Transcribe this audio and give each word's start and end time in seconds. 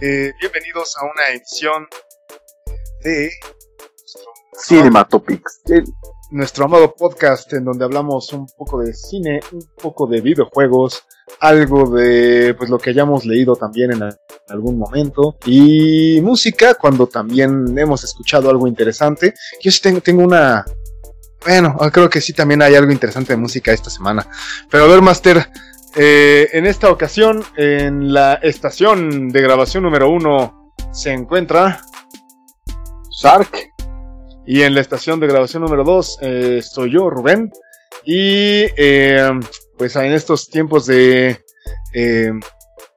Eh, 0.00 0.32
bienvenidos 0.38 0.96
a 0.96 1.04
una 1.06 1.26
edición 1.34 1.88
de 3.02 3.32
Cinematopics, 4.64 5.62
nuestro 6.30 6.66
amado 6.66 6.94
podcast 6.94 7.52
en 7.54 7.64
donde 7.64 7.84
hablamos 7.84 8.32
un 8.32 8.46
poco 8.46 8.80
de 8.80 8.94
cine, 8.94 9.40
un 9.50 9.68
poco 9.74 10.06
de 10.06 10.20
videojuegos, 10.20 11.02
algo 11.40 11.90
de 11.90 12.54
pues 12.54 12.70
lo 12.70 12.78
que 12.78 12.90
hayamos 12.90 13.24
leído 13.24 13.56
también 13.56 13.90
en 13.90 14.02
algún 14.48 14.78
momento 14.78 15.36
y 15.44 16.20
música 16.20 16.74
cuando 16.74 17.08
también 17.08 17.76
hemos 17.76 18.04
escuchado 18.04 18.50
algo 18.50 18.68
interesante. 18.68 19.34
Yo 19.60 19.72
sí 19.72 19.80
tengo, 19.80 20.00
tengo 20.00 20.22
una 20.22 20.64
bueno, 21.44 21.76
creo 21.92 22.10
que 22.10 22.20
sí 22.20 22.32
también 22.32 22.62
hay 22.62 22.74
algo 22.74 22.92
interesante 22.92 23.32
de 23.32 23.36
música 23.36 23.72
esta 23.72 23.90
semana. 23.90 24.28
Pero 24.70 24.84
a 24.84 24.86
ver, 24.88 25.02
Master, 25.02 25.48
eh, 25.96 26.48
en 26.52 26.66
esta 26.66 26.90
ocasión, 26.90 27.44
en 27.56 28.12
la 28.12 28.34
estación 28.34 29.28
de 29.28 29.40
grabación 29.40 29.82
número 29.82 30.10
uno, 30.10 30.72
se 30.92 31.12
encuentra 31.12 31.80
Shark. 33.20 33.72
Y 34.46 34.62
en 34.62 34.74
la 34.74 34.80
estación 34.80 35.20
de 35.20 35.26
grabación 35.26 35.62
número 35.62 35.84
dos, 35.84 36.18
eh, 36.22 36.62
soy 36.62 36.92
yo, 36.92 37.10
Rubén. 37.10 37.52
Y 38.04 38.64
eh, 38.76 39.30
pues 39.76 39.94
en 39.96 40.12
estos 40.12 40.48
tiempos 40.48 40.86
de 40.86 41.42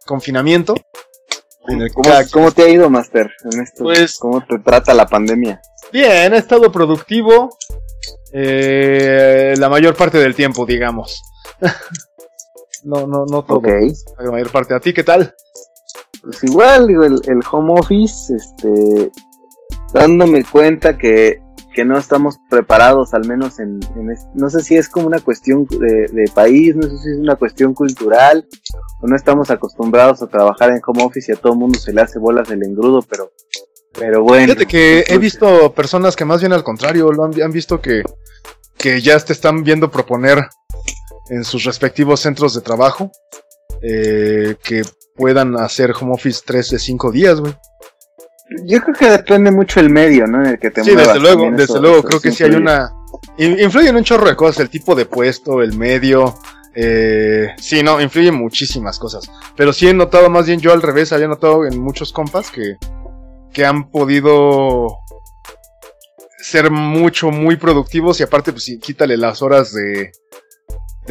confinamiento. 0.05 0.75
¿Cómo, 2.31 2.52
te 2.52 2.63
ha 2.63 2.69
ido, 2.69 2.89
Master? 2.89 3.31
pues, 3.77 4.17
¿Cómo 4.17 4.44
te 4.45 4.59
trata 4.59 4.94
la 4.94 5.05
pandemia? 5.05 5.61
Bien, 5.91 6.33
he 6.33 6.38
estado 6.38 6.71
productivo 6.71 7.49
la 8.33 9.69
mayor 9.69 9.95
parte 9.95 10.17
del 10.17 10.35
tiempo, 10.35 10.66
digamos. 10.66 11.21
no, 12.84 13.08
no, 13.08 13.26
no 13.26 13.44
todo. 13.44 13.62
La 14.20 14.31
mayor 14.31 14.52
parte. 14.52 14.73
¿A 14.73 14.80
ti 14.80 14.94
qué 14.94 15.03
tal? 15.03 15.34
Pues 16.22 16.44
igual, 16.44 16.88
digo, 16.88 17.03
el, 17.03 17.19
el 17.25 17.39
home 17.52 17.73
office, 17.80 18.33
este, 18.36 19.11
dándome 19.94 20.44
cuenta 20.44 20.97
que, 20.97 21.42
que 21.73 21.86
no 21.86 21.97
estamos 21.97 22.38
preparados, 22.50 23.14
al 23.14 23.25
menos 23.25 23.59
en, 23.59 23.80
no 24.36 24.50
sé 24.50 24.61
si 24.61 24.75
es 24.75 24.89
como 24.89 25.08
una 25.08 25.20
cuestión 25.20 25.66
de, 25.66 26.25
país, 26.33 26.75
no 26.75 26.83
sé 26.83 26.97
si 26.97 27.09
es 27.09 27.17
una 27.17 27.36
cuestión 27.36 27.73
cultural, 27.73 28.47
o 29.02 29.08
no 29.08 29.16
estamos 29.16 29.50
acostumbrados 29.50 30.22
a 30.22 30.27
trabajar 30.27 30.72
en 30.72 30.81
home 30.86 31.03
office 31.03 31.31
y 31.31 31.36
a 31.36 31.39
todo 31.39 31.53
el 31.53 31.59
mundo 31.59 31.80
se 31.80 31.94
le 31.94 32.02
hace 32.02 32.20
bolas 32.20 32.50
el 32.52 32.64
engrudo, 32.64 33.02
pero, 33.02 33.31
pero 33.98 34.23
bueno. 34.23 34.45
Fíjate 34.45 34.66
que 34.66 35.05
he 35.08 35.17
visto 35.17 35.73
personas 35.73 36.16
que 36.16 36.25
más 36.25 36.42
bien 36.42 36.53
al 36.53 36.64
contrario, 36.64 37.11
lo 37.11 37.23
han, 37.23 37.42
han 37.42 37.52
visto 37.52 37.81
que, 37.81 38.03
que 38.77 39.02
ya 39.02 39.17
te 39.20 39.33
están 39.33 39.64
viendo 39.64 39.89
proponer 39.92 40.39
en 41.31 41.45
sus 41.45 41.63
respectivos 41.63 42.19
centros 42.19 42.53
de 42.53 42.61
trabajo 42.61 43.09
eh, 43.81 44.55
que 44.61 44.83
puedan 45.15 45.57
hacer 45.57 45.93
home 45.99 46.13
office 46.13 46.41
3 46.45 46.71
de 46.71 46.79
5 46.79 47.11
días, 47.11 47.39
güey. 47.39 47.55
Yo 48.65 48.81
creo 48.81 48.95
que 48.95 49.09
depende 49.09 49.49
mucho 49.49 49.79
el 49.79 49.89
medio, 49.89 50.27
¿no? 50.27 50.43
En 50.43 50.52
el 50.52 50.59
que 50.59 50.71
te 50.71 50.83
sí, 50.83 50.93
desde 50.93 51.19
luego, 51.19 51.49
desde 51.52 51.79
luego, 51.79 52.03
creo 52.03 52.19
que 52.19 52.31
sí 52.33 52.43
hay 52.43 52.52
una... 52.52 52.91
Influye 53.37 53.87
en 53.87 53.95
un 53.95 54.03
chorro 54.03 54.27
de 54.27 54.35
cosas, 54.35 54.59
el 54.59 54.69
tipo 54.69 54.93
de 54.93 55.05
puesto, 55.05 55.61
el 55.61 55.77
medio, 55.77 56.35
eh, 56.75 57.47
sí, 57.57 57.81
no, 57.81 58.02
influye 58.02 58.31
muchísimas 58.31 58.99
cosas. 58.99 59.31
Pero 59.55 59.71
sí 59.71 59.87
he 59.87 59.93
notado, 59.93 60.29
más 60.29 60.47
bien 60.47 60.59
yo 60.59 60.73
al 60.73 60.81
revés, 60.81 61.13
había 61.13 61.29
notado 61.29 61.65
en 61.65 61.79
muchos 61.79 62.11
compas 62.11 62.52
que, 62.52 62.75
que 63.53 63.65
han 63.65 63.89
podido 63.89 64.97
ser 66.39 66.71
mucho, 66.71 67.31
muy 67.31 67.55
productivos 67.55 68.19
y 68.19 68.23
aparte, 68.23 68.52
pues 68.52 68.69
quítale 68.81 69.15
las 69.15 69.41
horas 69.41 69.73
de, 69.73 70.11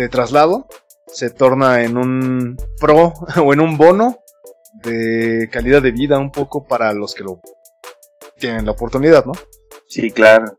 de 0.01 0.09
traslado 0.09 0.67
se 1.07 1.31
torna 1.31 1.83
en 1.83 1.97
un 1.97 2.57
pro 2.79 3.13
o 3.45 3.53
en 3.53 3.61
un 3.61 3.77
bono 3.77 4.19
de 4.83 5.49
calidad 5.51 5.83
de 5.83 5.93
vida 5.93 6.19
un 6.19 6.31
poco 6.31 6.67
para 6.67 6.93
los 6.93 7.15
que 7.15 7.25
lo 7.25 7.41
tienen 8.39 8.65
la 8.65 8.73
oportunidad, 8.73 9.25
¿no? 9.25 9.33
Sí, 9.87 10.11
claro. 10.11 10.57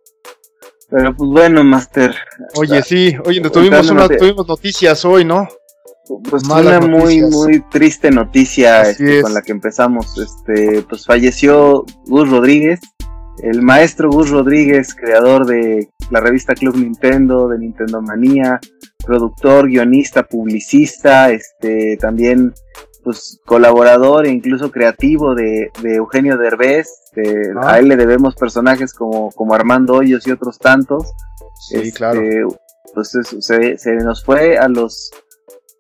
Pero 0.90 1.16
pues 1.16 1.30
bueno, 1.30 1.64
Master. 1.64 2.14
Oye, 2.56 2.84
sí, 2.84 3.16
oye, 3.26 3.42
tuvimos, 3.50 3.90
una, 3.90 4.10
tuvimos 4.10 4.46
noticias 4.48 5.06
hoy, 5.06 5.24
¿no? 5.24 5.48
Pues 6.30 6.44
una 6.44 6.82
muy, 6.82 7.22
muy 7.22 7.64
triste 7.70 8.12
noticia 8.12 8.82
este, 8.82 9.22
con 9.22 9.34
la 9.34 9.42
que 9.42 9.54
empezamos. 9.54 10.18
Este, 10.18 10.82
pues 10.84 11.06
falleció 11.06 11.86
Gus 12.06 12.30
Rodríguez, 12.30 12.82
el 13.44 13.62
maestro 13.62 14.10
Gus 14.10 14.30
Rodríguez, 14.30 14.94
creador 14.94 15.46
de 15.46 15.90
la 16.10 16.20
revista 16.20 16.54
Club 16.54 16.76
Nintendo, 16.76 17.48
de 17.48 17.58
Nintendo 17.58 18.02
Manía, 18.02 18.60
productor, 19.06 19.68
guionista, 19.68 20.24
publicista, 20.24 21.32
este, 21.32 21.98
también 21.98 22.54
pues 23.04 23.40
colaborador 23.46 24.26
e 24.28 24.30
incluso 24.30 24.72
creativo 24.72 25.34
de, 25.34 25.72
Eugenio 25.84 26.38
Derbez. 26.38 26.88
A 27.62 27.80
él 27.80 27.88
le 27.88 27.98
debemos 27.98 28.36
personajes 28.36 28.94
como, 28.94 29.32
como 29.32 29.54
Armando 29.54 29.96
Hoyos 29.96 30.26
y 30.28 30.32
otros 30.32 30.60
tantos. 30.60 31.12
Sí, 31.60 31.78
este, 31.78 31.92
claro. 31.92 32.22
Pues 32.94 33.12
se, 33.40 33.78
se, 33.78 33.96
nos 33.96 34.24
fue 34.24 34.58
a 34.58 34.68
los 34.68 35.12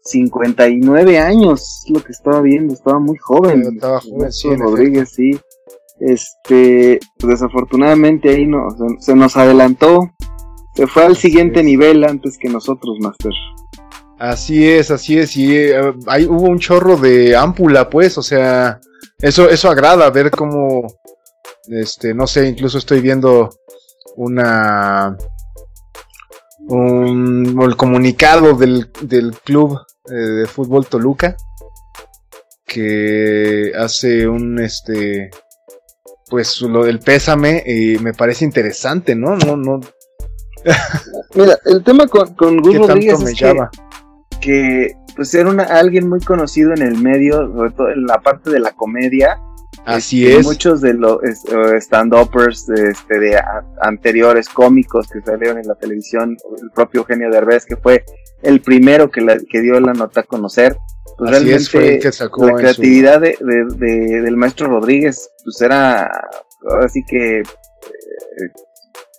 59 0.04 1.20
años, 1.20 1.84
lo 1.90 2.02
que 2.04 2.12
estaba 2.12 2.42
viendo, 2.42 2.74
estaba 2.74 3.00
muy 3.00 3.18
joven. 3.18 3.62
Estaba 3.62 4.00
joven, 4.02 4.32
sí, 4.32 4.56
Rodríguez, 4.56 5.10
sí. 5.12 5.40
Este, 6.02 7.00
desafortunadamente 7.20 8.30
ahí 8.30 8.48
no, 8.48 8.68
se, 9.00 9.16
nos 9.16 9.38
adelantó, 9.38 10.12
se 10.74 10.88
fue 10.88 11.06
al 11.06 11.16
siguiente 11.16 11.64
nivel 11.64 12.04
antes 12.04 12.40
que 12.40 12.50
nosotros, 12.50 12.98
Master. 13.00 13.32
Así 14.18 14.68
es, 14.68 14.90
así 14.90 15.20
es, 15.20 15.38
y 15.38 15.56
eh, 15.56 15.94
ahí 16.08 16.26
hubo 16.26 16.48
un 16.48 16.58
chorro 16.58 16.98
de 16.98 17.36
ámpula, 17.36 17.88
pues, 17.90 18.18
o 18.18 18.24
sea, 18.24 18.80
eso, 19.20 19.48
eso 19.48 19.70
agrada 19.70 20.10
ver 20.10 20.32
cómo, 20.32 20.88
este, 21.68 22.16
no 22.16 22.26
sé, 22.26 22.48
incluso 22.48 22.80
estoy 22.80 23.02
viendo 23.02 23.50
una, 24.16 25.16
un, 26.68 27.60
el 27.62 27.76
comunicado 27.76 28.56
del, 28.56 28.92
del 29.02 29.34
club 29.44 29.80
eh, 30.10 30.14
de 30.14 30.48
fútbol 30.48 30.88
Toluca, 30.88 31.36
que 32.66 33.72
hace 33.78 34.28
un, 34.28 34.60
este, 34.60 35.30
pues 36.32 36.62
lo 36.62 36.86
del 36.86 37.00
pésame 37.00 37.62
y 37.66 37.98
me 38.00 38.14
parece 38.14 38.46
interesante, 38.46 39.16
¿no? 39.16 39.36
No, 39.36 39.58
no. 39.58 39.82
Mira, 41.36 41.58
el 41.66 41.84
tema 41.84 42.08
con, 42.08 42.34
con 42.36 42.58
Gus 42.62 42.78
Rodríguez 42.78 43.22
es 43.22 43.44
que, 44.40 44.94
pues 45.16 45.34
era 45.36 45.50
una, 45.50 45.64
alguien 45.64 46.08
muy 46.08 46.22
conocido 46.22 46.74
en 46.74 46.84
el 46.84 46.98
medio, 46.98 47.52
sobre 47.54 47.72
todo 47.72 47.90
en 47.90 48.06
la 48.06 48.20
parte 48.22 48.50
de 48.50 48.62
la 48.62 48.72
comedia. 48.72 49.40
Así 49.86 50.28
es. 50.28 50.46
Muchos 50.46 50.82
de 50.82 50.94
los 50.94 51.20
stand-uppers 51.80 52.70
este, 52.70 53.20
de 53.20 53.42
anteriores 53.82 54.48
cómicos 54.50 55.08
que 55.08 55.22
salieron 55.22 55.58
en 55.58 55.68
la 55.68 55.76
televisión, 55.76 56.38
el 56.62 56.70
propio 56.72 57.02
Eugenio 57.02 57.30
Derbez, 57.32 57.66
que 57.66 57.78
fue 57.78 58.04
el 58.44 58.62
primero 58.62 59.10
que, 59.10 59.26
que 59.50 59.62
dio 59.62 59.80
la 59.80 59.94
nota 59.94 60.22
a 60.22 60.24
conocer, 60.24 60.78
pues 61.18 61.32
realmente 61.32 62.00
la 62.38 62.54
creatividad 62.54 63.22
de, 63.22 63.38
del 63.38 64.38
maestro 64.38 64.68
Rodríguez 64.68 65.30
pues 65.44 65.62
era 65.62 66.10
así 66.84 67.04
que 67.06 67.40
eh, 67.40 67.44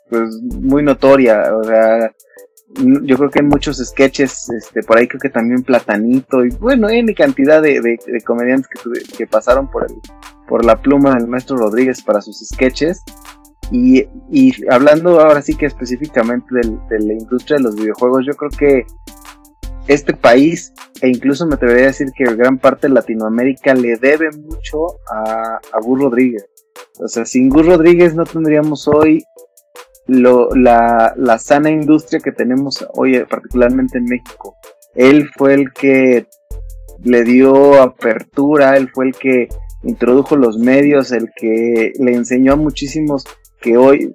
pues 0.09 0.31
muy 0.61 0.83
notoria 0.83 1.55
o 1.55 1.63
sea 1.65 2.13
yo 2.75 3.17
creo 3.19 3.31
que 3.31 3.41
en 3.41 3.49
muchos 3.49 3.79
sketches 3.79 4.49
este 4.51 4.83
por 4.83 4.99
ahí 4.99 5.07
creo 5.07 5.21
que 5.21 5.29
también 5.29 5.63
Platanito 5.63 6.45
y 6.45 6.51
bueno 6.51 6.89
hay 6.89 7.05
cantidad 7.15 7.61
de, 7.61 7.99
comediantes 8.25 8.69
que, 9.17 9.27
pasaron 9.27 9.71
por 9.71 9.85
el 9.85 9.97
por 10.49 10.65
la 10.65 10.81
pluma 10.81 11.15
del 11.15 11.29
maestro 11.29 11.57
Rodríguez 11.57 12.03
para 12.03 12.23
sus 12.23 12.39
sketches 12.39 13.03
y, 13.71 14.07
y 14.31 14.53
hablando 14.71 15.21
ahora 15.21 15.43
sí 15.43 15.55
que 15.55 15.67
específicamente 15.67 16.47
de 16.55 16.99
la 17.01 17.13
industria 17.13 17.59
de 17.59 17.65
los 17.65 17.77
videojuegos 17.77 18.25
yo 18.27 18.33
creo 18.35 18.51
que 18.51 18.87
este 19.89 20.15
país, 20.15 20.73
e 21.01 21.09
incluso 21.09 21.47
me 21.47 21.55
atrevería 21.55 21.85
a 21.85 21.89
decir 21.89 22.13
que 22.15 22.25
gran 22.37 22.59
parte 22.59 22.89
de 22.89 22.95
Latinoamérica 22.95 23.75
le 23.75 23.97
debe 23.97 24.31
mucho 24.31 24.99
a, 25.11 25.59
a 25.73 25.81
Gus 25.83 26.01
Rodríguez. 26.01 26.47
O 27.01 27.09
sea, 27.09 27.25
sin 27.25 27.49
Gus 27.49 27.67
Rodríguez 27.67 28.15
no 28.15 28.25
tendríamos 28.25 28.87
hoy 28.87 29.25
lo, 30.21 30.51
la, 30.55 31.15
la 31.17 31.39
sana 31.39 31.71
industria 31.71 32.21
que 32.21 32.33
tenemos 32.33 32.87
hoy, 32.95 33.25
particularmente 33.29 33.99
en 33.99 34.05
México. 34.05 34.57
Él 34.95 35.29
fue 35.37 35.55
el 35.55 35.73
que 35.73 36.27
le 37.03 37.25
dio 37.25 37.81
apertura, 37.83 38.77
él 38.77 38.91
fue 38.93 39.07
el 39.07 39.15
que 39.15 39.49
introdujo 39.83 40.37
los 40.37 40.59
medios, 40.59 41.13
el 41.13 41.31
que 41.35 41.93
le 41.99 42.15
enseñó 42.15 42.53
a 42.53 42.57
muchísimos 42.57 43.25
que 43.61 43.77
hoy 43.77 44.15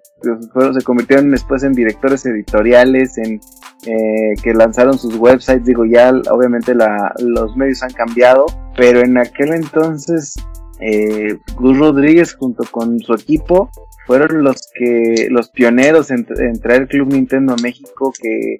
pues, 0.54 0.76
se 0.76 0.84
convirtieron 0.84 1.32
después 1.32 1.64
en 1.64 1.74
directores 1.74 2.26
editoriales, 2.26 3.18
en 3.18 3.40
eh, 3.86 4.34
que 4.44 4.54
lanzaron 4.54 4.98
sus 4.98 5.16
websites, 5.16 5.66
digo 5.66 5.86
ya 5.86 6.12
obviamente 6.32 6.76
la, 6.76 7.14
los 7.20 7.56
medios 7.56 7.82
han 7.84 7.94
cambiado, 7.94 8.46
pero 8.76 9.00
en 9.00 9.18
aquel 9.18 9.54
entonces 9.54 10.36
eh, 10.80 11.38
Gus 11.56 11.78
Rodríguez 11.78 12.36
junto 12.36 12.64
con 12.70 13.00
su 13.00 13.14
equipo 13.14 13.70
fueron 14.08 14.44
los 14.44 14.70
que 14.74 15.28
los 15.30 15.50
pioneros 15.50 16.10
en, 16.12 16.26
traer 16.26 16.84
el 16.84 16.88
Club 16.88 17.14
Nintendo 17.14 17.54
a 17.54 17.62
México 17.62 18.14
que 18.20 18.58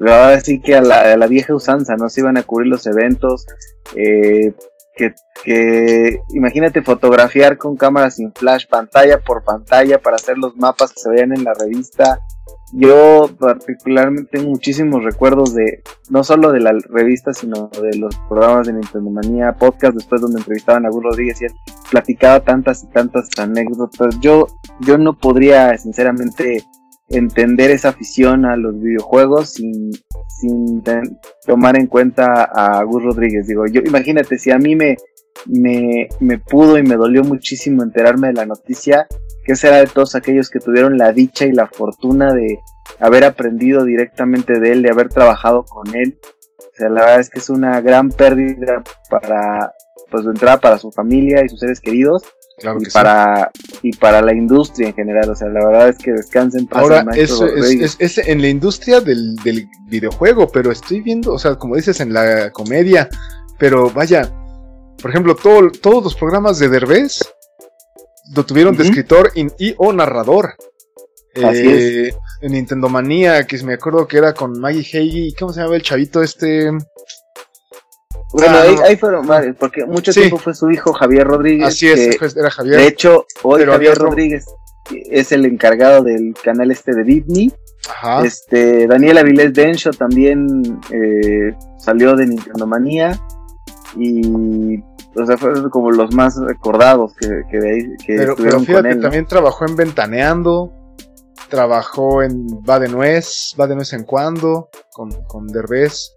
ahora 0.00 0.40
sí 0.40 0.60
que 0.60 0.74
a 0.74 0.82
la, 0.82 1.26
vieja 1.28 1.54
usanza 1.54 1.94
no 1.96 2.08
se 2.08 2.20
iban 2.20 2.36
a 2.36 2.42
cubrir 2.42 2.68
los 2.68 2.86
eventos 2.86 3.46
eh, 3.94 4.52
que, 4.94 5.14
que 5.44 6.20
imagínate 6.30 6.82
fotografiar 6.82 7.58
con 7.58 7.76
cámaras 7.76 8.16
sin 8.16 8.32
flash, 8.32 8.66
pantalla 8.68 9.20
por 9.20 9.44
pantalla, 9.44 9.98
para 9.98 10.16
hacer 10.16 10.38
los 10.38 10.56
mapas 10.56 10.92
que 10.92 11.00
se 11.00 11.10
vean 11.10 11.32
en 11.32 11.44
la 11.44 11.54
revista. 11.54 12.20
Yo 12.74 13.28
particularmente 13.38 14.38
tengo 14.38 14.50
muchísimos 14.50 15.04
recuerdos 15.04 15.54
de, 15.54 15.82
no 16.08 16.24
solo 16.24 16.52
de 16.52 16.60
la 16.60 16.72
revista, 16.88 17.34
sino 17.34 17.68
de 17.68 17.98
los 17.98 18.16
programas 18.28 18.66
de 18.66 18.72
Nintendo 18.72 19.10
Manía, 19.10 19.52
podcast 19.52 19.94
después 19.94 20.22
donde 20.22 20.38
entrevistaban 20.38 20.86
a 20.86 20.90
Gus 20.90 21.02
Rodríguez 21.02 21.42
y 21.42 21.46
él 21.46 21.52
platicaba 21.90 22.40
tantas 22.40 22.82
y 22.84 22.86
tantas 22.88 23.28
anécdotas. 23.38 24.18
Yo, 24.20 24.46
yo 24.80 24.96
no 24.96 25.18
podría 25.18 25.76
sinceramente 25.76 26.64
entender 27.12 27.70
esa 27.70 27.90
afición 27.90 28.44
a 28.44 28.56
los 28.56 28.80
videojuegos 28.80 29.50
sin, 29.50 29.92
sin 30.40 30.82
tomar 31.46 31.78
en 31.78 31.86
cuenta 31.86 32.44
a 32.44 32.82
Gus 32.84 33.02
Rodríguez. 33.02 33.46
Digo, 33.46 33.66
yo 33.66 33.80
imagínate, 33.84 34.38
si 34.38 34.50
a 34.50 34.58
mí 34.58 34.74
me, 34.74 34.96
me, 35.46 36.08
me 36.20 36.38
pudo 36.38 36.78
y 36.78 36.82
me 36.82 36.96
dolió 36.96 37.22
muchísimo 37.22 37.82
enterarme 37.82 38.28
de 38.28 38.34
la 38.34 38.46
noticia, 38.46 39.06
¿qué 39.44 39.54
será 39.56 39.78
de 39.78 39.86
todos 39.86 40.14
aquellos 40.14 40.50
que 40.50 40.60
tuvieron 40.60 40.98
la 40.98 41.12
dicha 41.12 41.46
y 41.46 41.52
la 41.52 41.66
fortuna 41.66 42.32
de 42.32 42.58
haber 42.98 43.24
aprendido 43.24 43.84
directamente 43.84 44.58
de 44.58 44.72
él, 44.72 44.82
de 44.82 44.90
haber 44.90 45.08
trabajado 45.08 45.64
con 45.64 45.94
él? 45.94 46.18
O 46.58 46.74
sea, 46.74 46.88
la 46.88 47.02
verdad 47.02 47.20
es 47.20 47.30
que 47.30 47.38
es 47.38 47.50
una 47.50 47.80
gran 47.80 48.08
pérdida 48.08 48.82
para, 49.10 49.72
pues 50.10 50.24
de 50.24 50.30
entrada 50.30 50.58
para 50.58 50.78
su 50.78 50.90
familia 50.90 51.44
y 51.44 51.48
sus 51.48 51.60
seres 51.60 51.80
queridos 51.80 52.22
y 52.58 52.90
para 52.90 53.50
y 53.82 53.92
para 53.92 54.22
la 54.22 54.32
industria 54.32 54.88
en 54.88 54.94
general, 54.94 55.30
o 55.30 55.34
sea, 55.34 55.48
la 55.48 55.64
verdad 55.66 55.88
es 55.88 55.98
que 55.98 56.12
descansen 56.12 56.68
Ahora, 56.70 57.04
eso 57.14 57.46
es, 57.46 57.96
es, 57.98 58.18
en 58.18 58.40
la 58.40 58.48
industria 58.48 59.00
del, 59.00 59.36
del, 59.36 59.66
videojuego, 59.88 60.48
pero 60.48 60.70
estoy 60.70 61.00
viendo, 61.00 61.32
o 61.32 61.38
sea, 61.38 61.56
como 61.56 61.76
dices, 61.76 62.00
en 62.00 62.12
la 62.12 62.50
comedia, 62.50 63.08
pero 63.58 63.90
vaya, 63.90 64.32
por 65.00 65.10
ejemplo, 65.10 65.34
todo, 65.34 65.70
todos 65.70 66.04
los 66.04 66.14
programas 66.14 66.58
de 66.58 66.68
Derbez 66.68 67.20
lo 68.34 68.44
tuvieron 68.44 68.76
de 68.76 68.84
escritor 68.84 69.32
y, 69.34 69.74
o 69.76 69.92
narrador. 69.92 70.54
Eh, 71.34 72.12
en 72.42 72.52
Nintendo 72.52 72.88
Manía, 72.88 73.46
que 73.46 73.62
me 73.62 73.74
acuerdo 73.74 74.06
que 74.06 74.18
era 74.18 74.34
con 74.34 74.58
Maggie 74.60 74.84
Heidi, 74.92 75.34
¿cómo 75.34 75.52
se 75.52 75.62
llama 75.62 75.76
el 75.76 75.82
chavito 75.82 76.22
este? 76.22 76.70
Bueno, 78.32 78.56
ah, 78.56 78.84
ahí, 78.84 78.96
fueron 78.96 79.26
varios, 79.26 79.56
porque 79.56 79.84
mucho 79.84 80.12
tiempo 80.12 80.38
fue 80.38 80.54
su 80.54 80.70
hijo 80.70 80.92
Javier 80.92 81.26
Rodríguez. 81.26 81.68
Así 81.68 81.88
es, 81.88 82.36
era 82.36 82.50
Javier. 82.50 82.76
De 82.76 82.86
hecho, 82.86 83.26
hoy 83.42 83.64
Javier 83.64 83.96
Rodríguez 83.96 84.46
es 85.10 85.32
el 85.32 85.44
encargado 85.46 86.02
del 86.02 86.34
canal 86.42 86.70
este 86.70 86.94
de 86.94 87.04
Disney. 87.04 87.52
Ajá. 87.88 88.24
Este, 88.24 88.86
Daniel 88.86 89.18
Avilés 89.18 89.52
Bencho 89.52 89.90
también 89.90 90.80
eh, 90.90 91.54
salió 91.78 92.16
de 92.16 92.26
Nintendo 92.26 92.66
Manía. 92.66 93.20
Y 93.96 94.80
o 95.14 95.26
sea, 95.26 95.36
fueron 95.36 95.68
como 95.68 95.90
los 95.90 96.14
más 96.14 96.36
recordados 96.36 97.12
que, 97.14 97.28
que, 97.50 97.58
que 98.06 98.16
pero, 98.16 98.34
pero 98.36 98.60
fíjate, 98.60 98.96
también 98.96 99.26
trabajó 99.26 99.66
en 99.66 99.76
Ventaneando, 99.76 100.72
trabajó 101.50 102.22
en 102.22 102.46
Va 102.68 102.80
de 102.80 102.88
Nuez, 102.88 103.54
Va 103.60 103.66
de 103.66 103.74
Nuez 103.74 103.92
en 103.92 104.04
Cuando, 104.04 104.70
con, 104.90 105.10
con 105.24 105.46
Derbez. 105.48 106.12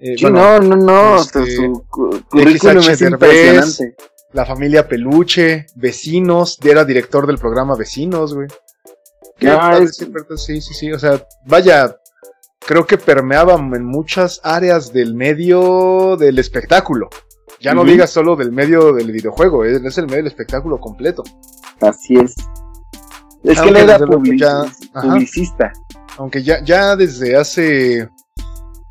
Eh, 0.00 0.16
no, 0.22 0.60
no, 0.60 0.76
no, 0.76 1.20
este, 1.20 1.56
su 1.56 1.84
currículum 1.88 2.78
es 2.88 3.00
impresionante. 3.00 3.96
La 4.32 4.44
familia 4.44 4.86
Peluche, 4.86 5.66
Vecinos, 5.74 6.58
era 6.62 6.84
director 6.84 7.26
del 7.26 7.38
programa 7.38 7.74
Vecinos, 7.74 8.34
güey. 8.34 8.46
Sí, 10.36 10.60
sí, 10.60 10.74
sí, 10.74 10.92
o 10.92 10.98
sea, 10.98 11.26
vaya, 11.46 11.96
creo 12.60 12.86
que 12.86 12.98
permeaba 12.98 13.54
en 13.54 13.84
muchas 13.84 14.40
áreas 14.44 14.92
del 14.92 15.14
medio 15.14 16.16
del 16.16 16.38
espectáculo. 16.38 17.08
Ya 17.60 17.74
no 17.74 17.82
digas 17.84 18.10
solo 18.10 18.36
del 18.36 18.52
medio 18.52 18.92
del 18.92 19.10
videojuego, 19.10 19.64
es, 19.64 19.98
el 19.98 20.06
medio 20.06 20.18
del 20.18 20.26
espectáculo 20.28 20.78
completo. 20.78 21.24
Así 21.80 22.16
es. 22.16 22.34
Es 23.42 23.60
que 23.60 23.68
él 23.68 23.76
era 23.76 23.98
publicista. 23.98 25.72
Aunque 26.18 26.42
ya, 26.42 26.62
ya 26.62 26.94
desde 26.94 27.36
hace 27.36 28.08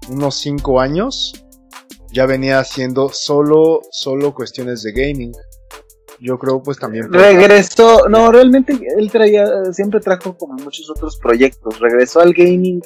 unos 0.10 0.36
5 0.40 0.80
años 0.80 1.34
ya 2.12 2.26
venía 2.26 2.60
haciendo 2.60 3.10
solo, 3.10 3.82
solo 3.92 4.34
cuestiones 4.34 4.84
de 4.84 4.92
gaming. 4.94 5.34
Yo 6.20 6.40
creo 6.40 6.64
pues 6.64 6.80
también... 6.80 7.12
Regresó, 7.12 8.08
no, 8.10 8.32
realmente 8.32 8.78
él 8.98 9.12
traía, 9.12 9.46
siempre 9.72 10.00
trajo 10.00 10.36
como 10.36 10.54
muchos 10.54 10.90
otros 10.90 11.18
proyectos. 11.18 11.80
Regresó 11.80 12.22
al 12.22 12.34
gaming 12.34 12.82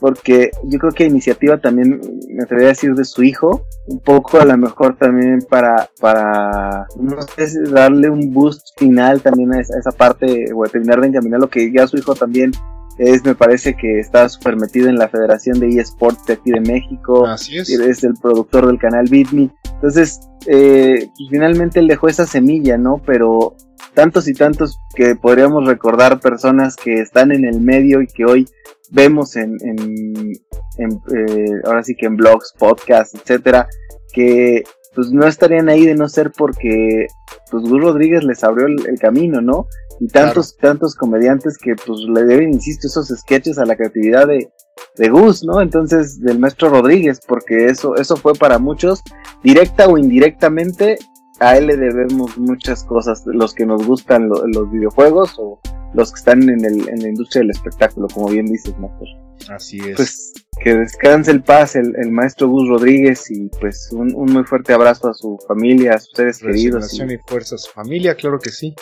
porque 0.00 0.50
yo 0.64 0.78
creo 0.78 0.92
que 0.92 1.04
iniciativa 1.04 1.58
también 1.58 2.00
me 2.28 2.42
atrevería 2.42 2.70
a 2.70 2.72
decir 2.72 2.94
de 2.94 3.04
su 3.04 3.22
hijo, 3.22 3.66
un 3.86 4.00
poco 4.00 4.40
a 4.40 4.44
lo 4.44 4.56
mejor 4.56 4.96
también 4.96 5.38
para, 5.48 5.88
para, 6.00 6.86
no 6.98 7.22
sé, 7.22 7.48
darle 7.70 8.10
un 8.10 8.32
boost 8.32 8.78
final 8.78 9.22
también 9.22 9.54
a 9.54 9.60
esa, 9.60 9.92
parte, 9.96 10.46
o 10.54 10.64
terminar 10.64 11.00
de 11.00 11.08
encaminar 11.08 11.40
lo 11.40 11.48
que 11.48 11.72
ya 11.72 11.86
su 11.86 11.96
hijo 11.96 12.14
también 12.14 12.52
es, 12.98 13.24
me 13.24 13.34
parece 13.34 13.74
que 13.74 13.98
está 13.98 14.28
súper 14.28 14.56
metido 14.56 14.88
en 14.88 14.96
la 14.96 15.08
Federación 15.08 15.58
de 15.58 15.68
eSports 15.68 16.24
de 16.26 16.34
aquí 16.34 16.50
de 16.50 16.60
México. 16.60 17.26
Así 17.26 17.58
es. 17.58 17.68
Es 17.68 18.04
el 18.04 18.14
productor 18.14 18.66
del 18.66 18.78
canal 18.78 19.06
BitMe. 19.08 19.50
Entonces, 19.74 20.20
eh, 20.46 21.08
pues, 21.16 21.28
finalmente 21.30 21.80
él 21.80 21.88
dejó 21.88 22.08
esa 22.08 22.26
semilla, 22.26 22.78
¿no? 22.78 23.02
Pero 23.04 23.56
tantos 23.94 24.28
y 24.28 24.34
tantos 24.34 24.78
que 24.94 25.16
podríamos 25.16 25.66
recordar 25.66 26.20
personas 26.20 26.76
que 26.76 26.94
están 26.94 27.32
en 27.32 27.44
el 27.44 27.60
medio 27.60 28.00
y 28.00 28.06
que 28.06 28.24
hoy 28.24 28.46
vemos 28.90 29.36
en, 29.36 29.56
en, 29.62 30.32
eh, 30.78 31.60
ahora 31.64 31.82
sí 31.82 31.94
que 31.96 32.06
en 32.06 32.16
blogs, 32.16 32.54
podcasts, 32.58 33.14
etcétera, 33.14 33.68
que 34.12 34.62
pues 34.94 35.10
no 35.10 35.26
estarían 35.26 35.68
ahí 35.68 35.84
de 35.86 35.96
no 35.96 36.08
ser 36.08 36.30
porque 36.30 37.08
pues 37.50 37.64
Gus 37.64 37.82
Rodríguez 37.82 38.22
les 38.22 38.44
abrió 38.44 38.66
el 38.66 38.98
camino, 39.00 39.40
¿no? 39.40 39.66
Y 40.00 40.08
tantos, 40.08 40.56
tantos 40.56 40.94
comediantes 40.94 41.58
que 41.58 41.74
pues 41.76 42.00
le 42.00 42.24
deben, 42.24 42.52
insisto, 42.52 42.86
esos 42.86 43.08
sketches 43.08 43.58
a 43.58 43.64
la 43.64 43.76
creatividad 43.76 44.26
de, 44.26 44.50
de 44.96 45.08
Gus, 45.08 45.44
¿no? 45.44 45.60
Entonces, 45.60 46.20
del 46.20 46.38
maestro 46.38 46.68
Rodríguez, 46.68 47.20
porque 47.26 47.66
eso, 47.66 47.96
eso 47.96 48.16
fue 48.16 48.34
para 48.34 48.58
muchos, 48.58 49.02
directa 49.42 49.86
o 49.86 49.98
indirectamente, 49.98 50.98
a 51.40 51.56
él 51.56 51.66
le 51.66 51.76
debemos 51.76 52.36
muchas 52.38 52.84
cosas, 52.84 53.22
los 53.26 53.54
que 53.54 53.66
nos 53.66 53.86
gustan 53.86 54.28
los 54.28 54.70
videojuegos 54.70 55.34
o 55.38 55.60
los 55.94 56.12
que 56.12 56.18
están 56.18 56.42
en, 56.48 56.64
el, 56.64 56.88
en 56.88 57.02
la 57.02 57.08
industria 57.08 57.40
del 57.40 57.50
espectáculo, 57.50 58.08
como 58.12 58.28
bien 58.28 58.46
dices, 58.46 58.76
Master. 58.78 59.08
Así 59.48 59.78
es. 59.78 59.96
Pues 59.96 60.32
que 60.60 60.74
descanse 60.74 61.30
el 61.30 61.42
paz 61.42 61.76
el, 61.76 61.94
el 61.96 62.10
maestro 62.10 62.48
Gus 62.48 62.68
Rodríguez 62.68 63.30
y 63.30 63.48
pues 63.60 63.88
un, 63.92 64.14
un, 64.14 64.32
muy 64.32 64.44
fuerte 64.44 64.72
abrazo 64.72 65.08
a 65.08 65.14
su 65.14 65.38
familia, 65.46 65.94
a 65.94 65.98
sus 65.98 66.12
seres 66.14 66.38
queridos. 66.38 66.92
Y... 66.94 67.02
y 67.02 67.18
fuerza 67.26 67.56
a 67.56 67.58
su 67.58 67.70
familia, 67.72 68.14
claro 68.14 68.38
que 68.38 68.50
sí. 68.50 68.74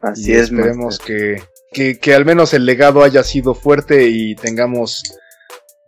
Así 0.00 0.32
es. 0.32 0.50
Esperemos 0.50 0.98
que, 0.98 1.42
que, 1.72 1.98
que, 1.98 2.14
al 2.14 2.24
menos 2.24 2.54
el 2.54 2.66
legado 2.66 3.02
haya 3.02 3.22
sido 3.22 3.54
fuerte 3.54 4.08
y 4.08 4.34
tengamos 4.36 5.02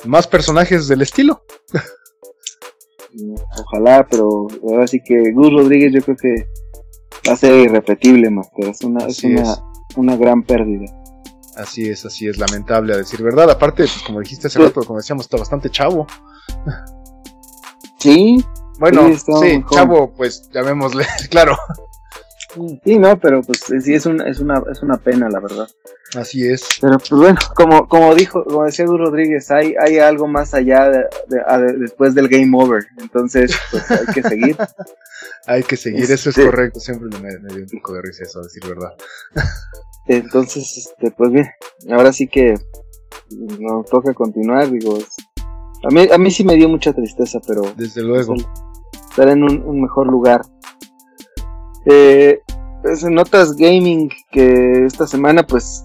más 0.04 0.26
personajes 0.26 0.88
del 0.88 1.02
estilo. 1.02 1.42
Ojalá, 3.58 4.06
pero 4.08 4.46
ahora 4.62 4.86
sí 4.86 5.00
que 5.04 5.32
Gus 5.32 5.52
Rodríguez 5.52 5.92
yo 5.92 6.02
creo 6.02 6.16
que 6.16 6.48
va 7.28 7.32
a 7.32 7.36
ser 7.36 7.54
irrepetible, 7.54 8.30
Master. 8.30 8.68
Es 8.68 8.82
una, 8.82 9.06
es 9.06 9.24
una, 9.24 9.58
una, 9.96 10.16
gran 10.16 10.42
pérdida. 10.42 10.86
Así 11.56 11.88
es, 11.88 12.04
así 12.04 12.28
es, 12.28 12.38
lamentable 12.38 12.94
a 12.94 12.98
decir 12.98 13.22
verdad. 13.22 13.50
Aparte, 13.50 13.84
pues, 13.84 14.02
como 14.06 14.20
dijiste 14.20 14.46
hace 14.46 14.60
rato, 14.60 14.82
como 14.84 14.98
decíamos, 14.98 15.24
está 15.24 15.36
bastante 15.36 15.70
chavo. 15.70 16.06
Sí. 17.98 18.44
Bueno, 18.78 19.10
sí, 19.16 19.64
chavo, 19.72 20.12
pues 20.14 20.48
llamémosle, 20.52 21.04
claro. 21.30 21.56
Sí, 22.84 22.98
no, 22.98 23.18
pero 23.18 23.42
pues 23.42 23.60
sí 23.82 23.94
es 23.94 24.06
una, 24.06 24.28
es 24.28 24.40
una, 24.40 24.62
es 24.70 24.82
una 24.82 24.96
pena, 24.96 25.28
la 25.28 25.40
verdad. 25.40 25.68
Así 26.16 26.46
es. 26.46 26.66
Pero 26.80 26.98
pues 26.98 27.10
bueno, 27.10 27.38
como, 27.54 27.86
como 27.88 28.14
dijo, 28.14 28.42
como 28.44 28.64
decía 28.64 28.84
Edu 28.84 28.96
Rodríguez, 28.96 29.50
hay, 29.50 29.74
hay 29.78 29.98
algo 29.98 30.26
más 30.26 30.54
allá 30.54 30.88
de, 30.88 31.72
después 31.78 32.14
del 32.14 32.28
game 32.28 32.50
over. 32.56 32.86
Entonces, 32.98 33.54
pues 33.70 33.90
hay 33.90 34.06
que 34.06 34.22
seguir. 34.22 34.56
hay 35.46 35.62
que 35.62 35.76
seguir, 35.76 36.04
eso 36.04 36.14
es 36.14 36.26
este 36.26 36.44
correcto. 36.44 36.80
Siempre 36.80 37.08
me, 37.20 37.38
me, 37.40 37.54
dio 37.54 37.64
un 37.64 37.80
poco 37.80 37.94
de 37.94 38.02
risa 38.02 38.24
eso, 38.24 38.40
a 38.40 38.42
decir 38.42 38.62
verdad. 38.66 38.94
Entonces, 40.06 40.76
este, 40.76 41.10
pues 41.10 41.30
bien, 41.30 41.46
ahora 41.90 42.12
sí 42.12 42.26
que 42.26 42.54
nos 43.30 43.86
toca 43.86 44.14
continuar, 44.14 44.70
digo. 44.70 44.98
A 45.84 45.94
mí, 45.94 46.08
a 46.10 46.18
mí 46.18 46.30
sí 46.30 46.44
me 46.44 46.56
dio 46.56 46.68
mucha 46.68 46.92
tristeza, 46.92 47.38
pero. 47.46 47.62
Desde 47.76 48.02
luego. 48.02 48.34
estar 49.10 49.28
en 49.28 49.42
un, 49.42 49.62
un 49.62 49.82
mejor 49.82 50.06
lugar. 50.06 50.40
Eh, 51.88 52.40
pues 52.82 53.02
en 53.02 53.14
notas 53.14 53.56
gaming 53.56 54.10
que 54.30 54.84
esta 54.86 55.06
semana 55.06 55.46
pues 55.46 55.84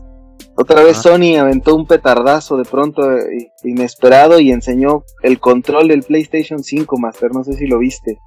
otra 0.56 0.84
vez 0.84 0.98
Sony 0.98 1.38
aventó 1.40 1.76
un 1.76 1.88
petardazo 1.88 2.58
de 2.58 2.66
pronto 2.66 3.18
eh, 3.18 3.52
inesperado 3.64 4.40
y 4.40 4.52
enseñó 4.52 5.04
el 5.24 5.40
control 5.40 5.88
del 5.88 6.04
PlayStation 6.04 6.64
5 6.64 6.98
Master, 6.98 7.32
no 7.34 7.44
sé 7.44 7.54
si 7.54 7.66
lo 7.66 7.80
viste. 7.80 8.20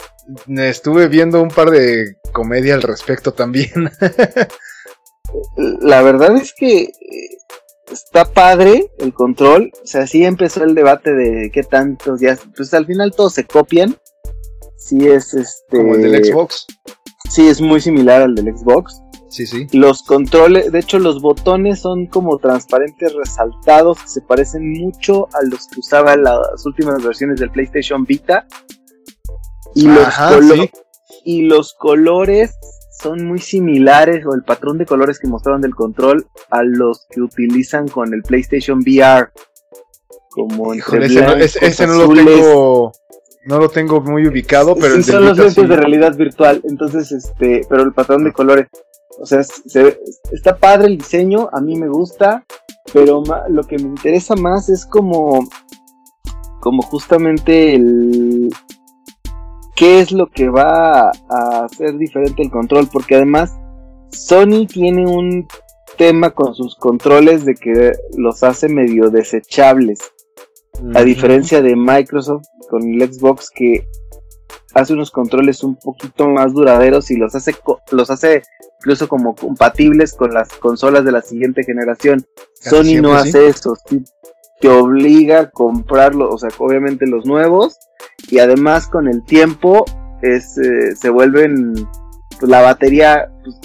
Estuve 0.49 1.07
viendo 1.07 1.41
un 1.41 1.51
par 1.51 1.71
de 1.71 2.17
comedia 2.33 2.75
al 2.75 2.83
respecto 2.83 3.33
también. 3.33 3.91
La 5.81 6.03
verdad 6.03 6.37
es 6.37 6.53
que 6.53 6.83
eh, 6.83 6.91
está 7.93 8.25
padre 8.25 8.91
el 8.99 9.15
control, 9.15 9.71
o 9.83 9.87
sea, 9.87 10.09
sí 10.09 10.25
empezó 10.25 10.65
el 10.65 10.75
debate 10.75 11.13
de 11.13 11.51
qué 11.53 11.63
tantos 11.63 12.21
ya, 12.21 12.37
pues 12.57 12.75
al 12.75 12.87
final 12.87 13.13
todos 13.15 13.35
se 13.35 13.45
copian, 13.45 13.97
sí 14.77 15.07
es 15.07 15.33
este. 15.35 15.77
Como 15.77 15.95
el 15.95 16.03
del 16.03 16.25
Xbox. 16.25 16.67
Sí, 17.29 17.49
es 17.49 17.61
muy 17.61 17.81
similar 17.81 18.23
al 18.23 18.35
del 18.35 18.57
Xbox. 18.57 19.03
Sí, 19.29 19.47
sí. 19.47 19.67
Los 19.73 20.03
controles, 20.03 20.73
de 20.73 20.79
hecho, 20.79 20.99
los 20.99 21.21
botones 21.21 21.81
son 21.81 22.07
como 22.07 22.39
transparentes 22.39 23.13
resaltados 23.15 24.01
que 24.01 24.09
se 24.09 24.21
parecen 24.23 24.73
mucho 24.73 25.29
a 25.35 25.43
los 25.43 25.67
que 25.67 25.81
usaba 25.81 26.17
las 26.17 26.65
últimas 26.65 27.03
versiones 27.03 27.41
del 27.41 27.51
PlayStation 27.51 28.05
Vita. 28.05 28.47
Y, 29.75 29.89
los, 29.89 30.09
y 31.25 31.43
los 31.43 31.75
colores 31.75 32.55
son 33.03 33.27
muy 33.27 33.39
similares, 33.39 34.25
o 34.25 34.35
el 34.35 34.43
patrón 34.43 34.79
de 34.79 34.87
colores 34.87 35.19
que 35.19 35.29
mostraron 35.29 35.61
del 35.61 35.75
control, 35.75 36.27
a 36.51 36.63
los 36.63 37.07
que 37.11 37.21
utilizan 37.21 37.89
con 37.89 38.15
el 38.15 38.23
PlayStation 38.23 38.79
VR. 38.79 39.31
Como 40.31 40.75
Híjole, 40.75 41.07
ese, 41.07 41.87
no, 41.87 41.95
lo 41.95 42.15
tengo 42.15 42.93
no 43.47 43.59
lo 43.59 43.69
tengo 43.69 44.01
muy 44.01 44.27
ubicado, 44.27 44.75
pero 44.77 44.97
sí, 44.97 45.05
son 45.05 45.25
los 45.25 45.39
lentes 45.39 45.69
de 45.69 45.77
realidad 45.77 46.17
virtual, 46.17 46.61
entonces 46.65 47.13
este, 47.13 47.63
pero 47.69 47.83
el 47.83 47.93
patrón 47.93 48.25
de 48.25 48.33
colores, 48.33 48.67
o 49.19 49.27
sea, 49.27 49.43
se, 49.43 49.99
está 50.33 50.57
padre 50.57 50.89
el 50.89 50.99
diseño, 50.99 51.49
a 51.53 51.61
mí 51.61 51.77
me 51.77 51.89
gusta, 51.89 52.45
pero 52.93 53.23
lo 53.49 53.63
que 53.65 53.79
me 53.79 53.85
interesa 53.85 54.35
más 54.37 54.69
es 54.69 54.85
como 54.85 55.49
como 56.61 56.83
justamente 56.83 57.75
el 57.75 58.51
qué 59.77 60.01
es 60.01 60.11
lo 60.11 60.27
que 60.29 60.49
va 60.49 61.13
a 61.31 61.65
hacer 61.65 61.97
diferente 61.97 62.43
el 62.43 62.51
control, 62.51 62.89
porque 62.93 63.15
además 63.15 63.57
Sony 64.11 64.67
tiene 64.67 65.07
un 65.07 65.47
tema 65.97 66.31
con 66.31 66.55
sus 66.55 66.75
controles 66.75 67.45
de 67.45 67.55
que 67.55 67.93
los 68.17 68.43
hace 68.43 68.69
medio 68.69 69.11
desechables. 69.11 70.01
A 70.95 71.03
diferencia 71.03 71.63
de 71.63 71.77
Microsoft 71.77 72.47
con 72.69 72.83
el 72.83 73.13
Xbox 73.13 73.51
que 73.51 73.87
hace 74.75 74.93
unos 74.93 75.11
controles 75.11 75.63
un 75.65 75.77
poquito 75.77 76.29
más 76.29 76.53
duraderos 76.53 77.11
y 77.11 77.17
los 77.17 77.35
hace 77.35 77.55
los 77.93 78.11
hace 78.11 78.43
incluso 78.81 79.09
como 79.09 79.35
compatibles 79.35 80.13
con 80.15 80.33
las 80.33 80.53
consolas 80.55 81.05
de 81.05 81.13
la 81.13 81.23
siguiente 81.23 81.65
generación. 81.65 82.25
Sony 82.55 83.01
no 83.01 83.15
hace 83.15 83.49
eso, 83.49 83.75
te 84.61 84.69
obliga 84.69 85.41
a 85.41 85.51
comprarlo, 85.51 86.31
o 86.31 86.39
sea, 86.39 86.51
obviamente 86.59 87.07
los 87.07 87.27
nuevos 87.27 87.79
y 88.31 88.39
además 88.39 88.87
con 88.87 89.09
el 89.09 89.25
tiempo 89.25 89.85
es, 90.23 90.59
eh, 90.59 90.95
se 90.97 91.11
vuelven 91.11 91.75
pues, 92.39 92.51
la 92.51 92.63
batería 92.63 93.31
pues, 93.43 93.57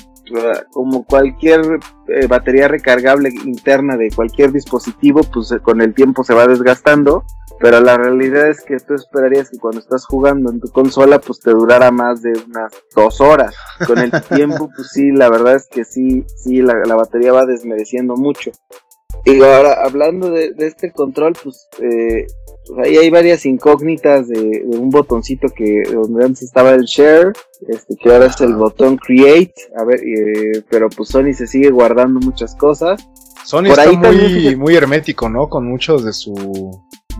como 0.71 1.03
cualquier 1.05 1.79
eh, 2.19 2.27
batería 2.27 2.67
recargable 2.67 3.29
interna 3.45 3.97
de 3.97 4.09
cualquier 4.11 4.51
dispositivo, 4.51 5.21
pues 5.23 5.51
eh, 5.51 5.59
con 5.59 5.81
el 5.81 5.93
tiempo 5.93 6.23
se 6.23 6.33
va 6.33 6.47
desgastando. 6.47 7.23
Pero 7.59 7.79
la 7.79 7.95
realidad 7.95 8.49
es 8.49 8.61
que 8.61 8.77
tú 8.77 8.95
esperarías 8.95 9.51
que 9.51 9.59
cuando 9.59 9.79
estás 9.79 10.05
jugando 10.05 10.49
en 10.49 10.59
tu 10.59 10.67
consola, 10.69 11.19
pues 11.19 11.39
te 11.39 11.51
durara 11.51 11.91
más 11.91 12.23
de 12.23 12.31
unas 12.31 12.73
dos 12.95 13.21
horas. 13.21 13.55
Con 13.85 13.99
el 13.99 14.11
tiempo, 14.35 14.69
pues 14.75 14.89
sí, 14.91 15.11
la 15.11 15.29
verdad 15.29 15.55
es 15.55 15.67
que 15.67 15.85
sí, 15.85 16.25
sí, 16.37 16.61
la, 16.61 16.95
batería 16.95 17.31
va 17.33 17.45
desmereciendo 17.45 18.15
mucho. 18.15 18.51
Y 19.25 19.41
ahora, 19.41 19.83
hablando 19.83 20.29
de, 20.31 20.53
este 20.57 20.91
control, 20.91 21.33
pues, 21.43 21.67
eh, 21.79 22.25
pues, 22.65 22.87
ahí 22.87 22.97
hay 22.97 23.09
varias 23.09 23.45
incógnitas 23.45 24.27
de, 24.27 24.63
un 24.65 24.89
botoncito 24.89 25.47
que 25.49 25.83
donde 25.91 26.25
antes 26.25 26.43
estaba 26.43 26.71
el 26.71 26.83
share, 26.83 27.33
este, 27.67 27.95
que 27.97 28.11
ahora 28.11 28.25
es 28.25 28.41
el 28.41 28.55
botón 28.55 28.97
create, 28.97 29.53
a 29.77 29.83
ver, 29.83 29.99
eh, 29.99 30.63
pero 30.69 30.89
pues 30.89 31.09
Sony 31.09 31.33
se 31.33 31.47
sigue 31.47 31.69
guardando 31.69 32.19
muchas 32.19 32.55
cosas. 32.55 33.07
Sony 33.45 33.65
está 33.67 33.91
muy, 33.91 34.55
muy 34.55 34.75
hermético, 34.75 35.29
¿no? 35.29 35.49
Con 35.49 35.67
muchos 35.67 36.03
de 36.03 36.13
su 36.13 36.33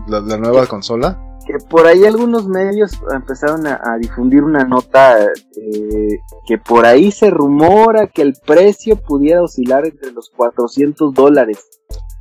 la, 0.06 0.36
nueva 0.36 0.66
consola. 0.66 1.18
Que 1.46 1.58
por 1.58 1.86
ahí 1.86 2.04
algunos 2.04 2.46
medios 2.46 2.92
empezaron 3.12 3.66
a, 3.66 3.96
difundir 3.98 4.42
una 4.42 4.64
nota 4.64 5.20
eh, 5.22 6.18
que 6.46 6.58
por 6.58 6.86
ahí 6.86 7.10
se 7.10 7.30
rumora 7.30 8.06
que 8.06 8.22
el 8.22 8.34
precio 8.46 8.96
pudiera 8.96 9.42
oscilar 9.42 9.86
entre 9.86 10.12
los 10.12 10.30
400 10.30 11.12
dólares. 11.12 11.58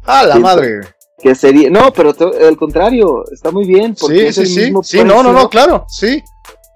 ¡Ah, 0.06 0.24
la 0.26 0.40
madre! 0.40 0.82
Que 1.20 1.36
sería, 1.36 1.70
no, 1.70 1.94
pero 1.94 2.14
al 2.20 2.58
contrario, 2.58 3.24
está 3.32 3.52
muy 3.52 3.68
bien. 3.68 3.96
Porque 4.00 4.34
sí, 4.34 4.46
sí, 4.46 4.72
sí. 4.72 4.74
Sí, 4.82 5.04
no, 5.04 5.22
no, 5.22 5.32
no, 5.32 5.50
claro, 5.50 5.86
sí 5.88 6.24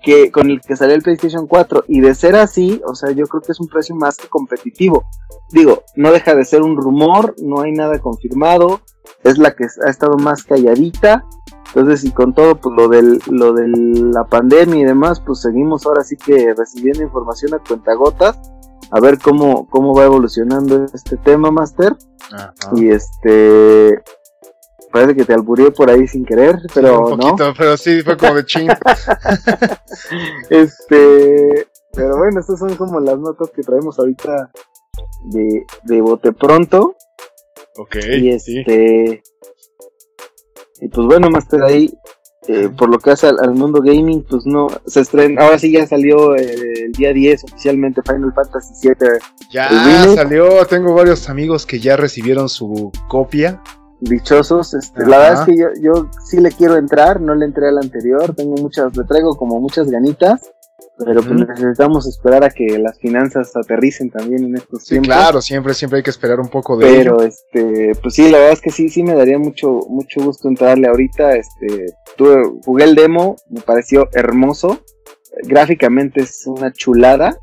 que 0.05 0.31
con 0.31 0.51
el 0.51 0.61
que 0.61 0.75
salió 0.75 0.95
el 0.95 1.01
PlayStation 1.01 1.47
4 1.47 1.85
y 1.87 1.99
de 1.99 2.13
ser 2.13 2.35
así, 2.35 2.81
o 2.85 2.93
sea, 2.93 3.11
yo 3.11 3.25
creo 3.25 3.41
que 3.41 3.51
es 3.51 3.59
un 3.59 3.67
precio 3.67 3.95
más 3.95 4.17
que 4.17 4.27
competitivo. 4.27 5.05
Digo, 5.51 5.83
no 5.95 6.11
deja 6.11 6.35
de 6.35 6.45
ser 6.45 6.61
un 6.61 6.77
rumor, 6.77 7.35
no 7.41 7.61
hay 7.61 7.71
nada 7.71 7.99
confirmado, 7.99 8.81
es 9.23 9.39
la 9.39 9.55
que 9.55 9.65
ha 9.85 9.89
estado 9.89 10.17
más 10.17 10.43
calladita. 10.43 11.25
Entonces, 11.69 12.05
y 12.05 12.11
con 12.11 12.33
todo 12.33 12.55
pues 12.55 12.73
lo 12.75 12.87
del 12.87 13.19
lo 13.27 13.51
de 13.51 13.67
la 13.67 14.25
pandemia 14.25 14.79
y 14.79 14.85
demás, 14.85 15.19
pues 15.19 15.41
seguimos 15.41 15.85
ahora 15.85 16.03
sí 16.03 16.15
que 16.15 16.53
recibiendo 16.53 17.03
información 17.03 17.55
a 17.55 17.59
cuentagotas 17.59 18.39
a 18.91 18.99
ver 18.99 19.17
cómo 19.19 19.67
cómo 19.69 19.93
va 19.93 20.05
evolucionando 20.05 20.85
este 20.93 21.17
tema, 21.17 21.51
Master. 21.51 21.97
Y 22.75 22.89
este 22.89 24.03
parece 24.95 25.13
que 25.13 25.25
te 25.25 25.33
alburió 25.33 25.73
por 25.73 25.89
ahí 25.89 26.07
sin 26.07 26.23
querer, 26.23 26.57
pero 26.73 27.09
un 27.09 27.19
poquito, 27.19 27.53
pero 27.57 27.75
sí, 27.75 28.01
fue 28.01 28.15
como 28.15 28.35
de 28.35 28.45
ching. 28.45 28.69
este, 30.49 31.67
pero 31.91 32.17
bueno, 32.17 32.39
estas 32.39 32.59
son 32.59 32.73
como 32.75 33.01
las 33.01 33.19
notas 33.19 33.49
que 33.53 33.61
traemos 33.61 33.99
ahorita 33.99 34.51
de, 35.25 35.65
de 35.83 36.01
bote 36.01 36.31
pronto. 36.31 36.95
Ok. 37.75 37.97
Y 38.07 38.29
este, 38.29 39.21
y 40.79 40.87
pues 40.87 41.07
bueno, 41.07 41.29
Master, 41.29 41.63
ahí, 41.63 41.93
eh, 42.47 42.69
por 42.69 42.87
lo 42.87 42.97
que 42.97 43.11
hace 43.11 43.27
al, 43.27 43.53
mundo 43.53 43.81
gaming, 43.81 44.23
pues 44.23 44.45
no, 44.45 44.69
se 44.85 45.01
estrena, 45.01 45.43
ahora 45.43 45.59
sí 45.59 45.73
ya 45.73 45.85
salió 45.85 46.35
el 46.35 46.93
día 46.93 47.11
10 47.11 47.43
oficialmente 47.43 48.01
Final 48.01 48.31
Fantasy 48.33 48.87
VII. 48.87 48.95
Ya 49.51 50.05
salió, 50.15 50.65
tengo 50.67 50.93
varios 50.93 51.27
amigos 51.27 51.65
que 51.65 51.81
ya 51.81 51.97
recibieron 51.97 52.47
su 52.47 52.93
copia 53.09 53.61
dichosos. 54.09 54.73
Este, 54.73 55.05
la 55.05 55.17
verdad 55.17 55.41
es 55.41 55.45
que 55.45 55.57
yo, 55.57 55.67
yo 55.81 56.09
sí 56.25 56.39
le 56.39 56.51
quiero 56.51 56.77
entrar, 56.77 57.21
no 57.21 57.35
le 57.35 57.45
entré 57.45 57.67
al 57.67 57.77
anterior, 57.77 58.33
tengo 58.35 58.55
muchas, 58.55 58.95
le 58.95 59.03
traigo 59.03 59.35
como 59.35 59.59
muchas 59.59 59.89
ganitas, 59.89 60.51
pero 60.97 61.21
pues 61.21 61.35
necesitamos 61.47 62.07
esperar 62.07 62.43
a 62.45 62.49
que 62.49 62.77
las 62.79 62.97
finanzas 62.99 63.53
aterricen 63.55 64.09
también 64.09 64.45
en 64.45 64.55
estos 64.55 64.83
sí, 64.83 64.99
Claro, 64.99 65.41
siempre, 65.41 65.73
siempre 65.73 65.97
hay 65.97 66.03
que 66.03 66.09
esperar 66.09 66.39
un 66.39 66.47
poco 66.47 66.77
de 66.77 66.85
Pero 66.85 67.21
este, 67.21 67.91
pues 68.01 68.13
sí, 68.13 68.29
la 68.29 68.37
verdad 68.37 68.53
es 68.53 68.61
que 68.61 68.71
sí, 68.71 68.87
sí 68.87 69.03
me 69.03 69.13
daría 69.13 69.37
mucho, 69.37 69.79
mucho 69.89 70.21
gusto 70.23 70.47
entrarle 70.47 70.87
ahorita. 70.87 71.35
Este, 71.35 71.93
tuve, 72.15 72.43
jugué 72.63 72.85
el 72.85 72.95
demo, 72.95 73.35
me 73.49 73.59
pareció 73.59 74.07
hermoso. 74.13 74.79
Gráficamente 75.43 76.21
es 76.21 76.47
una 76.47 76.71
chulada. 76.71 77.37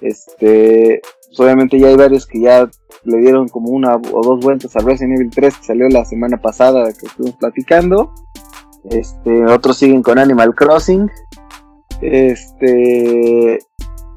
Este, 0.00 1.02
pues 1.30 1.38
obviamente 1.38 1.78
ya 1.78 1.86
hay 1.86 1.96
varios 1.96 2.26
que 2.26 2.40
ya 2.40 2.68
le 3.04 3.18
dieron 3.18 3.48
como 3.48 3.70
una 3.70 3.94
o 3.94 4.20
dos 4.22 4.40
vueltas 4.40 4.74
a 4.74 4.80
Resident 4.80 5.16
Evil 5.16 5.30
3 5.30 5.58
que 5.58 5.64
salió 5.64 5.88
la 5.88 6.04
semana 6.04 6.36
pasada 6.38 6.92
que 6.92 7.06
estuvimos 7.06 7.36
platicando. 7.36 8.12
Este, 8.90 9.46
otros 9.46 9.76
siguen 9.76 10.02
con 10.02 10.18
Animal 10.18 10.56
Crossing. 10.56 11.08
Este, 12.02 13.60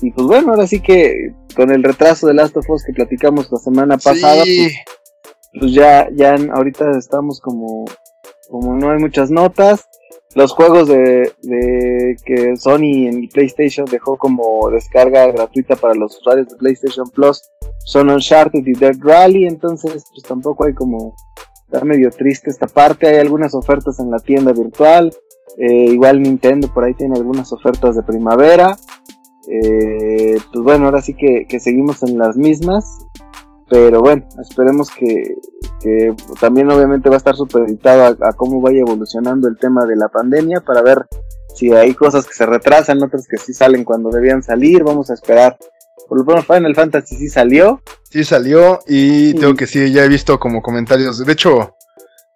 y 0.02 0.12
pues 0.12 0.26
bueno, 0.26 0.54
ahora 0.54 0.66
sí 0.66 0.80
que 0.80 1.36
con 1.56 1.70
el 1.70 1.84
retraso 1.84 2.26
de 2.26 2.34
Last 2.34 2.58
of 2.58 2.68
Us 2.68 2.84
que 2.84 2.94
platicamos 2.94 3.52
la 3.52 3.60
semana 3.60 3.98
pasada, 3.98 4.42
pues, 4.44 4.74
pues, 5.60 5.72
ya, 5.72 6.10
ya 6.16 6.36
ahorita 6.52 6.98
estamos 6.98 7.40
como, 7.42 7.86
como 8.50 8.76
no 8.76 8.90
hay 8.90 8.98
muchas 8.98 9.30
notas 9.30 9.86
los 10.36 10.52
juegos 10.52 10.88
de, 10.88 11.32
de, 11.44 12.16
que 12.26 12.56
Sony 12.58 13.08
en 13.08 13.28
PlayStation 13.30 13.86
dejó 13.86 14.18
como 14.18 14.70
descarga 14.70 15.28
gratuita 15.28 15.76
para 15.76 15.94
los 15.94 16.18
usuarios 16.18 16.48
de 16.50 16.56
PlayStation 16.56 17.10
Plus 17.10 17.42
son 17.86 18.10
Uncharted 18.10 18.66
y 18.66 18.74
Dead 18.74 18.96
Rally, 19.00 19.46
entonces 19.46 20.06
pues 20.12 20.24
tampoco 20.24 20.66
hay 20.66 20.74
como 20.74 21.16
está 21.66 21.84
medio 21.84 22.12
triste 22.12 22.50
esta 22.50 22.68
parte, 22.68 23.08
hay 23.08 23.18
algunas 23.18 23.54
ofertas 23.56 24.00
en 24.00 24.12
la 24.12 24.20
tienda 24.20 24.54
virtual, 24.54 25.14
eh, 25.58 25.86
igual 25.86 26.22
Nintendo 26.22 26.68
por 26.74 26.84
ahí 26.84 26.94
tiene 26.94 27.16
algunas 27.16 27.52
ofertas 27.52 27.96
de 27.96 28.04
primavera, 28.04 28.78
eh, 29.50 30.38
pues 30.52 30.64
bueno, 30.64 30.86
ahora 30.86 31.02
sí 31.02 31.14
que, 31.14 31.46
que 31.48 31.60
seguimos 31.60 32.04
en 32.04 32.18
las 32.18 32.38
mismas, 32.38 32.86
pero 33.74 34.02
bueno, 34.02 34.24
esperemos 34.40 34.92
que, 34.92 35.36
también 36.40 36.70
obviamente 36.70 37.10
va 37.10 37.16
a 37.16 37.18
estar 37.18 37.36
supeditado 37.36 38.04
a, 38.04 38.30
a, 38.30 38.34
cómo 38.34 38.62
vaya 38.62 38.82
evolucionando 38.82 39.48
el 39.48 39.58
tema 39.58 39.88
de 39.88 39.96
la 39.96 40.10
pandemia 40.10 40.62
para 40.62 40.84
ver 40.84 41.08
si 41.56 41.74
hay 41.74 41.96
cosas 41.96 42.28
que 42.28 42.36
se 42.36 42.46
retrasan, 42.46 43.02
otras 43.02 43.28
que 43.28 43.38
sí 43.38 43.52
salen 43.52 43.84
cuando 43.84 44.12
debían 44.12 44.44
salir. 44.44 44.84
Vamos 44.84 45.10
a 45.10 45.16
esperar. 45.16 45.58
Por 46.08 46.20
lo 46.20 46.24
menos 46.24 46.46
Final 46.46 46.76
Fantasy 46.76 47.16
sí 47.16 47.30
salió. 47.30 47.82
Sí 48.12 48.24
salió 48.24 48.80
y 48.86 49.34
tengo 49.34 49.56
que 49.56 49.66
sí, 49.66 49.92
ya 49.92 50.04
he 50.04 50.08
visto 50.08 50.40
como 50.40 50.62
comentarios. 50.62 51.26
De 51.26 51.34
hecho, 51.34 51.76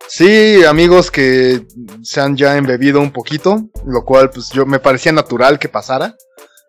sí, 0.08 0.66
amigos 0.66 1.12
que 1.12 1.68
se 2.02 2.20
han 2.20 2.36
ya 2.36 2.58
embebido 2.58 3.00
un 3.00 3.14
poquito, 3.14 3.70
lo 3.86 4.04
cual 4.06 4.32
pues 4.32 4.50
yo 4.50 4.66
me 4.66 4.80
parecía 4.80 5.12
natural 5.12 5.60
que 5.60 5.70
pasara. 5.70 6.16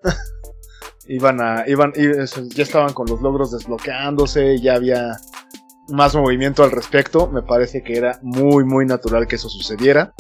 iban 1.09 1.41
a, 1.41 1.65
iban, 1.67 1.93
ya 1.95 2.63
estaban 2.63 2.93
con 2.93 3.07
los 3.07 3.21
logros 3.21 3.51
desbloqueándose, 3.51 4.61
ya 4.61 4.75
había 4.75 5.17
más 5.89 6.15
movimiento 6.15 6.63
al 6.63 6.71
respecto. 6.71 7.29
Me 7.29 7.43
parece 7.43 7.83
que 7.83 7.97
era 7.97 8.19
muy, 8.23 8.65
muy 8.65 8.87
natural 8.87 9.27
que 9.27 9.37
eso 9.37 9.49
sucediera. 9.49 10.13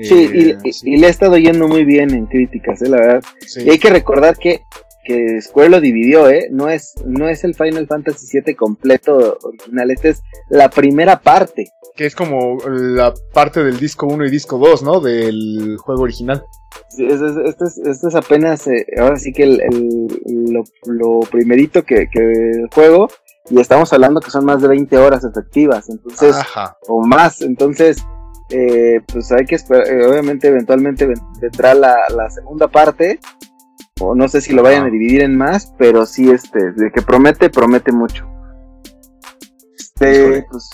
Sí, 0.00 0.54
y, 0.84 0.96
le 0.96 1.06
ha 1.06 1.10
estado 1.10 1.36
yendo 1.38 1.66
muy 1.66 1.84
bien 1.84 2.14
en 2.14 2.26
críticas, 2.26 2.80
¿eh? 2.82 2.88
la 2.88 2.96
verdad. 2.98 3.24
Y 3.56 3.70
hay 3.70 3.78
que 3.78 3.90
recordar 3.90 4.36
que, 4.36 4.62
que 5.08 5.40
Square 5.40 5.70
lo 5.70 5.80
dividió, 5.80 6.28
¿eh? 6.28 6.48
No 6.50 6.68
es, 6.68 6.94
no 7.06 7.28
es 7.28 7.42
el 7.42 7.54
Final 7.54 7.86
Fantasy 7.86 8.40
VII 8.40 8.54
completo 8.54 9.38
original, 9.42 9.90
esta 9.90 10.08
es 10.08 10.22
la 10.50 10.68
primera 10.68 11.20
parte. 11.20 11.64
Que 11.96 12.04
es 12.04 12.14
como 12.14 12.58
la 12.68 13.14
parte 13.32 13.64
del 13.64 13.78
disco 13.78 14.06
1 14.06 14.26
y 14.26 14.30
disco 14.30 14.58
2, 14.58 14.82
¿no? 14.82 15.00
Del 15.00 15.78
juego 15.78 16.02
original. 16.02 16.44
Sí, 16.90 17.06
esto 17.06 18.08
es, 18.08 18.14
apenas, 18.14 18.66
eh, 18.66 18.86
ahora 18.98 19.16
sí 19.16 19.32
que 19.32 19.44
el, 19.44 20.08
lo, 20.86 21.20
primerito 21.20 21.82
que, 21.84 22.08
que 22.10 22.18
el 22.20 22.68
juego, 22.74 23.08
y 23.48 23.58
estamos 23.60 23.90
hablando 23.94 24.20
que 24.20 24.30
son 24.30 24.44
más 24.44 24.60
de 24.60 24.68
20 24.68 24.98
horas 24.98 25.24
efectivas, 25.24 25.88
entonces, 25.88 26.36
o 26.86 27.02
más, 27.02 27.40
entonces 27.40 28.04
eh, 28.50 29.00
pues 29.10 29.32
hay 29.32 29.46
que 29.46 29.54
esperar, 29.54 29.88
eh, 29.88 30.06
obviamente 30.06 30.48
eventualmente 30.48 31.06
vendrá 31.40 31.74
la, 31.74 31.96
la, 32.14 32.30
segunda 32.30 32.68
parte, 32.68 33.20
o 34.00 34.14
no 34.14 34.28
sé 34.28 34.40
si 34.40 34.52
lo 34.52 34.62
vayan 34.62 34.84
a 34.84 34.90
dividir 34.90 35.22
en 35.22 35.36
más, 35.36 35.72
pero 35.78 36.06
sí, 36.06 36.30
este, 36.30 36.72
de 36.72 36.90
que 36.90 37.02
promete, 37.02 37.50
promete 37.50 37.92
mucho. 37.92 38.26
Este, 39.78 40.44
pues, 40.50 40.70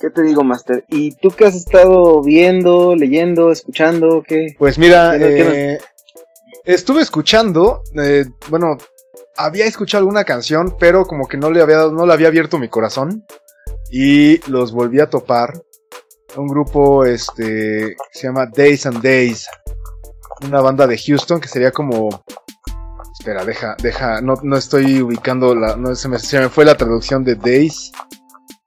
¿qué 0.00 0.10
te 0.10 0.22
digo, 0.22 0.44
Master? 0.44 0.84
¿Y 0.88 1.14
tú 1.16 1.30
qué 1.30 1.46
has 1.46 1.54
estado 1.54 2.22
viendo, 2.22 2.94
leyendo, 2.94 3.50
escuchando? 3.50 4.22
¿Qué? 4.26 4.54
Pues 4.58 4.78
mira, 4.78 5.16
eh, 5.16 5.78
estuve 6.64 7.02
escuchando, 7.02 7.82
bueno, 8.48 8.76
había 9.36 9.66
escuchado 9.66 10.02
alguna 10.02 10.24
canción, 10.24 10.76
pero 10.78 11.04
como 11.04 11.26
que 11.26 11.36
no 11.36 11.50
le 11.50 11.62
había, 11.62 11.86
no 11.86 12.06
le 12.06 12.12
había 12.12 12.28
abierto 12.28 12.58
mi 12.58 12.68
corazón. 12.68 13.24
Y 13.90 14.38
los 14.50 14.72
volví 14.72 15.00
a 15.00 15.08
topar 15.08 15.62
un 16.36 16.46
grupo 16.46 17.04
este 17.04 17.96
se 18.12 18.26
llama 18.26 18.46
Days 18.46 18.86
and 18.86 19.02
Days, 19.02 19.48
una 20.42 20.60
banda 20.60 20.86
de 20.86 20.98
Houston 20.98 21.40
que 21.40 21.48
sería 21.48 21.70
como 21.72 22.22
espera, 23.28 23.44
deja, 23.44 23.76
deja, 23.82 24.20
no, 24.20 24.34
no 24.42 24.56
estoy 24.56 25.02
ubicando 25.02 25.54
la, 25.54 25.76
no 25.76 25.94
se 25.94 26.08
me, 26.08 26.18
se 26.18 26.40
me 26.40 26.48
fue 26.48 26.64
la 26.64 26.76
traducción 26.76 27.24
de 27.24 27.34
Days. 27.34 27.92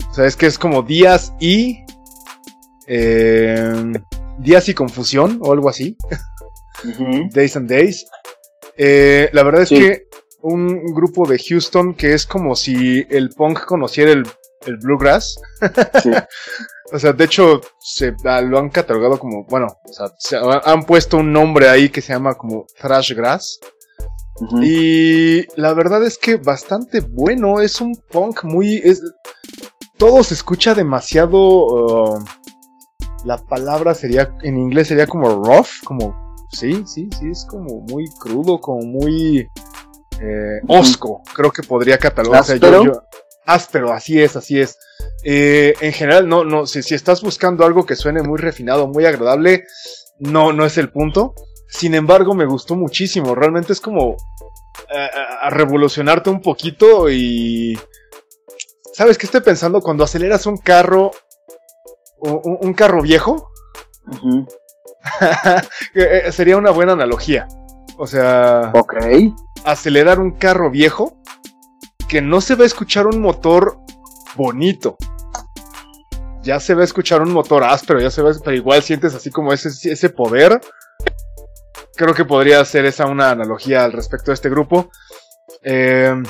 O 0.09 0.13
sea, 0.13 0.25
es 0.25 0.35
que 0.35 0.45
es 0.45 0.59
como 0.59 0.83
días 0.83 1.33
y 1.39 1.83
eh, 2.87 3.93
días 4.39 4.69
y 4.69 4.73
confusión 4.73 5.39
o 5.41 5.51
algo 5.51 5.69
así. 5.69 5.97
Days 7.33 7.55
and 7.55 7.69
Days. 7.69 8.05
Eh, 8.77 9.29
la 9.33 9.43
verdad 9.43 9.63
es 9.63 9.69
que 9.69 10.03
un 10.41 10.93
grupo 10.93 11.27
de 11.27 11.39
Houston 11.39 11.93
que 11.93 12.13
es 12.13 12.25
como 12.25 12.55
si 12.55 13.05
el 13.09 13.29
punk 13.29 13.65
conociera 13.65 14.11
el, 14.11 14.27
el 14.65 14.77
bluegrass. 14.77 15.35
Sí. 16.03 16.11
O 16.93 16.99
sea, 16.99 17.13
de 17.13 17.23
hecho, 17.23 17.61
se 17.79 18.13
ah, 18.25 18.41
lo 18.41 18.59
han 18.59 18.69
catalogado 18.69 19.17
como, 19.17 19.45
bueno, 19.45 19.67
o 19.85 19.93
sea, 19.93 20.07
se, 20.17 20.35
han 20.37 20.83
puesto 20.83 21.15
un 21.15 21.31
nombre 21.31 21.69
ahí 21.69 21.87
que 21.87 22.01
se 22.01 22.11
llama 22.11 22.33
como 22.33 22.67
Y 24.61 25.45
la 25.59 25.73
verdad 25.73 26.03
es 26.03 26.17
que 26.17 26.37
bastante 26.37 27.01
bueno, 27.01 27.61
es 27.61 27.81
un 27.81 27.95
punk 28.11 28.43
muy... 28.43 28.81
Es, 28.83 29.01
todo 29.97 30.23
se 30.23 30.33
escucha 30.33 30.73
demasiado... 30.73 32.15
Uh, 32.15 32.25
la 33.23 33.37
palabra 33.37 33.93
sería, 33.93 34.35
en 34.41 34.57
inglés 34.57 34.87
sería 34.87 35.07
como 35.07 35.43
rough, 35.43 35.83
como... 35.83 36.35
Sí, 36.51 36.83
sí, 36.85 37.07
sí, 37.17 37.29
es 37.31 37.45
como 37.45 37.81
muy 37.81 38.05
crudo, 38.19 38.59
como 38.59 38.81
muy... 38.81 39.47
Eh, 40.19 40.61
osco, 40.67 41.21
creo 41.33 41.51
que 41.51 41.63
podría 41.63 41.97
catalogarse. 41.97 42.59
Yo, 42.59 43.03
áspero, 43.45 43.91
así 43.91 44.21
es, 44.21 44.35
así 44.35 44.59
es. 44.59 44.77
Eh, 45.23 45.73
en 45.81 45.93
general, 45.93 46.27
no, 46.27 46.43
no, 46.43 46.65
si, 46.65 46.83
si, 46.83 46.93
estás 46.93 47.21
buscando 47.21 47.65
algo 47.65 47.85
que 47.85 47.95
suene 47.95 48.21
muy 48.21 48.37
refinado, 48.37 48.87
muy 48.87 49.05
agradable, 49.05 49.65
no, 50.19 50.53
no 50.53 50.65
es 50.65 50.77
el 50.77 50.91
punto. 50.91 51.33
Sin 51.71 51.95
embargo, 51.95 52.35
me 52.35 52.45
gustó 52.45 52.75
muchísimo. 52.75 53.33
Realmente 53.33 53.73
es 53.73 53.81
como 53.81 54.17
eh, 54.93 55.09
a, 55.41 55.49
revolucionarte 55.49 56.29
un 56.29 56.41
poquito 56.41 57.09
y... 57.09 57.79
¿Sabes 58.93 59.17
qué 59.17 59.25
estoy 59.25 59.41
pensando? 59.41 59.81
Cuando 59.81 60.03
aceleras 60.03 60.45
un 60.45 60.57
carro, 60.57 61.11
un, 62.19 62.57
un 62.61 62.73
carro 62.73 63.01
viejo, 63.01 63.49
eh, 65.95 66.31
sería 66.31 66.57
una 66.57 66.71
buena 66.71 66.91
analogía. 66.91 67.47
O 67.97 68.05
sea, 68.05 68.71
ok 68.75 68.95
acelerar 69.65 70.19
un 70.19 70.31
carro 70.31 70.69
viejo 70.69 71.17
que 72.07 72.21
no 72.21 72.41
se 72.41 72.55
va 72.55 72.63
a 72.63 72.67
escuchar 72.67 73.07
un 73.07 73.21
motor 73.21 73.77
bonito. 74.35 74.97
Ya 76.43 76.59
se 76.59 76.73
va 76.73 76.81
a 76.81 76.85
escuchar 76.85 77.21
un 77.21 77.31
motor 77.31 77.63
áspero, 77.63 77.99
ya 77.99 78.09
se 78.09 78.21
va, 78.21 78.31
pero 78.43 78.55
igual 78.55 78.81
sientes 78.81 79.13
así 79.13 79.29
como 79.29 79.53
ese, 79.53 79.69
ese 79.91 80.09
poder. 80.09 80.59
Creo 81.95 82.13
que 82.13 82.25
podría 82.25 82.63
ser 82.65 82.85
esa 82.85 83.05
una 83.05 83.31
analogía 83.31 83.83
al 83.83 83.91
respecto 83.91 84.31
de 84.31 84.35
este 84.35 84.49
grupo. 84.49 84.89
Em, 85.61 86.23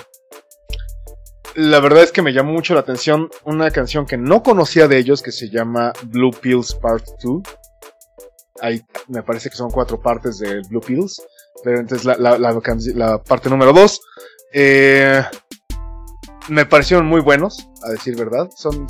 la 1.55 1.79
verdad 1.79 2.03
es 2.03 2.11
que 2.11 2.21
me 2.21 2.33
llamó 2.33 2.53
mucho 2.53 2.73
la 2.73 2.81
atención 2.81 3.29
una 3.43 3.71
canción 3.71 4.05
que 4.05 4.17
no 4.17 4.41
conocía 4.41 4.87
de 4.87 4.97
ellos 4.97 5.21
que 5.21 5.31
se 5.31 5.49
llama 5.49 5.93
Blue 6.03 6.31
Pills 6.31 6.75
Part 6.75 7.05
2. 7.23 7.43
Ahí 8.61 8.81
me 9.07 9.23
parece 9.23 9.49
que 9.49 9.55
son 9.55 9.71
cuatro 9.71 9.99
partes 9.99 10.39
de 10.39 10.61
Blue 10.69 10.81
Pills. 10.81 11.21
Pero 11.63 11.79
entonces 11.79 12.05
la, 12.05 12.37
la, 12.37 13.17
parte 13.23 13.49
número 13.49 13.73
2. 13.73 14.01
Eh, 14.53 15.23
me 16.49 16.65
parecieron 16.65 17.05
muy 17.05 17.21
buenos, 17.21 17.69
a 17.83 17.91
decir 17.91 18.15
verdad. 18.15 18.49
Son 18.55 18.87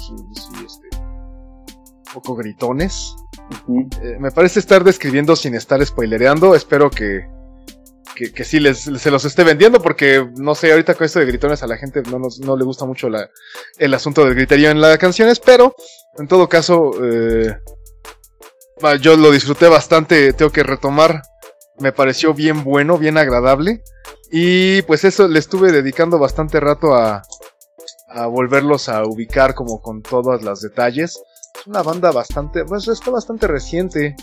este, 0.65 0.97
un 0.97 2.13
poco 2.13 2.35
gritones. 2.35 3.15
Eh, 4.01 4.17
me 4.19 4.31
parece 4.31 4.59
estar 4.59 4.83
describiendo 4.83 5.35
sin 5.35 5.55
estar 5.55 5.85
spoilereando. 5.85 6.55
Espero 6.55 6.89
que, 6.89 7.25
que, 8.15 8.43
sí 8.43 8.59
les, 8.59 8.79
se 8.79 9.11
los 9.11 9.25
esté 9.25 9.43
vendiendo 9.43 9.81
porque 9.81 10.27
no 10.37 10.55
sé, 10.55 10.71
ahorita 10.71 10.95
con 10.95 11.05
esto 11.05 11.19
de 11.19 11.25
gritones 11.25 11.63
a 11.63 11.67
la 11.67 11.77
gente 11.77 12.01
no, 12.03 12.19
no 12.19 12.57
le 12.57 12.63
gusta 12.63 12.85
mucho 12.85 13.07
el 13.77 13.93
asunto 13.93 14.25
del 14.25 14.35
griterío 14.35 14.69
en 14.69 14.81
las 14.81 14.97
canciones, 14.97 15.39
pero 15.39 15.73
en 16.17 16.27
todo 16.27 16.47
caso 16.47 16.91
eh, 17.03 17.55
yo 19.01 19.15
lo 19.15 19.31
disfruté 19.31 19.67
bastante, 19.67 20.33
tengo 20.33 20.51
que 20.51 20.63
retomar, 20.63 21.21
me 21.79 21.91
pareció 21.91 22.33
bien 22.33 22.63
bueno, 22.63 22.97
bien 22.97 23.17
agradable 23.17 23.83
y 24.31 24.81
pues 24.83 25.03
eso 25.03 25.27
le 25.27 25.39
estuve 25.39 25.71
dedicando 25.71 26.19
bastante 26.19 26.59
rato 26.59 26.95
a, 26.95 27.23
a 28.07 28.27
volverlos 28.27 28.89
a 28.89 29.03
ubicar 29.05 29.55
como 29.55 29.81
con 29.81 30.01
todos 30.01 30.43
los 30.43 30.61
detalles. 30.61 31.21
Es 31.55 31.67
una 31.67 31.83
banda 31.83 32.11
bastante, 32.11 32.65
pues 32.65 32.87
está 32.87 33.11
bastante 33.11 33.45
reciente, 33.47 34.15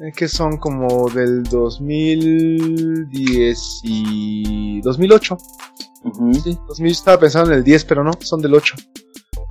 eh, 0.00 0.12
que 0.16 0.28
son 0.28 0.56
como 0.56 1.10
del 1.10 1.42
2010 1.44 3.80
y 3.82 4.80
2008. 4.80 5.36
Sí, 6.42 6.58
2000, 6.68 6.92
estaba 6.92 7.18
pensando 7.18 7.50
en 7.50 7.58
el 7.58 7.64
10, 7.64 7.84
pero 7.86 8.04
no, 8.04 8.12
son 8.20 8.40
del 8.40 8.54
8. 8.54 8.76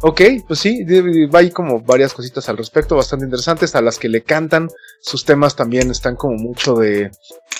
Ok, 0.05 0.21
pues 0.45 0.59
sí, 0.59 0.85
hay 1.31 1.49
como 1.49 1.81
varias 1.81 2.13
cositas 2.13 2.49
al 2.49 2.57
respecto, 2.57 2.97
bastante 2.97 3.23
interesantes, 3.23 3.73
a 3.73 3.81
las 3.81 3.97
que 3.97 4.09
le 4.09 4.21
cantan. 4.21 4.67
Sus 5.01 5.23
temas 5.23 5.55
también 5.55 5.89
están 5.91 6.17
como 6.17 6.35
mucho 6.35 6.75
de 6.75 7.09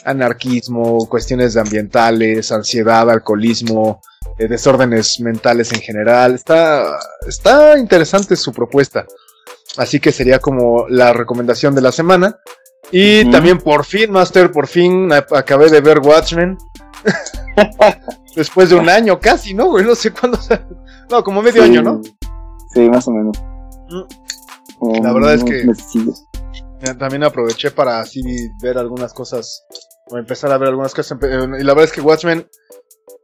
anarquismo, 0.04 1.08
cuestiones 1.08 1.54
de 1.54 1.62
ambientales, 1.62 2.52
ansiedad, 2.52 3.10
alcoholismo, 3.10 4.02
eh, 4.38 4.50
desórdenes 4.50 5.22
mentales 5.22 5.72
en 5.72 5.80
general. 5.80 6.36
Está, 6.36 7.00
está 7.26 7.80
interesante 7.80 8.36
su 8.36 8.52
propuesta. 8.52 9.06
Así 9.78 10.00
que 10.00 10.12
sería 10.12 10.40
como 10.40 10.88
la 10.90 11.14
recomendación 11.14 11.74
de 11.76 11.82
la 11.82 11.92
semana. 11.92 12.40
Y 12.92 13.30
también 13.32 13.58
por 13.58 13.86
fin, 13.86 14.12
Master, 14.12 14.52
por 14.52 14.68
fin 14.68 15.12
acabé 15.12 15.70
de 15.70 15.82
ver 15.82 16.00
Watchmen. 16.00 16.58
Después 18.36 18.70
de 18.70 18.76
un 18.76 18.90
año 18.90 19.20
casi, 19.20 19.54
¿no? 19.54 19.80
No 19.82 19.96
sé 19.96 20.12
cuándo. 20.12 20.38
No, 21.10 21.24
como 21.24 21.42
medio 21.42 21.64
año, 21.64 21.82
¿no? 21.82 22.02
Sí, 22.74 22.90
más 22.90 23.08
o 23.08 23.12
menos. 23.12 23.38
Mm. 23.90 25.04
La 25.04 25.14
verdad 25.14 25.36
es 25.36 25.44
que 25.44 25.66
también 26.98 27.24
aproveché 27.24 27.72
para 27.72 28.00
así 28.00 28.22
ver 28.62 28.78
algunas 28.78 29.14
cosas 29.14 29.66
o 30.10 30.18
empezar 30.18 30.52
a 30.52 30.58
ver 30.58 30.70
algunas 30.70 30.94
cosas. 30.94 31.18
Y 31.22 31.64
la 31.64 31.74
verdad 31.74 31.86
es 31.86 31.92
que 31.92 32.02
Watchmen 32.02 32.48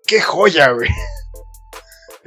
qué 0.09 0.21
joya, 0.21 0.71
güey. 0.71 0.89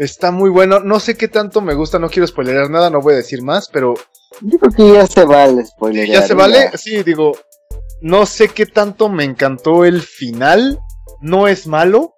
Está 0.02 0.32
muy 0.32 0.50
bueno. 0.50 0.80
No 0.80 0.98
sé 0.98 1.16
qué 1.16 1.28
tanto 1.28 1.60
me 1.60 1.74
gusta, 1.74 2.00
no 2.00 2.10
quiero 2.10 2.26
spoilerar 2.26 2.68
nada, 2.68 2.90
no 2.90 3.00
voy 3.00 3.14
a 3.14 3.18
decir 3.18 3.40
más, 3.40 3.68
pero. 3.68 3.94
Yo 4.40 4.58
creo 4.58 4.72
que 4.72 4.92
ya 4.94 5.06
se 5.06 5.24
vale 5.24 5.64
spoiler. 5.64 6.08
¿Ya 6.08 6.22
se 6.22 6.34
vale? 6.34 6.70
Sí, 6.76 7.04
digo. 7.04 7.32
No 8.00 8.26
sé 8.26 8.48
qué 8.48 8.66
tanto 8.66 9.08
me 9.08 9.22
encantó 9.22 9.84
el 9.84 10.02
final. 10.02 10.80
No 11.20 11.46
es 11.46 11.68
malo. 11.68 12.16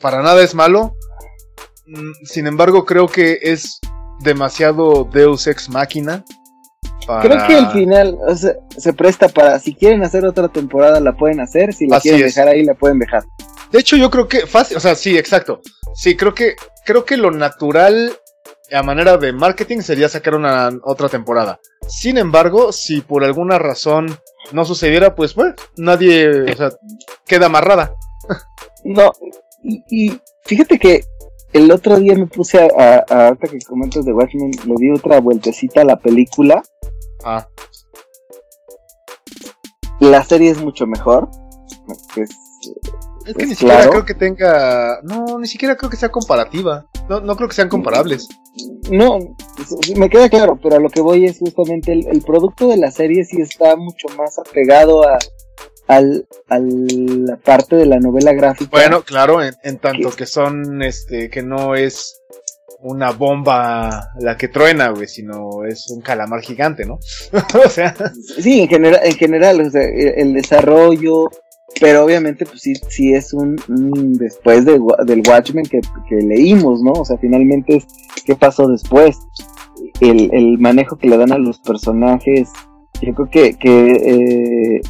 Para 0.00 0.22
nada 0.22 0.42
es 0.42 0.56
malo. 0.56 0.96
Mm, 1.86 2.24
sin 2.24 2.48
embargo, 2.48 2.84
creo 2.84 3.06
que 3.06 3.38
es 3.42 3.78
demasiado 4.24 5.04
Deus 5.04 5.46
Ex 5.46 5.68
Máquina. 5.68 6.24
Creo 7.22 7.46
que 7.46 7.58
el 7.58 7.66
final 7.68 8.18
se 8.76 8.92
presta 8.92 9.28
para, 9.28 9.60
si 9.60 9.74
quieren 9.74 10.02
hacer 10.02 10.24
otra 10.24 10.48
temporada 10.48 10.98
la 11.00 11.12
pueden 11.12 11.38
hacer, 11.40 11.74
si 11.74 11.86
la 11.86 12.00
quieren 12.00 12.22
dejar 12.22 12.48
ahí 12.48 12.64
la 12.64 12.74
pueden 12.74 12.98
dejar. 12.98 13.22
De 13.74 13.80
hecho, 13.80 13.96
yo 13.96 14.08
creo 14.08 14.28
que 14.28 14.46
fácil, 14.46 14.76
o 14.76 14.80
sea, 14.80 14.94
sí, 14.94 15.18
exacto. 15.18 15.60
Sí, 15.96 16.16
creo 16.16 16.32
que 16.32 16.54
creo 16.84 17.04
que 17.04 17.16
lo 17.16 17.32
natural 17.32 18.16
a 18.72 18.84
manera 18.84 19.16
de 19.16 19.32
marketing 19.32 19.80
sería 19.80 20.08
sacar 20.08 20.36
una 20.36 20.70
otra 20.84 21.08
temporada. 21.08 21.58
Sin 21.88 22.16
embargo, 22.16 22.70
si 22.70 23.00
por 23.00 23.24
alguna 23.24 23.58
razón 23.58 24.16
no 24.52 24.64
sucediera, 24.64 25.16
pues 25.16 25.34
bueno, 25.34 25.56
nadie, 25.76 26.52
o 26.52 26.56
sea, 26.56 26.68
queda 27.26 27.46
amarrada. 27.46 27.96
No, 28.84 29.10
y, 29.64 30.20
fíjate 30.44 30.78
que 30.78 31.02
el 31.52 31.68
otro 31.72 31.98
día 31.98 32.14
me 32.14 32.28
puse 32.28 32.60
a, 32.60 32.68
a, 33.08 33.26
ahorita 33.26 33.48
que 33.48 33.58
comentas 33.66 34.04
de 34.04 34.12
Watchmen, 34.12 34.52
le 34.66 34.74
di 34.78 34.90
otra 34.92 35.18
vueltecita 35.18 35.80
a 35.80 35.84
la 35.84 35.96
película. 35.96 36.62
Ah. 37.24 37.48
La 39.98 40.22
serie 40.22 40.52
es 40.52 40.58
mucho 40.58 40.86
mejor. 40.86 41.28
Es, 42.14 42.28
es 43.26 43.34
que 43.34 43.46
ni 43.46 43.54
siquiera 43.54 43.88
creo 43.88 44.04
que 44.04 44.14
tenga. 44.14 45.00
No, 45.02 45.38
ni 45.38 45.46
siquiera 45.46 45.76
creo 45.76 45.90
que 45.90 45.96
sea 45.96 46.10
comparativa. 46.10 46.86
No, 47.08 47.20
no 47.20 47.36
creo 47.36 47.48
que 47.48 47.54
sean 47.54 47.68
comparables. 47.68 48.28
No, 48.90 49.18
me 49.96 50.10
queda 50.10 50.28
claro, 50.28 50.58
pero 50.62 50.76
a 50.76 50.80
lo 50.80 50.90
que 50.90 51.00
voy 51.00 51.24
es 51.24 51.38
justamente 51.38 51.92
el, 51.92 52.22
producto 52.22 52.68
de 52.68 52.76
la 52.76 52.90
serie 52.90 53.24
sí 53.24 53.40
está 53.40 53.76
mucho 53.76 54.08
más 54.16 54.38
apegado 54.38 55.06
a, 55.08 55.18
al, 55.88 56.26
la 56.48 57.36
parte 57.36 57.76
de 57.76 57.86
la 57.86 57.98
novela 57.98 58.32
gráfica. 58.32 58.70
Bueno, 58.70 59.02
claro, 59.02 59.40
en, 59.42 59.78
tanto 59.78 60.10
que, 60.10 60.26
son, 60.26 60.82
este, 60.82 61.30
que 61.30 61.42
no 61.42 61.74
es 61.74 62.20
una 62.80 63.12
bomba 63.12 64.10
la 64.20 64.36
que 64.36 64.48
truena, 64.48 64.90
güey, 64.90 65.08
sino 65.08 65.64
es 65.64 65.90
un 65.90 66.02
calamar 66.02 66.42
gigante, 66.42 66.84
¿no? 66.84 66.98
o 67.64 67.68
sea. 67.68 67.94
Sí, 68.38 68.60
en 68.60 68.68
general, 68.68 69.00
en 69.02 69.14
general, 69.14 69.60
o 69.62 69.70
sea, 69.70 69.82
el 69.82 70.34
desarrollo, 70.34 71.30
pero 71.80 72.04
obviamente, 72.04 72.46
pues 72.46 72.60
sí, 72.60 72.74
sí 72.88 73.14
es 73.14 73.32
un, 73.32 73.56
después 74.18 74.64
del 74.64 74.80
Watchmen 75.26 75.64
que, 75.64 75.80
leímos, 76.10 76.80
¿no? 76.82 76.92
O 76.92 77.04
sea, 77.04 77.18
finalmente 77.18 77.76
es 77.76 77.86
qué 78.24 78.34
pasó 78.36 78.68
después. 78.68 79.18
El, 80.00 80.58
manejo 80.58 80.96
que 80.96 81.08
le 81.08 81.16
dan 81.16 81.32
a 81.32 81.38
los 81.38 81.58
personajes, 81.60 82.48
yo 83.02 83.14
creo 83.14 83.30
que... 83.30 83.58
que 83.58 83.92
eh, 83.92 84.80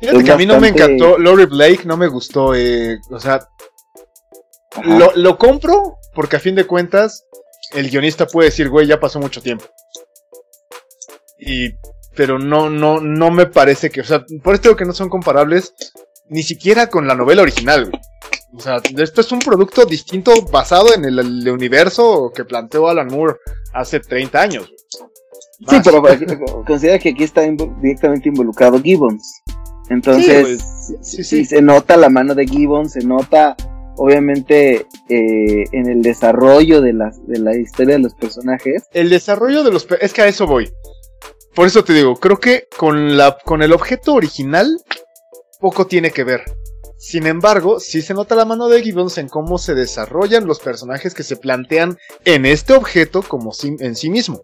Fíjate 0.00 0.24
que 0.24 0.32
a 0.32 0.36
mí 0.36 0.46
no 0.46 0.60
me 0.60 0.68
encantó, 0.68 1.18
Lori 1.18 1.46
Blake 1.46 1.80
no 1.84 1.96
me 1.96 2.06
gustó, 2.06 2.54
eh, 2.54 3.00
o 3.10 3.18
sea, 3.18 3.48
lo, 4.84 5.10
lo 5.16 5.38
compro 5.38 5.98
porque 6.14 6.36
a 6.36 6.40
fin 6.40 6.54
de 6.54 6.68
cuentas 6.68 7.26
el 7.72 7.90
guionista 7.90 8.26
puede 8.26 8.50
decir, 8.50 8.68
güey, 8.68 8.86
ya 8.86 9.00
pasó 9.00 9.18
mucho 9.18 9.42
tiempo. 9.42 9.64
Y 11.40 11.72
pero 12.18 12.36
no, 12.40 12.68
no, 12.68 13.00
no 13.00 13.30
me 13.30 13.46
parece 13.46 13.90
que, 13.90 14.00
o 14.00 14.04
sea, 14.04 14.26
por 14.42 14.56
esto 14.56 14.74
que 14.74 14.84
no 14.84 14.92
son 14.92 15.08
comparables, 15.08 15.72
ni 16.28 16.42
siquiera 16.42 16.88
con 16.88 17.06
la 17.06 17.14
novela 17.14 17.42
original. 17.42 17.90
O 18.54 18.60
sea, 18.60 18.80
esto 18.96 19.20
es 19.20 19.32
un 19.32 19.40
producto 19.40 19.84
distinto 19.84 20.32
basado 20.50 20.94
en 20.94 21.04
el, 21.04 21.48
universo 21.48 22.32
que 22.34 22.44
planteó 22.44 22.88
Alan 22.88 23.08
Moore 23.08 23.36
hace 23.74 24.00
30 24.00 24.40
años. 24.40 24.72
Sí, 25.68 25.76
pero 25.84 26.02
considera 26.66 26.98
que 26.98 27.10
aquí 27.10 27.24
está 27.24 27.42
directamente 27.42 28.28
involucrado 28.28 28.80
Gibbons. 28.80 29.42
Entonces, 29.90 30.60
sí, 31.02 31.24
sí, 31.24 31.44
se 31.44 31.60
nota 31.60 31.96
la 31.96 32.08
mano 32.08 32.34
de 32.34 32.46
Gibbons, 32.46 32.92
se 32.92 33.00
nota 33.00 33.56
obviamente 33.96 34.86
eh, 35.08 35.64
en 35.72 35.88
el 35.88 36.02
desarrollo 36.02 36.80
de 36.80 36.92
la, 36.92 37.10
de 37.26 37.38
la 37.40 37.56
historia 37.56 37.96
de 37.96 38.02
los 38.02 38.14
personajes. 38.14 38.84
El 38.92 39.10
desarrollo 39.10 39.62
de 39.64 39.72
los... 39.72 39.86
Es 40.00 40.12
que 40.12 40.22
a 40.22 40.28
eso 40.28 40.46
voy. 40.46 40.70
Por 41.54 41.66
eso 41.66 41.82
te 41.82 41.92
digo, 41.92 42.14
creo 42.16 42.38
que 42.38 42.68
con, 42.76 43.16
la, 43.16 43.36
con 43.44 43.62
el 43.62 43.72
objeto 43.72 44.14
original 44.14 44.80
poco 45.58 45.86
tiene 45.86 46.10
que 46.10 46.24
ver. 46.24 46.44
Sin 46.98 47.26
embargo, 47.26 47.78
sí 47.78 48.02
se 48.02 48.14
nota 48.14 48.34
la 48.34 48.44
mano 48.44 48.68
de 48.68 48.82
Gibbons 48.82 49.18
en 49.18 49.28
cómo 49.28 49.58
se 49.58 49.74
desarrollan 49.74 50.46
los 50.46 50.58
personajes 50.58 51.14
que 51.14 51.22
se 51.22 51.36
plantean 51.36 51.96
en 52.24 52.44
este 52.44 52.72
objeto 52.72 53.22
como 53.22 53.52
en 53.62 53.94
sí 53.94 54.10
mismo. 54.10 54.42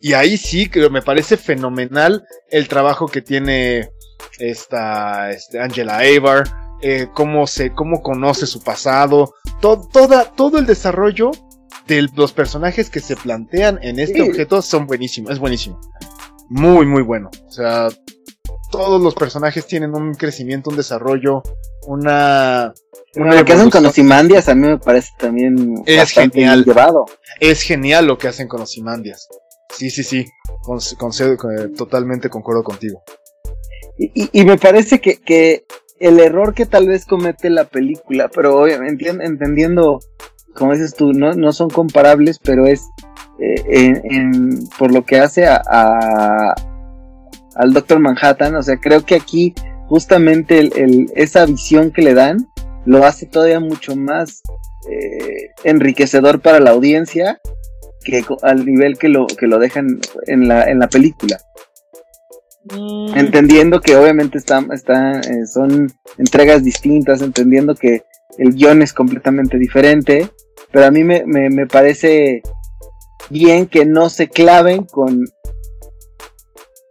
Y 0.00 0.12
ahí 0.12 0.36
sí 0.36 0.68
que 0.68 0.90
me 0.90 1.00
parece 1.00 1.38
fenomenal 1.38 2.24
el 2.50 2.68
trabajo 2.68 3.06
que 3.06 3.22
tiene 3.22 3.90
esta, 4.38 5.30
este, 5.30 5.58
Angela 5.58 6.00
Avar, 6.00 6.44
eh, 6.82 7.08
cómo, 7.14 7.46
se, 7.46 7.72
cómo 7.72 8.02
conoce 8.02 8.46
su 8.46 8.62
pasado, 8.62 9.32
toda, 9.60 10.30
todo 10.32 10.58
el 10.58 10.66
desarrollo 10.66 11.30
de 11.86 12.06
los 12.14 12.32
personajes 12.32 12.90
que 12.90 13.00
se 13.00 13.16
plantean 13.16 13.78
en 13.82 13.98
este 13.98 14.20
objeto 14.20 14.60
son 14.60 14.86
buenísimos, 14.86 15.30
es 15.30 15.38
buenísimo. 15.38 15.80
Muy, 16.48 16.84
muy 16.84 17.02
bueno. 17.02 17.30
O 17.46 17.50
sea, 17.50 17.88
todos 18.70 19.00
los 19.00 19.14
personajes 19.14 19.66
tienen 19.66 19.94
un 19.94 20.14
crecimiento, 20.14 20.70
un 20.70 20.76
desarrollo, 20.76 21.42
una... 21.86 22.72
lo 23.14 23.44
que 23.44 23.52
hacen 23.52 23.70
con 23.70 23.86
Osimandias 23.86 24.48
a 24.48 24.54
mí 24.54 24.66
me 24.66 24.78
parece 24.78 25.10
también 25.18 25.82
es 25.86 26.10
genial. 26.10 26.64
llevado. 26.64 27.06
Es 27.40 27.62
genial 27.62 28.06
lo 28.06 28.18
que 28.18 28.28
hacen 28.28 28.48
con 28.48 28.60
Osimandias. 28.62 29.28
Sí, 29.70 29.90
sí, 29.90 30.02
sí. 30.02 30.26
totalmente 31.76 32.30
concuerdo 32.30 32.62
contigo. 32.62 33.02
Y, 33.98 34.44
me 34.44 34.58
parece 34.58 35.00
que, 35.00 35.16
que, 35.16 35.64
el 35.98 36.20
error 36.20 36.52
que 36.52 36.66
tal 36.66 36.86
vez 36.86 37.06
comete 37.06 37.48
la 37.48 37.64
película, 37.64 38.28
pero 38.28 38.60
obviamente 38.60 39.08
entendiendo, 39.08 40.00
como 40.54 40.72
dices 40.72 40.94
tú, 40.94 41.12
no, 41.12 41.32
no 41.32 41.52
son 41.52 41.70
comparables, 41.70 42.38
pero 42.38 42.66
es 42.66 42.82
eh, 43.38 44.22
por 44.78 44.92
lo 44.92 45.04
que 45.04 45.18
hace 45.18 45.46
a, 45.46 46.54
al 47.56 47.72
Doctor 47.72 47.98
Manhattan. 47.98 48.54
O 48.56 48.62
sea, 48.62 48.76
creo 48.78 49.04
que 49.04 49.14
aquí 49.14 49.54
justamente 49.86 50.58
el, 50.58 51.06
esa 51.14 51.46
visión 51.46 51.90
que 51.90 52.02
le 52.02 52.14
dan 52.14 52.48
lo 52.84 53.04
hace 53.04 53.26
todavía 53.26 53.60
mucho 53.60 53.96
más 53.96 54.42
eh, 54.90 55.50
enriquecedor 55.64 56.40
para 56.40 56.60
la 56.60 56.70
audiencia 56.70 57.40
que 58.04 58.24
al 58.42 58.64
nivel 58.64 58.98
que 58.98 59.08
lo, 59.08 59.26
que 59.26 59.48
lo 59.48 59.58
dejan 59.58 59.98
en 60.26 60.46
la, 60.46 60.64
en 60.64 60.78
la 60.78 60.88
película. 60.88 61.40
Mm. 62.72 63.16
Entendiendo 63.16 63.80
que 63.80 63.96
obviamente 63.96 64.38
está, 64.38 64.64
está, 64.72 65.20
eh, 65.20 65.46
son 65.52 65.92
entregas 66.18 66.62
distintas, 66.62 67.22
entendiendo 67.22 67.74
que 67.74 68.04
el 68.38 68.54
guion 68.54 68.82
es 68.82 68.92
completamente 68.92 69.58
diferente, 69.58 70.28
pero 70.70 70.86
a 70.86 70.90
mí 70.90 71.02
me, 71.02 71.24
me 71.26 71.66
parece 71.66 72.42
bien 73.30 73.66
que 73.66 73.84
no 73.84 74.08
se 74.08 74.28
claven 74.28 74.84
con 74.84 75.24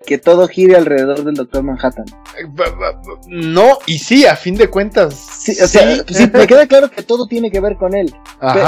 que 0.06 0.18
todo 0.18 0.48
gire 0.48 0.76
alrededor 0.76 1.24
del 1.24 1.36
Doctor 1.36 1.63
Manhattan. 1.63 2.06
No, 3.28 3.80
y 3.86 3.98
sí, 3.98 4.26
a 4.26 4.36
fin 4.36 4.56
de 4.56 4.70
cuentas. 4.70 5.15
Sí, 5.15 5.52
o 5.62 5.68
sea, 5.68 6.04
sí, 6.08 6.30
me 6.32 6.48
queda 6.48 6.68
claro 6.68 6.89
que 6.89 7.04
todo 7.04 7.28
tiene 7.28 7.52
que 7.52 7.60
ver 7.60 7.76
con 7.76 7.96
él. 7.96 8.13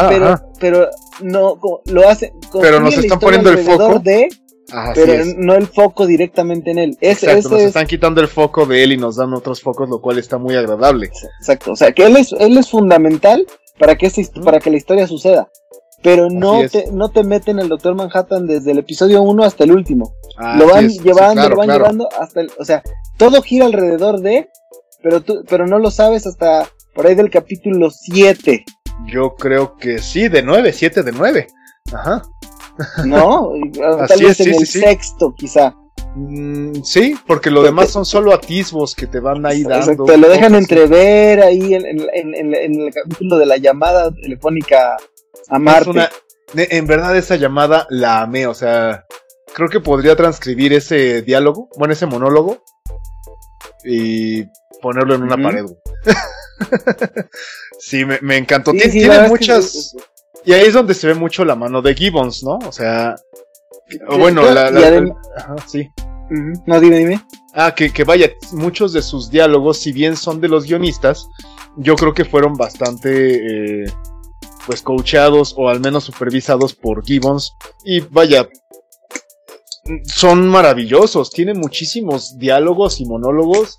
pero, 0.10 0.42
pero 0.60 0.90
no 1.22 1.60
lo 1.86 2.10
hace. 2.10 2.34
Pero 2.60 2.80
nos 2.80 2.98
están 2.98 3.20
poniendo 3.20 3.52
el 3.52 3.60
foco. 3.60 4.00
De, 4.00 4.28
pero 4.94 5.24
no 5.38 5.56
el 5.56 5.68
foco 5.68 6.06
directamente 6.06 6.72
en 6.72 6.80
él. 6.80 6.98
Exacto, 7.00 7.50
nos 7.50 7.62
están 7.62 7.88
quitando 7.88 8.22
el 8.22 8.28
foco 8.28 8.66
de 8.66 8.84
él 8.84 8.94
y 8.94 8.98
nos 8.98 9.16
dan 9.16 9.34
otros 9.34 9.62
focos, 9.62 9.90
lo 9.90 10.02
cual 10.02 10.18
está 10.18 10.38
muy 10.38 10.56
agradable. 10.56 11.10
Exacto, 11.40 11.72
o 11.72 11.76
sea, 11.76 11.92
que 11.92 12.06
él 12.06 12.18
es, 12.18 12.34
él 12.34 12.58
es 12.58 12.70
fundamental 12.70 13.46
para 13.78 13.96
que, 13.96 14.12
para 14.44 14.60
que 14.60 14.72
la 14.72 14.78
historia 14.78 15.08
suceda 15.08 15.50
pero 16.02 16.30
no 16.30 16.68
te, 16.70 16.92
no 16.92 17.10
te 17.10 17.24
meten 17.24 17.60
el 17.60 17.70
Doctor 17.70 17.96
Manhattan 17.96 18.46
desde 18.46 18.72
el 18.72 18.80
episodio 18.80 19.22
1 19.22 19.44
hasta 19.44 19.64
el 19.64 19.72
último. 19.72 20.14
lo 20.58 20.68
van 20.68 20.90
llevando, 20.90 21.50
lo 21.50 21.56
van 21.56 21.70
llevando 21.70 22.10
hasta 22.20 22.42
el, 22.42 22.52
o 22.60 22.66
sea, 22.66 22.84
todo 23.18 23.42
gira 23.42 23.66
alrededor 23.66 24.20
de, 24.22 24.50
pero 25.02 25.22
tú, 25.22 25.44
pero 25.50 25.66
no 25.66 25.80
lo 25.80 25.92
sabes 25.92 26.28
hasta 26.28 26.68
por 26.94 27.08
ahí 27.08 27.16
del 27.16 27.30
capítulo 27.30 27.90
7. 27.90 28.64
Yo 29.08 29.36
creo 29.36 29.76
que 29.78 30.00
sí, 30.00 30.28
de 30.28 30.44
9, 30.44 30.74
7 30.74 31.04
de 31.04 31.12
9. 31.12 31.48
Ajá. 31.94 32.22
No, 33.06 33.52
tal 34.08 34.20
vez 34.20 34.40
en 34.40 34.54
el 34.54 34.68
sexto 34.68 35.34
quizá. 35.36 35.76
Mm, 36.16 36.82
sí, 36.84 37.16
porque 37.28 37.52
lo 37.52 37.62
demás 37.62 37.92
son 37.92 38.06
solo 38.06 38.34
atisbos 38.34 38.96
que 38.96 39.08
te 39.08 39.20
van 39.20 39.46
ahí 39.46 39.64
dando. 39.64 40.06
Te 40.06 40.18
lo 40.18 40.30
dejan 40.30 40.56
entrever 40.56 41.42
ahí 41.42 41.74
en, 41.74 41.86
en, 41.86 42.54
el 42.54 42.94
capítulo 42.94 43.38
de 43.38 43.46
la 43.46 43.58
llamada 43.58 44.12
telefónica 44.12 44.98
a 45.50 45.58
en 46.56 46.88
verdad 46.88 47.18
esa 47.18 47.36
llamada 47.36 47.88
la 47.90 48.22
amé, 48.22 48.48
o 48.48 48.54
sea, 48.54 49.06
creo 49.54 49.70
que 49.70 49.80
podría 49.80 50.16
transcribir 50.16 50.74
ese 50.74 51.22
diálogo, 51.22 51.70
bueno, 51.78 51.94
ese 51.94 52.06
monólogo 52.06 52.64
y 53.84 54.46
ponerlo 54.82 55.16
en 55.16 55.24
una 55.24 55.38
pared. 55.38 55.66
sí, 57.80 58.04
me, 58.06 58.38
encantó. 58.38 58.72
tiene 58.72 59.28
muchas... 59.28 59.96
Y 60.46 60.54
ahí 60.54 60.68
es 60.68 60.74
donde 60.74 60.94
se 60.94 61.08
ve 61.08 61.14
mucho 61.14 61.44
la 61.44 61.56
mano 61.56 61.82
de 61.82 61.94
Gibbons, 61.94 62.44
¿no? 62.44 62.60
O 62.68 62.72
sea... 62.72 63.16
Bueno, 64.18 64.44
la... 64.50 64.72
sí. 65.66 65.90
No, 66.66 66.80
dime, 66.80 67.00
dime. 67.00 67.26
Ah, 67.54 67.74
que, 67.74 67.92
que 67.92 68.04
vaya, 68.04 68.32
muchos 68.52 68.94
de 68.94 69.02
sus 69.02 69.30
diálogos, 69.30 69.80
si 69.80 69.92
bien 69.92 70.16
son 70.16 70.40
de 70.40 70.50
los 70.50 70.66
guionistas, 70.66 71.28
yo 71.78 71.96
creo 71.96 72.14
que 72.14 72.26
fueron 72.26 72.54
bastante... 72.54 73.84
Eh, 73.84 73.94
pues 74.68 74.84
coachados 74.84 75.56
o 75.58 75.70
al 75.70 75.80
menos 75.80 76.04
supervisados 76.04 76.76
por 76.76 77.04
Gibbons. 77.04 77.54
Y 77.86 78.02
vaya, 78.02 78.48
son 80.04 80.48
maravillosos, 80.48 81.32
tienen 81.32 81.58
muchísimos 81.58 82.38
diálogos 82.38 83.00
y 83.00 83.06
monólogos 83.06 83.78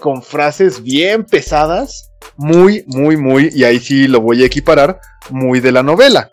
con 0.00 0.22
frases 0.22 0.82
bien 0.82 1.24
pesadas, 1.24 2.12
muy, 2.36 2.84
muy, 2.86 3.16
muy, 3.16 3.50
y 3.52 3.64
ahí 3.64 3.80
sí 3.80 4.06
lo 4.06 4.20
voy 4.20 4.42
a 4.42 4.46
equiparar, 4.46 5.00
muy 5.30 5.58
de 5.58 5.72
la 5.72 5.82
novela. 5.82 6.30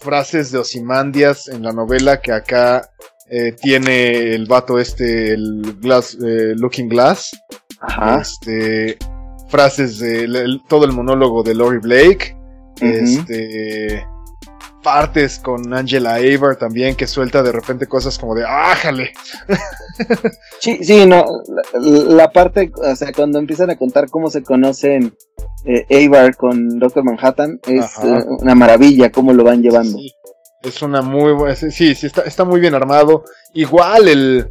frases 0.00 0.50
de 0.50 0.58
Osimandias 0.58 1.48
en 1.48 1.62
la 1.62 1.72
novela 1.72 2.20
que 2.20 2.32
acá 2.32 2.90
eh, 3.30 3.52
tiene 3.52 4.34
el 4.34 4.46
vato 4.46 4.78
este, 4.78 5.34
el 5.34 5.76
glass, 5.78 6.14
eh, 6.14 6.54
Looking 6.56 6.88
Glass. 6.88 7.30
Ajá. 7.80 8.20
Este, 8.20 8.98
frases 9.50 9.98
de 9.98 10.24
el- 10.24 10.62
todo 10.68 10.84
el 10.84 10.92
monólogo 10.92 11.42
de 11.42 11.54
Lori 11.54 11.78
Blake. 11.78 12.36
Este, 12.80 14.06
partes 14.82 15.38
con 15.38 15.74
Angela 15.74 16.14
Aver 16.14 16.56
también 16.58 16.96
que 16.96 17.06
suelta 17.06 17.42
de 17.42 17.52
repente 17.52 17.86
cosas 17.86 18.18
como 18.18 18.34
de 18.34 18.44
¡ájale! 18.46 19.12
Sí, 20.60 20.78
sí, 20.82 21.04
no, 21.06 21.24
la, 21.74 22.14
la 22.14 22.30
parte, 22.32 22.70
o 22.74 22.96
sea, 22.96 23.12
cuando 23.12 23.38
empiezan 23.38 23.68
a 23.70 23.76
contar 23.76 24.08
cómo 24.08 24.30
se 24.30 24.42
conocen 24.42 25.14
eh, 25.66 26.06
Avar 26.06 26.36
con 26.36 26.78
Doctor 26.78 27.04
Manhattan, 27.04 27.60
es 27.66 27.84
eh, 28.02 28.24
una 28.40 28.54
maravilla 28.54 29.10
cómo 29.12 29.32
lo 29.34 29.44
van 29.44 29.62
llevando. 29.62 29.98
Sí, 29.98 30.10
es 30.62 30.80
una 30.82 31.02
muy 31.02 31.32
buena. 31.32 31.54
Sí, 31.54 31.70
sí, 31.94 32.06
está, 32.06 32.22
está 32.22 32.44
muy 32.44 32.60
bien 32.60 32.74
armado. 32.74 33.24
Igual 33.54 34.08
el, 34.08 34.48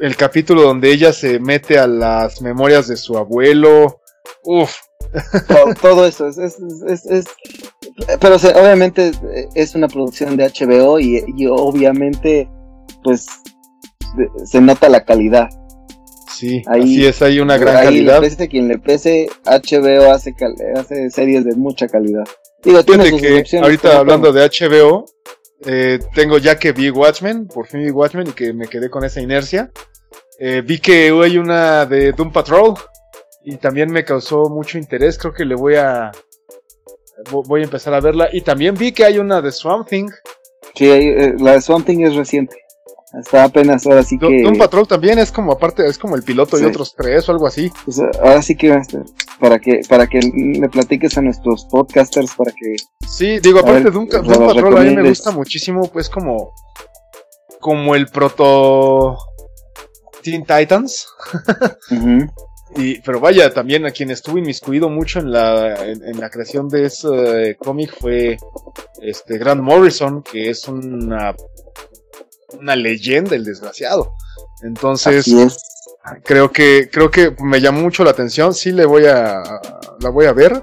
el 0.00 0.16
capítulo 0.16 0.62
donde 0.62 0.92
ella 0.92 1.12
se 1.12 1.40
mete 1.40 1.78
a 1.78 1.86
las 1.88 2.40
memorias 2.42 2.86
de 2.88 2.96
su 2.96 3.16
abuelo. 3.16 4.00
Uf, 4.44 4.74
todo, 5.48 5.74
todo 5.80 6.06
eso 6.06 6.28
es, 6.28 6.38
es, 6.38 6.56
es, 6.88 7.06
es- 7.06 7.26
pero 8.20 8.36
o 8.36 8.38
sea, 8.38 8.50
obviamente 8.52 9.12
es 9.54 9.74
una 9.74 9.86
producción 9.88 10.36
de 10.36 10.46
HBO 10.48 10.98
y, 10.98 11.22
y 11.36 11.46
obviamente 11.46 12.48
pues 13.04 13.26
se 14.44 14.60
nota 14.60 14.88
la 14.88 15.04
calidad. 15.04 15.48
sí, 16.28 16.62
Ahí- 16.66 16.82
así 16.82 17.06
es, 17.06 17.22
hay 17.22 17.40
una 17.40 17.56
gran 17.58 17.76
Ahí 17.76 17.84
calidad. 17.84 18.20
le 18.20 18.28
pese 18.30 18.42
a 18.44 18.46
quien 18.48 18.68
le 18.68 18.78
pese, 18.78 19.28
HBO 19.44 20.10
hace, 20.12 20.34
cal- 20.34 20.56
hace 20.76 21.10
series 21.10 21.44
de 21.44 21.54
mucha 21.56 21.86
calidad. 21.88 22.24
Digo, 22.64 22.82
tiene 22.84 23.10
sus 23.10 23.20
que 23.20 23.44
ahorita 23.58 23.88
como 23.88 24.00
hablando 24.00 24.32
de 24.32 24.48
HBO, 24.48 25.04
eh, 25.66 25.98
tengo 26.14 26.38
ya 26.38 26.58
que 26.58 26.72
vi 26.72 26.90
Watchmen, 26.90 27.46
por 27.48 27.66
fin 27.66 27.80
vi 27.84 27.90
Watchmen 27.90 28.28
y 28.28 28.32
que 28.32 28.52
me 28.52 28.66
quedé 28.68 28.88
con 28.90 29.04
esa 29.04 29.20
inercia. 29.20 29.70
Eh, 30.38 30.62
vi 30.64 30.78
que 30.78 31.10
hay 31.22 31.38
una 31.38 31.86
de 31.86 32.12
Doom 32.12 32.32
Patrol 32.32 32.74
y 33.44 33.56
también 33.56 33.90
me 33.92 34.04
causó 34.04 34.48
mucho 34.48 34.78
interés. 34.78 35.18
Creo 35.18 35.32
que 35.32 35.44
le 35.44 35.54
voy 35.54 35.74
a 35.76 36.10
vo- 37.30 37.44
voy 37.46 37.60
a 37.62 37.64
empezar 37.64 37.94
a 37.94 38.00
verla 38.00 38.28
y 38.32 38.40
también 38.42 38.74
vi 38.74 38.92
que 38.92 39.04
hay 39.04 39.18
una 39.18 39.40
de 39.40 39.52
Swamp 39.52 39.88
Thing. 39.88 40.08
Sí, 40.74 40.88
eh, 40.88 41.34
la 41.38 41.52
de 41.52 41.60
Something 41.60 42.00
es 42.06 42.14
reciente. 42.14 42.56
Está 43.20 43.44
apenas 43.44 43.86
ahora 43.86 44.02
sí 44.02 44.16
Do- 44.16 44.28
que. 44.28 44.42
Doom 44.42 44.56
Patrol 44.56 44.88
también 44.88 45.18
es 45.18 45.30
como 45.30 45.52
aparte 45.52 45.84
es 45.86 45.98
como 45.98 46.16
el 46.16 46.22
piloto 46.22 46.56
Sí. 46.56 46.64
y 46.64 46.66
otros 46.66 46.94
tres 46.96 47.28
o 47.28 47.32
algo 47.32 47.46
así. 47.46 47.70
pues, 47.84 48.00
ahora 48.00 48.40
sí 48.40 48.56
que 48.56 48.68
estar- 48.72 49.04
para 49.38 49.58
que 49.58 49.80
para 49.86 50.06
que 50.06 50.20
le 50.20 50.68
platiques 50.70 51.18
a 51.18 51.20
nuestros 51.20 51.66
podcasters 51.66 52.34
para 52.34 52.52
que 52.52 52.76
Sí, 53.06 53.38
digo, 53.40 53.58
aparte 53.58 53.84
ver, 53.84 53.92
Doom, 53.92 54.08
nos 54.10 54.26
Doom 54.26 54.28
las 54.46 54.54
Patrol 54.54 54.78
a 54.78 54.80
mí 54.80 54.96
me 54.96 55.08
gusta 55.10 55.30
muchísimo, 55.30 55.88
pues 55.92 56.08
como 56.08 56.52
como 57.60 57.94
el 57.94 58.06
proto 58.08 59.18
Teen 60.22 60.44
Titans. 60.46 61.06
Ujú. 61.90 62.26
Y, 62.76 63.00
pero 63.00 63.20
vaya, 63.20 63.52
también 63.52 63.84
a 63.84 63.90
quien 63.90 64.10
estuvo 64.10 64.38
inmiscuido 64.38 64.88
mucho 64.88 65.18
en 65.18 65.30
la, 65.30 65.84
en, 65.84 66.02
en 66.06 66.18
la 66.18 66.30
creación 66.30 66.68
de 66.68 66.86
ese 66.86 67.56
cómic 67.58 67.94
fue 67.98 68.38
este 69.00 69.38
Grant 69.38 69.60
Morrison, 69.60 70.22
que 70.22 70.48
es 70.48 70.66
una, 70.68 71.34
una 72.58 72.76
leyenda, 72.76 73.36
el 73.36 73.44
desgraciado. 73.44 74.14
Entonces, 74.62 75.26
creo 76.24 76.50
que, 76.50 76.88
creo 76.90 77.10
que 77.10 77.34
me 77.42 77.60
llamó 77.60 77.80
mucho 77.82 78.04
la 78.04 78.10
atención, 78.10 78.54
sí 78.54 78.72
le 78.72 78.86
voy 78.86 79.06
a, 79.06 79.42
la 80.00 80.08
voy 80.08 80.26
a 80.26 80.32
ver. 80.32 80.62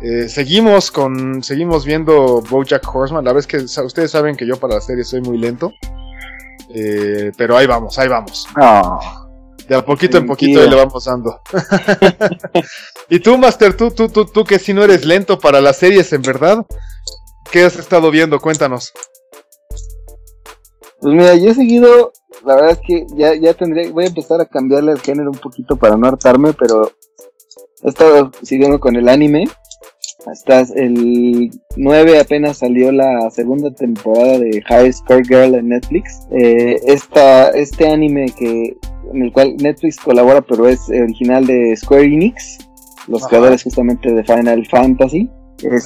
Eh, 0.00 0.28
seguimos 0.28 0.90
con, 0.90 1.42
seguimos 1.42 1.84
viendo 1.84 2.42
BoJack 2.42 2.94
Horseman, 2.94 3.24
la 3.24 3.32
vez 3.32 3.46
que 3.46 3.58
ustedes 3.58 4.10
saben 4.10 4.36
que 4.36 4.46
yo 4.46 4.56
para 4.58 4.74
la 4.74 4.80
serie 4.80 5.04
soy 5.04 5.20
muy 5.20 5.38
lento. 5.38 5.72
Eh, 6.74 7.32
pero 7.36 7.56
ahí 7.56 7.66
vamos, 7.66 7.98
ahí 7.98 8.08
vamos. 8.08 8.46
Ah, 8.56 9.21
De 9.68 9.76
a 9.76 9.84
poquito 9.84 10.18
en 10.18 10.26
poquito 10.26 10.60
le 10.66 10.74
vamos 10.74 11.04
dando. 11.04 11.40
y 13.08 13.20
tú, 13.20 13.38
Master, 13.38 13.76
tú, 13.76 13.90
tú, 13.90 14.08
tú, 14.08 14.26
tú 14.26 14.44
que 14.44 14.58
si 14.58 14.72
no 14.72 14.82
eres 14.82 15.04
lento 15.04 15.38
para 15.38 15.60
las 15.60 15.76
series, 15.76 16.12
en 16.12 16.22
verdad. 16.22 16.66
¿Qué 17.50 17.64
has 17.64 17.76
estado 17.76 18.10
viendo? 18.10 18.40
Cuéntanos. 18.40 18.92
Pues 21.00 21.14
mira, 21.14 21.34
yo 21.34 21.50
he 21.50 21.54
seguido, 21.54 22.12
la 22.44 22.54
verdad 22.54 22.70
es 22.70 22.78
que 22.86 23.06
ya, 23.16 23.34
ya 23.34 23.54
tendría, 23.54 23.90
voy 23.90 24.04
a 24.04 24.08
empezar 24.08 24.40
a 24.40 24.46
cambiarle 24.46 24.92
el 24.92 25.00
género 25.00 25.30
un 25.30 25.38
poquito 25.38 25.76
para 25.76 25.96
no 25.96 26.06
hartarme, 26.06 26.52
pero 26.52 26.92
he 27.82 27.88
estado 27.88 28.30
siguiendo 28.42 28.80
con 28.80 28.96
el 28.96 29.08
anime. 29.08 29.48
Hasta 30.26 30.60
el 30.76 31.50
9 31.76 32.20
apenas 32.20 32.58
salió 32.58 32.92
la 32.92 33.28
segunda 33.30 33.72
temporada 33.74 34.38
de 34.38 34.62
High 34.62 34.92
Score 34.92 35.24
Girl 35.26 35.56
en 35.56 35.70
Netflix. 35.70 36.20
Eh, 36.30 36.80
esta, 36.86 37.50
este 37.50 37.88
anime 37.88 38.26
que 38.38 38.76
en 39.12 39.22
el 39.22 39.32
cual 39.32 39.56
Netflix 39.58 39.96
colabora, 39.98 40.40
pero 40.42 40.68
es 40.68 40.88
original 40.88 41.46
de 41.46 41.76
Square 41.76 42.04
Enix, 42.04 42.58
los 43.08 43.22
Ajá. 43.22 43.28
creadores 43.30 43.62
justamente 43.62 44.12
de 44.12 44.24
Final 44.24 44.66
Fantasy. 44.66 45.28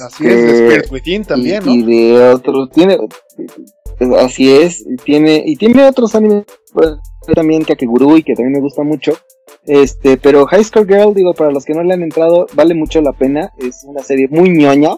Así 0.03 0.25
es, 0.27 0.35
de 0.35 0.49
Este, 0.51 0.65
Spirit 0.67 0.91
Within 0.91 1.23
también, 1.25 1.61
y, 1.63 1.65
¿no? 1.65 1.73
y 1.73 1.83
de 2.13 2.29
otros 2.29 2.69
tiene 2.71 2.97
así 4.19 4.51
es 4.51 4.81
y 4.87 4.95
tiene 4.97 5.43
y 5.45 5.55
tiene 5.55 5.83
otros 5.85 6.15
animes 6.15 6.45
pues, 6.73 6.89
también 7.35 7.63
Kakegurui 7.63 8.23
que 8.23 8.33
también 8.33 8.53
me 8.53 8.59
gusta 8.59 8.83
mucho 8.83 9.13
este 9.65 10.17
pero 10.17 10.45
High 10.45 10.63
School 10.63 10.87
Girl 10.87 11.13
digo 11.13 11.33
para 11.33 11.51
los 11.51 11.65
que 11.65 11.73
no 11.73 11.83
le 11.83 11.93
han 11.93 12.03
entrado 12.03 12.45
vale 12.53 12.73
mucho 12.73 13.01
la 13.01 13.13
pena 13.13 13.51
es 13.57 13.83
una 13.85 14.01
serie 14.03 14.27
muy 14.29 14.49
ñoña 14.49 14.97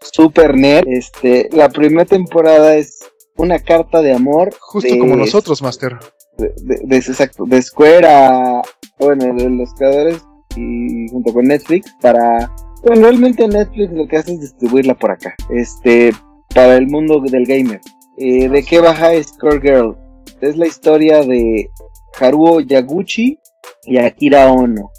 super 0.00 0.56
nerd 0.56 0.86
este 0.88 1.48
la 1.52 1.68
primera 1.68 2.04
temporada 2.04 2.76
es 2.76 2.98
una 3.36 3.58
carta 3.60 4.02
de 4.02 4.12
amor 4.14 4.50
Justo 4.60 4.92
de- 4.92 4.98
como 4.98 5.16
nosotros, 5.16 5.62
Master. 5.62 5.96
De, 6.40 6.96
exacto, 6.96 7.44
de 7.46 7.62
Square 7.62 8.06
a, 8.06 8.62
bueno, 8.98 9.34
de 9.34 9.50
los 9.50 9.72
creadores 9.74 10.22
y 10.56 11.08
junto 11.10 11.32
con 11.32 11.44
Netflix 11.44 11.94
para, 12.00 12.52
bueno, 12.82 13.02
realmente 13.02 13.46
Netflix 13.46 13.92
lo 13.92 14.06
que 14.08 14.16
hace 14.16 14.32
es 14.34 14.40
distribuirla 14.40 14.94
por 14.94 15.12
acá, 15.12 15.34
este, 15.50 16.12
para 16.54 16.76
el 16.76 16.88
mundo 16.88 17.20
del 17.20 17.46
gamer. 17.46 17.80
Eh, 18.18 18.48
¿De 18.48 18.62
qué 18.62 18.80
baja 18.80 19.10
Score 19.22 19.60
Girl? 19.60 19.96
Es 20.40 20.56
la 20.56 20.66
historia 20.66 21.22
de 21.22 21.70
Haruo 22.18 22.60
Yaguchi 22.60 23.38
y 23.84 23.98
Akira 23.98 24.50
Ono. 24.52 24.90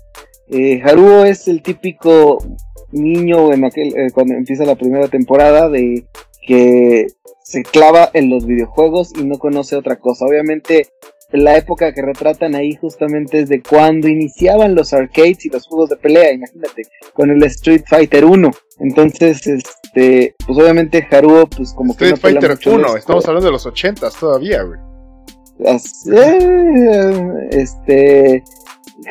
Eh, 0.49 0.81
Haruo 0.83 1.25
es 1.25 1.47
el 1.47 1.61
típico 1.61 2.37
niño 2.91 3.53
en 3.53 3.65
aquel, 3.65 3.97
eh, 3.97 4.11
cuando 4.13 4.33
empieza 4.33 4.65
la 4.65 4.75
primera 4.75 5.07
temporada 5.07 5.69
de 5.69 6.05
que 6.45 7.07
se 7.43 7.63
clava 7.63 8.09
en 8.13 8.29
los 8.29 8.45
videojuegos 8.45 9.13
y 9.17 9.23
no 9.23 9.37
conoce 9.37 9.75
otra 9.75 9.97
cosa. 9.97 10.25
Obviamente 10.25 10.87
la 11.33 11.57
época 11.57 11.93
que 11.93 12.01
retratan 12.01 12.55
ahí 12.55 12.75
justamente 12.75 13.39
es 13.39 13.49
de 13.49 13.61
cuando 13.61 14.07
iniciaban 14.07 14.75
los 14.75 14.91
arcades 14.93 15.45
y 15.45 15.49
los 15.49 15.65
juegos 15.67 15.89
de 15.89 15.97
pelea, 15.97 16.31
imagínate, 16.33 16.83
con 17.13 17.29
el 17.29 17.41
Street 17.43 17.83
Fighter 17.87 18.25
1. 18.25 18.51
Entonces, 18.79 19.45
este, 19.47 20.35
pues 20.45 20.57
obviamente 20.57 21.07
Haruo, 21.09 21.45
pues 21.47 21.73
como 21.73 21.95
que 21.95 22.09
Street 22.09 22.15
no 22.15 22.21
pela 22.21 22.41
Fighter 22.41 22.57
mucho 22.57 22.71
1, 22.73 22.87
los- 22.87 22.95
estamos 22.97 23.27
hablando 23.27 23.45
de 23.47 23.51
los 23.53 23.65
80 23.65 24.09
todavía, 24.19 24.63
güey. 24.63 24.79
Eh, 26.11 27.47
este 27.51 28.43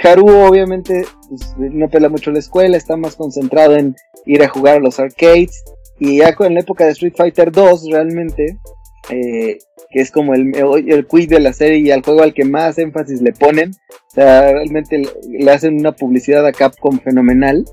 Haruo 0.03 0.49
obviamente 0.49 1.05
pues, 1.29 1.55
no 1.59 1.89
pela 1.89 2.09
mucho 2.09 2.31
la 2.31 2.39
escuela, 2.41 2.77
está 2.77 2.97
más 2.97 3.17
concentrado 3.17 3.77
en 3.77 3.95
ir 4.27 4.43
a 4.43 4.49
jugar 4.49 4.77
a 4.77 4.81
los 4.81 4.99
arcades 5.01 5.63
y 5.99 6.19
ya 6.19 6.35
con 6.35 6.53
la 6.55 6.61
época 6.61 6.85
de 6.85 6.91
Street 6.93 7.15
Fighter 7.17 7.53
2 7.53 7.89
realmente 7.91 8.59
eh, 9.11 9.59
que 9.90 10.01
es 10.01 10.11
como 10.11 10.35
el, 10.35 10.53
el 10.87 11.07
quiz 11.07 11.29
de 11.29 11.40
la 11.40 11.53
serie 11.53 11.79
y 11.79 11.90
al 11.90 12.03
juego 12.03 12.23
al 12.23 12.35
que 12.35 12.44
más 12.44 12.79
énfasis 12.79 13.20
le 13.23 13.33
ponen, 13.33 13.70
o 13.70 14.14
sea, 14.14 14.53
realmente 14.53 15.03
le, 15.29 15.51
hacen 15.51 15.79
una 15.79 15.92
publicidad 15.92 16.46
a 16.46 16.53
Capcom 16.53 16.99
fenomenal. 17.01 17.64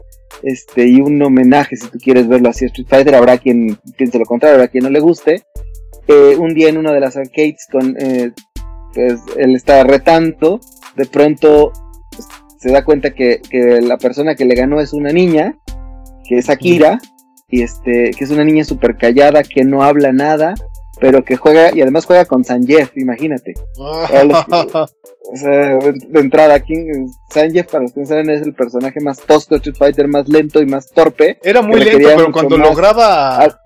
Este, 0.44 0.86
y 0.86 1.00
un 1.02 1.20
homenaje, 1.22 1.78
si 1.78 1.88
tú 1.88 1.98
quieres 1.98 2.28
verlo 2.28 2.50
así, 2.50 2.66
a 2.66 2.68
Street 2.68 2.88
Fighter, 2.88 3.16
habrá 3.16 3.38
quien 3.38 3.80
piense 3.98 4.20
lo 4.20 4.26
contrario, 4.26 4.56
habrá 4.56 4.68
quien 4.68 4.84
no 4.84 4.90
le 4.90 5.00
guste. 5.00 5.44
Eh, 6.08 6.36
un 6.38 6.54
día 6.54 6.70
en 6.70 6.78
una 6.78 6.92
de 6.92 7.00
las 7.00 7.18
arcades 7.18 7.66
con 7.72 7.96
eh, 7.98 8.32
pues 8.94 9.20
él 9.38 9.56
está 9.56 9.84
retando, 9.84 10.60
de 10.96 11.06
pronto 11.06 11.72
se 12.60 12.72
da 12.72 12.84
cuenta 12.84 13.14
que, 13.14 13.42
que 13.50 13.82
la 13.82 13.98
persona 13.98 14.36
que 14.36 14.46
le 14.46 14.56
ganó 14.56 14.80
es 14.80 14.94
una 14.94 15.12
niña, 15.12 15.58
que 16.28 16.38
es 16.38 16.50
Akira, 16.50 17.00
y 17.50 17.62
este, 17.62 18.12
que 18.12 18.24
es 18.24 18.32
una 18.32 18.44
niña 18.44 18.64
súper 18.64 18.98
callada, 18.98 19.44
que 19.44 19.64
no 19.64 19.84
habla 19.84 20.12
nada, 20.12 20.56
pero 21.00 21.24
que 21.24 21.38
juega, 21.38 21.76
y 21.76 21.82
además 21.82 22.06
juega 22.06 22.26
con 22.26 22.44
Sanjeev, 22.44 22.92
imagínate. 22.96 23.54
O 25.30 25.36
sea, 25.36 25.78
de 25.78 26.20
entrada, 26.22 26.54
aquí, 26.54 26.74
Sanjeev, 27.32 27.68
para 27.68 27.84
los 27.84 27.92
que 27.92 28.00
no 28.00 28.06
saben, 28.06 28.30
es 28.30 28.42
el 28.44 28.54
personaje 28.54 29.02
más 29.02 29.20
tosco 29.20 29.56
de 29.56 29.58
Street 29.58 29.76
Fighter, 29.76 30.08
más 30.08 30.30
lento 30.30 30.62
y 30.62 30.66
más 30.66 30.90
torpe. 30.90 31.38
Era 31.44 31.62
muy 31.62 31.82
lento, 31.82 32.08
pero 32.16 32.32
cuando 32.32 32.58
más. 32.58 32.70
lograba... 32.70 33.44
Ah. 33.44 33.60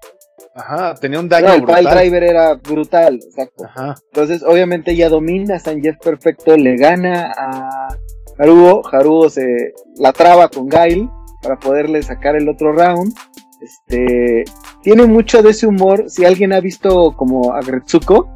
Ajá, 0.53 0.95
tenía 0.95 1.19
un 1.19 1.29
daño 1.29 1.47
No, 1.47 1.53
el 1.53 1.63
Pile 1.63 1.75
brutal. 1.81 1.95
Driver 1.95 2.23
era 2.23 2.53
brutal, 2.55 3.15
exacto. 3.15 3.65
Ajá. 3.65 3.95
Entonces, 4.11 4.43
obviamente, 4.43 4.91
ella 4.91 5.07
domina 5.07 5.57
a 5.57 5.59
Sanjeev 5.59 5.99
perfecto, 5.99 6.57
le 6.57 6.75
gana 6.77 7.31
a 7.37 7.95
Haruo. 8.37 8.81
Haruo 8.91 9.29
se 9.29 9.73
la 9.97 10.11
traba 10.13 10.49
con 10.49 10.67
Gail 10.67 11.09
para 11.41 11.57
poderle 11.57 12.03
sacar 12.03 12.35
el 12.35 12.49
otro 12.49 12.73
round. 12.73 13.13
Este, 13.61 14.43
tiene 14.81 15.05
mucho 15.05 15.41
de 15.41 15.51
ese 15.51 15.67
humor. 15.67 16.05
Si 16.07 16.25
alguien 16.25 16.53
ha 16.53 16.59
visto 16.59 17.13
como 17.15 17.53
a 17.53 17.61
Gretsuko, 17.61 18.27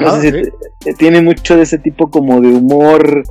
no 0.00 0.20
sé 0.20 0.52
si 0.80 0.94
tiene 0.94 1.22
mucho 1.22 1.56
de 1.56 1.62
ese 1.62 1.78
tipo 1.78 2.10
como 2.10 2.40
de 2.40 2.48
humor 2.48 3.22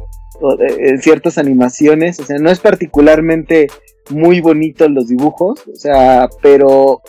en 0.60 1.02
ciertas 1.02 1.38
animaciones. 1.38 2.20
O 2.20 2.26
sea, 2.26 2.38
no 2.40 2.50
es 2.50 2.60
particularmente 2.60 3.68
muy 4.10 4.42
bonito 4.42 4.88
los 4.90 5.08
dibujos, 5.08 5.62
o 5.68 5.76
sea, 5.76 6.30
pero 6.42 7.02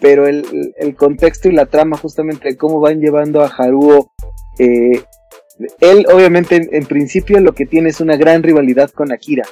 pero 0.00 0.26
el, 0.26 0.72
el, 0.78 0.96
contexto 0.96 1.48
y 1.48 1.52
la 1.52 1.66
trama 1.66 1.98
justamente 1.98 2.48
de 2.48 2.56
cómo 2.56 2.80
van 2.80 3.00
llevando 3.00 3.42
a 3.42 3.48
Haruo 3.48 4.14
eh, 4.58 5.02
él 5.80 6.06
obviamente 6.12 6.68
en, 6.70 6.86
principio 6.86 7.40
lo 7.40 7.54
que 7.54 7.66
tiene 7.66 7.90
es 7.90 8.00
una 8.00 8.16
gran 8.16 8.42
rivalidad 8.42 8.90
con 8.90 9.12
Akira. 9.12 9.44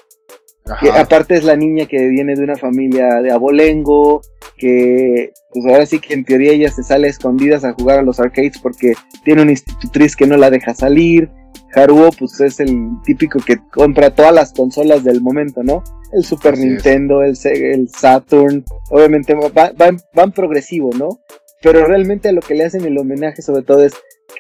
Que 0.80 0.90
aparte 0.90 1.36
es 1.36 1.44
la 1.44 1.56
niña 1.56 1.86
que 1.86 2.06
viene 2.08 2.34
de 2.34 2.44
una 2.44 2.56
familia 2.56 3.20
de 3.22 3.30
abolengo, 3.30 4.20
que 4.56 5.32
pues 5.52 5.66
ahora 5.66 5.86
sí 5.86 5.98
que 5.98 6.14
en 6.14 6.24
teoría 6.24 6.52
ella 6.52 6.70
se 6.70 6.82
sale 6.82 7.06
a 7.06 7.10
escondidas 7.10 7.64
a 7.64 7.72
jugar 7.72 7.98
a 7.98 8.02
los 8.02 8.20
arcades 8.20 8.58
porque 8.62 8.94
tiene 9.24 9.42
una 9.42 9.52
institutriz 9.52 10.16
que 10.16 10.26
no 10.26 10.36
la 10.36 10.50
deja 10.50 10.74
salir. 10.74 11.30
Haruo 11.74 12.10
pues 12.18 12.40
es 12.40 12.60
el 12.60 12.88
típico 13.04 13.38
que 13.40 13.58
compra 13.72 14.14
todas 14.14 14.32
las 14.32 14.52
consolas 14.52 15.04
del 15.04 15.20
momento, 15.20 15.62
¿no? 15.62 15.82
El 16.12 16.24
Super 16.24 16.56
Nintendo, 16.56 17.22
el, 17.22 17.36
el, 17.44 17.88
Saturn, 17.90 18.64
obviamente 18.90 19.34
van, 19.76 19.98
van 20.14 20.32
progresivo, 20.32 20.90
¿no? 20.96 21.20
Pero 21.60 21.84
realmente 21.86 22.28
a 22.28 22.32
lo 22.32 22.40
que 22.40 22.54
le 22.54 22.64
hacen 22.64 22.84
el 22.84 22.96
homenaje 22.96 23.42
sobre 23.42 23.62
todo 23.62 23.84
es 23.84 23.92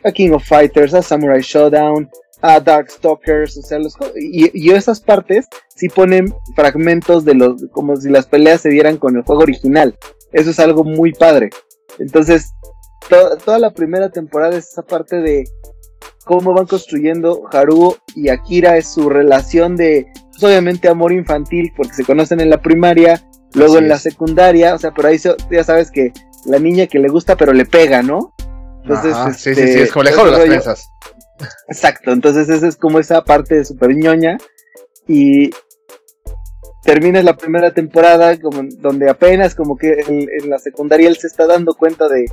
a 0.04 0.12
King 0.12 0.30
of 0.30 0.44
Fighters, 0.44 0.94
a 0.94 1.02
Samurai 1.02 1.40
Showdown, 1.40 2.08
a 2.40 2.60
Darkstalkers, 2.60 3.56
o 3.58 3.62
sea, 3.62 3.78
los, 3.78 3.94
y, 4.16 4.50
y 4.52 4.70
esas 4.70 5.00
partes 5.00 5.46
sí 5.74 5.88
ponen 5.88 6.34
fragmentos 6.54 7.24
de 7.24 7.34
los, 7.34 7.64
como 7.72 7.96
si 7.96 8.08
las 8.08 8.26
peleas 8.26 8.60
se 8.60 8.68
dieran 8.68 8.96
con 8.96 9.16
el 9.16 9.22
juego 9.22 9.42
original. 9.42 9.96
Eso 10.32 10.50
es 10.50 10.60
algo 10.60 10.84
muy 10.84 11.12
padre. 11.12 11.50
Entonces, 11.98 12.52
toda 13.44 13.58
la 13.58 13.72
primera 13.72 14.10
temporada 14.10 14.56
es 14.56 14.68
esa 14.68 14.82
parte 14.82 15.16
de 15.16 15.44
cómo 16.24 16.52
van 16.52 16.66
construyendo 16.66 17.48
Haruo 17.50 17.96
y 18.14 18.28
Akira, 18.28 18.76
es 18.76 18.92
su 18.92 19.08
relación 19.08 19.76
de, 19.76 20.06
pues 20.30 20.44
obviamente 20.44 20.88
amor 20.88 21.12
infantil, 21.12 21.72
porque 21.76 21.94
se 21.94 22.04
conocen 22.04 22.40
en 22.40 22.50
la 22.50 22.60
primaria, 22.60 23.26
luego 23.54 23.78
en 23.78 23.88
la 23.88 23.98
secundaria, 23.98 24.74
o 24.74 24.78
sea, 24.78 24.92
por 24.92 25.06
ahí 25.06 25.18
ya 25.50 25.64
sabes 25.64 25.90
que 25.90 26.12
la 26.44 26.58
niña 26.58 26.86
que 26.86 26.98
le 26.98 27.08
gusta 27.08 27.36
pero 27.36 27.52
le 27.52 27.64
pega, 27.64 28.02
¿no? 28.02 28.34
Entonces, 28.82 29.16
sí, 29.36 29.54
sí, 29.54 29.66
sí, 29.72 29.80
es 29.80 29.92
como 29.92 30.04
de 30.04 30.30
las 30.30 30.40
prensas. 30.40 30.90
Exacto, 31.68 32.12
entonces 32.12 32.48
esa 32.48 32.66
es 32.66 32.76
como 32.76 32.98
esa 32.98 33.22
parte 33.24 33.56
de 33.56 33.64
super 33.64 33.94
ñoña 33.94 34.38
y 35.06 35.50
termina 36.82 37.22
la 37.22 37.36
primera 37.36 37.72
temporada 37.72 38.40
como, 38.40 38.62
donde 38.78 39.10
apenas 39.10 39.54
como 39.54 39.76
que 39.76 40.00
en, 40.08 40.48
la 40.48 40.58
secundaria 40.58 41.08
él 41.08 41.16
se 41.16 41.26
está 41.26 41.46
dando 41.46 41.74
cuenta 41.74 42.08
de, 42.08 42.24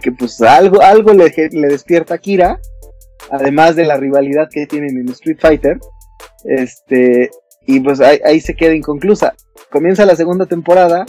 que 0.00 0.12
pues 0.12 0.40
algo, 0.42 0.80
algo 0.80 1.12
le, 1.12 1.32
le, 1.50 1.68
despierta 1.68 2.14
a 2.14 2.18
Kira, 2.18 2.60
además 3.30 3.76
de 3.76 3.84
la 3.84 3.96
rivalidad 3.96 4.48
que 4.50 4.66
tienen 4.66 4.98
en 4.98 5.08
Street 5.08 5.38
Fighter, 5.40 5.78
este, 6.44 7.30
y 7.66 7.80
pues 7.80 8.00
ahí, 8.00 8.20
ahí 8.24 8.40
se 8.40 8.54
queda 8.54 8.74
inconclusa. 8.74 9.34
Comienza 9.70 10.06
la 10.06 10.14
segunda 10.14 10.46
temporada 10.46 11.04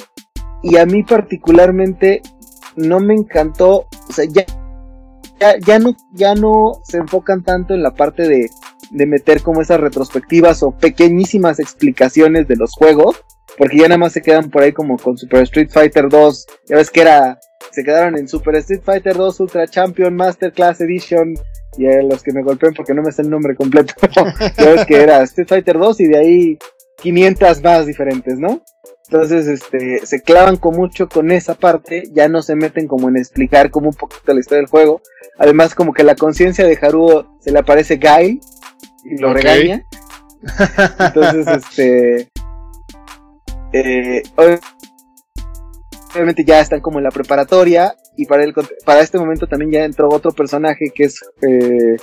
y 0.64 0.78
a 0.78 0.86
mí 0.86 1.04
particularmente 1.04 2.22
no 2.76 3.00
me 3.00 3.14
encantó, 3.14 3.88
o 4.10 4.14
sea, 4.14 4.26
ya 4.26 4.46
ya, 5.66 5.80
no, 5.80 5.96
ya 6.14 6.36
no 6.36 6.82
se 6.84 6.98
enfocan 6.98 7.44
tanto 7.44 7.74
en 7.74 7.84
la 7.84 7.94
parte 7.94 8.28
de, 8.28 8.50
de 8.92 9.06
meter 9.06 9.42
como 9.42 9.62
esas 9.62 9.80
retrospectivas 9.80 10.64
o 10.64 10.72
pequeñísimas 10.72 11.60
explicaciones 11.60 12.48
de 12.48 12.56
los 12.56 12.72
juegos, 12.74 13.24
porque 13.58 13.78
ya 13.78 13.88
nada 13.88 13.98
más 13.98 14.14
se 14.14 14.22
quedan 14.22 14.50
por 14.50 14.64
ahí 14.64 14.72
como 14.72 14.98
con 14.98 15.18
Super 15.18 15.44
Street 15.44 15.70
Fighter 15.72 16.10
2, 16.10 16.46
ya 16.70 16.76
ves 16.76 16.92
que 16.92 17.02
era, 17.02 17.40
se 17.72 17.84
quedaron 17.84 18.18
en 18.18 18.28
Super 18.28 18.56
Street 18.56 18.82
Fighter 18.84 19.16
2 19.16 19.40
Ultra 19.40 19.68
Champion 19.68 20.16
Masterclass 20.16 20.82
Edition, 20.82 21.34
y 21.78 21.86
los 22.08 22.24
que 22.24 22.34
me 22.34 22.44
golpeen 22.44 22.74
porque 22.74 22.94
no 22.94 23.04
me 23.04 23.12
sé 23.12 23.22
el 23.22 23.30
nombre 23.30 23.56
completo, 23.56 23.94
ya 24.58 24.72
ves 24.72 24.86
que 24.86 25.02
era 25.02 25.22
Street 25.24 25.48
Fighter 25.48 25.78
2 25.78 26.00
y 26.02 26.08
de 26.08 26.18
ahí 26.18 26.58
500 27.02 27.62
más 27.62 27.86
diferentes, 27.86 28.40
¿no? 28.40 28.62
Entonces, 29.10 29.48
este, 29.48 30.06
se 30.06 30.22
clavan 30.22 30.58
con 30.58 30.76
mucho 30.76 31.08
con 31.08 31.32
esa 31.32 31.56
parte, 31.56 32.04
ya 32.12 32.28
no 32.28 32.42
se 32.42 32.56
meten 32.56 32.88
como 32.88 33.08
en 33.08 33.16
explicar 33.16 33.72
como 33.72 33.90
un 33.90 33.96
poquito 33.96 34.34
la 34.34 34.40
historia 34.40 34.62
del 34.62 34.70
juego. 34.70 35.02
Además, 35.38 35.76
como 35.76 35.94
que 35.94 36.04
la 36.04 36.16
conciencia 36.16 36.66
de 36.66 36.78
Haruo 36.82 37.38
se 37.40 37.52
le 37.52 37.60
aparece 37.60 37.98
Guy 37.98 38.40
y 39.04 39.18
lo 39.22 39.34
regaña. 39.34 39.84
Entonces, 41.00 41.48
este, 41.78 42.30
eh, 43.74 44.24
obviamente 46.14 46.44
ya 46.46 46.60
están 46.60 46.82
como 46.82 47.00
en 47.00 47.04
la 47.04 47.12
preparatoria 47.12 47.96
y 48.16 48.26
para 48.26 48.44
el 48.44 48.54
para 48.86 49.02
este 49.02 49.20
momento 49.20 49.48
también 49.48 49.72
ya 49.72 49.86
entró 49.86 50.10
otro 50.10 50.32
personaje 50.32 50.92
que 50.94 51.04
es 51.04 51.20
eh, 51.42 51.98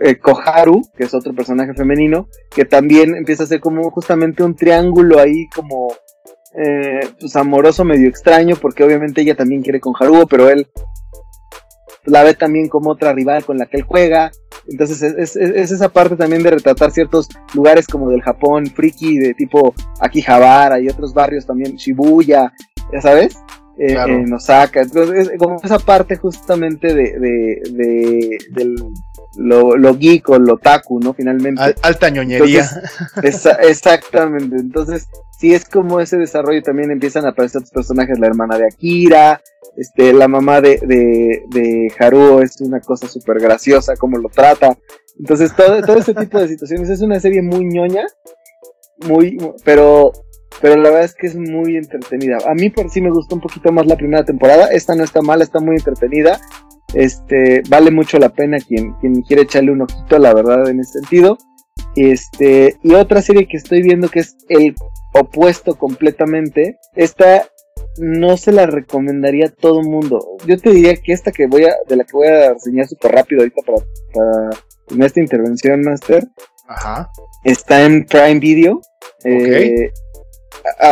eh, 0.00 0.18
Koharu, 0.18 0.82
que 0.96 1.04
es 1.04 1.14
otro 1.14 1.34
personaje 1.34 1.74
femenino, 1.74 2.28
que 2.50 2.64
también 2.64 3.14
empieza 3.14 3.44
a 3.44 3.46
ser 3.46 3.60
como 3.60 3.90
justamente 3.90 4.42
un 4.42 4.54
triángulo 4.54 5.20
ahí 5.20 5.48
como 5.54 5.88
eh, 6.54 7.00
pues 7.20 7.36
amoroso 7.36 7.84
medio 7.84 8.08
extraño, 8.08 8.56
porque 8.56 8.82
obviamente 8.82 9.20
ella 9.22 9.36
también 9.36 9.62
quiere 9.62 9.80
con 9.80 9.94
Haruo, 9.98 10.26
pero 10.26 10.48
él 10.48 10.68
la 12.04 12.22
ve 12.22 12.34
también 12.34 12.68
como 12.68 12.90
otra 12.90 13.12
rival 13.12 13.44
con 13.44 13.58
la 13.58 13.66
que 13.66 13.78
él 13.78 13.82
juega. 13.82 14.30
Entonces 14.68 15.02
es, 15.02 15.36
esa 15.36 15.88
parte 15.88 16.16
también 16.16 16.42
de 16.42 16.50
retratar 16.50 16.90
ciertos 16.90 17.28
lugares 17.54 17.86
como 17.86 18.10
del 18.10 18.22
Japón 18.22 18.66
friki, 18.66 19.18
de 19.18 19.34
tipo 19.34 19.74
Akihabara 20.00 20.80
y 20.80 20.88
otros 20.88 21.14
barrios 21.14 21.46
también, 21.46 21.76
Shibuya, 21.76 22.52
ya 22.92 23.00
sabes, 23.00 23.38
eh, 23.78 23.96
en 24.06 24.32
Osaka. 24.32 24.82
Entonces 24.82 25.28
es 25.28 25.38
como 25.38 25.56
esa 25.62 25.78
parte 25.78 26.16
justamente 26.16 26.94
de, 26.94 27.18
de 27.18 28.38
del 28.50 28.76
lo, 29.38 29.76
lo 29.76 29.96
geek 29.96 30.28
o 30.30 30.38
lo 30.38 30.58
taku, 30.58 31.00
¿no? 31.00 31.14
Finalmente. 31.14 31.62
alta 31.82 32.10
ñoñería. 32.10 32.68
exactamente. 33.62 34.56
Entonces, 34.56 35.08
sí 35.38 35.54
es 35.54 35.64
como 35.64 36.00
ese 36.00 36.16
desarrollo 36.16 36.62
también 36.62 36.90
empiezan 36.90 37.24
a 37.24 37.30
aparecer 37.30 37.60
otros 37.60 37.72
personajes, 37.72 38.18
la 38.18 38.26
hermana 38.26 38.58
de 38.58 38.66
Akira, 38.66 39.40
este, 39.76 40.12
la 40.12 40.26
mamá 40.26 40.60
de, 40.60 40.78
de, 40.82 41.44
de 41.48 41.92
Haruo 41.98 42.42
es 42.42 42.60
una 42.60 42.80
cosa 42.80 43.08
súper 43.08 43.38
graciosa, 43.38 43.94
como 43.96 44.18
lo 44.18 44.28
trata. 44.28 44.76
Entonces, 45.18 45.54
todo, 45.54 45.80
todo 45.82 45.98
ese 45.98 46.14
tipo 46.14 46.38
de 46.38 46.48
situaciones 46.48 46.90
es 46.90 47.00
una 47.00 47.20
serie 47.20 47.42
muy 47.42 47.64
ñoña, 47.64 48.04
muy, 49.06 49.36
pero, 49.64 50.12
pero 50.60 50.76
la 50.76 50.90
verdad 50.90 51.04
es 51.04 51.14
que 51.14 51.28
es 51.28 51.36
muy 51.36 51.76
entretenida. 51.76 52.38
A 52.46 52.54
mí 52.54 52.70
por 52.70 52.90
sí 52.90 53.00
me 53.00 53.10
gustó 53.10 53.36
un 53.36 53.40
poquito 53.40 53.70
más 53.70 53.86
la 53.86 53.96
primera 53.96 54.24
temporada, 54.24 54.68
esta 54.72 54.94
no 54.94 55.04
está 55.04 55.22
mala, 55.22 55.44
está 55.44 55.60
muy 55.60 55.76
entretenida. 55.76 56.40
Este, 56.94 57.62
vale 57.68 57.90
mucho 57.90 58.18
la 58.18 58.30
pena 58.30 58.56
quien, 58.58 58.94
quien 58.94 59.20
quiere 59.22 59.42
echarle 59.42 59.72
un 59.72 59.82
ojito, 59.82 60.18
la 60.18 60.34
verdad, 60.34 60.68
en 60.68 60.80
ese 60.80 61.00
sentido. 61.00 61.38
Este, 61.98 62.76
y 62.82 62.94
otra 62.94 63.22
serie 63.22 63.48
que 63.48 63.56
estoy 63.56 63.82
viendo 63.82 64.08
que 64.08 64.20
es 64.20 64.36
el 64.48 64.74
opuesto 65.14 65.76
completamente. 65.76 66.78
Esta 66.94 67.48
no 67.98 68.36
se 68.36 68.52
la 68.52 68.66
recomendaría 68.66 69.46
a 69.46 69.50
todo 69.50 69.82
mundo. 69.82 70.24
Yo 70.46 70.56
te 70.58 70.70
diría 70.70 70.94
que 70.94 71.12
esta 71.12 71.32
que 71.32 71.48
voy 71.48 71.64
a, 71.64 71.74
de 71.88 71.96
la 71.96 72.04
que 72.04 72.12
voy 72.12 72.28
a 72.28 72.46
enseñar 72.50 72.86
súper 72.86 73.12
rápido 73.12 73.40
ahorita 73.40 73.62
para, 73.66 73.78
para 74.14 74.50
en 74.90 75.02
esta 75.02 75.20
intervención, 75.20 75.80
Master. 75.80 76.24
Ajá. 76.68 77.10
Está 77.44 77.84
en 77.84 78.04
Prime 78.04 78.38
Video. 78.38 78.80
Eh, 79.24 79.90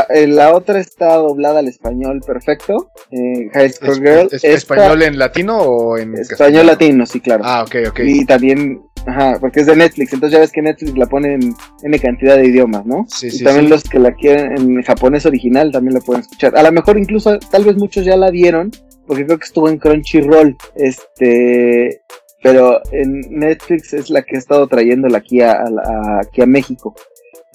eh, 0.08 0.26
la 0.26 0.54
otra 0.54 0.80
está 0.80 1.14
doblada 1.16 1.60
al 1.60 1.68
español 1.68 2.20
perfecto. 2.26 2.90
Eh, 3.10 3.48
High 3.52 3.70
School 3.70 3.96
Girl. 3.96 4.28
¿Español 4.30 5.02
en 5.02 5.18
latino 5.18 5.58
o 5.58 5.98
en 5.98 6.14
Español 6.16 6.66
latino, 6.66 7.06
sí, 7.06 7.20
claro. 7.20 7.42
Ah, 7.44 7.64
ok, 7.66 7.88
ok. 7.88 8.00
Y 8.04 8.24
también, 8.24 8.82
ajá, 9.06 9.38
porque 9.40 9.60
es 9.60 9.66
de 9.66 9.76
Netflix, 9.76 10.12
entonces 10.12 10.34
ya 10.34 10.40
ves 10.40 10.52
que 10.52 10.62
Netflix 10.62 10.96
la 10.96 11.06
pone 11.06 11.34
en 11.34 11.54
N 11.82 11.98
cantidad 11.98 12.36
de 12.36 12.46
idiomas, 12.46 12.84
¿no? 12.86 13.06
Sí, 13.08 13.28
y 13.32 13.44
también 13.44 13.70
los 13.70 13.84
que 13.84 13.98
la 13.98 14.12
quieren 14.12 14.56
en 14.56 14.82
japonés 14.82 15.26
original 15.26 15.72
también 15.72 15.94
la 15.94 16.00
pueden 16.00 16.22
escuchar. 16.22 16.56
A 16.56 16.62
lo 16.62 16.72
mejor 16.72 16.98
incluso, 16.98 17.38
tal 17.38 17.64
vez 17.64 17.76
muchos 17.76 18.04
ya 18.04 18.16
la 18.16 18.30
vieron, 18.30 18.70
porque 19.06 19.24
creo 19.24 19.38
que 19.38 19.44
estuvo 19.44 19.68
en 19.68 19.78
Crunchyroll. 19.78 20.56
Este, 20.74 22.00
pero 22.42 22.80
en 22.92 23.20
Netflix 23.30 23.92
es 23.92 24.10
la 24.10 24.22
que 24.22 24.36
ha 24.36 24.38
estado 24.38 24.66
trayéndola 24.66 25.18
aquí 25.18 25.40
a, 25.40 25.64
aquí 26.20 26.42
a 26.42 26.46
México. 26.46 26.94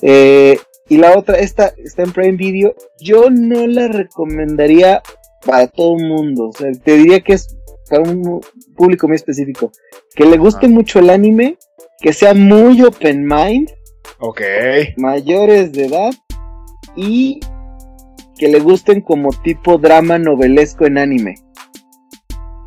Eh, 0.02 0.58
y 0.92 0.98
la 0.98 1.18
otra, 1.18 1.38
esta 1.38 1.74
está 1.78 2.04
en 2.04 2.12
Prime 2.12 2.36
Video. 2.36 2.76
Yo 3.00 3.30
no 3.30 3.66
la 3.66 3.88
recomendaría 3.88 5.02
para 5.46 5.68
todo 5.68 5.96
el 5.96 6.06
mundo. 6.06 6.50
O 6.50 6.52
sea, 6.52 6.70
te 6.84 6.98
diría 6.98 7.22
que 7.22 7.32
es 7.32 7.56
para 7.90 8.04
un 8.04 8.42
público 8.76 9.08
muy 9.08 9.16
específico. 9.16 9.72
Que 10.14 10.26
le 10.26 10.36
guste 10.36 10.68
mucho 10.68 11.00
el 11.00 11.10
anime, 11.10 11.58
que 12.02 12.12
sea 12.12 12.34
muy 12.34 12.82
open 12.82 13.26
mind. 13.26 13.72
Ok. 14.20 14.42
Mayores 14.98 15.72
de 15.72 15.86
edad. 15.86 16.12
Y 16.98 17.40
que 18.38 18.50
le 18.50 18.60
gusten 18.60 19.00
como 19.00 19.30
tipo 19.30 19.78
drama 19.78 20.20
novelesco 20.20 20.86
en 20.86 20.98
anime. 20.98 21.36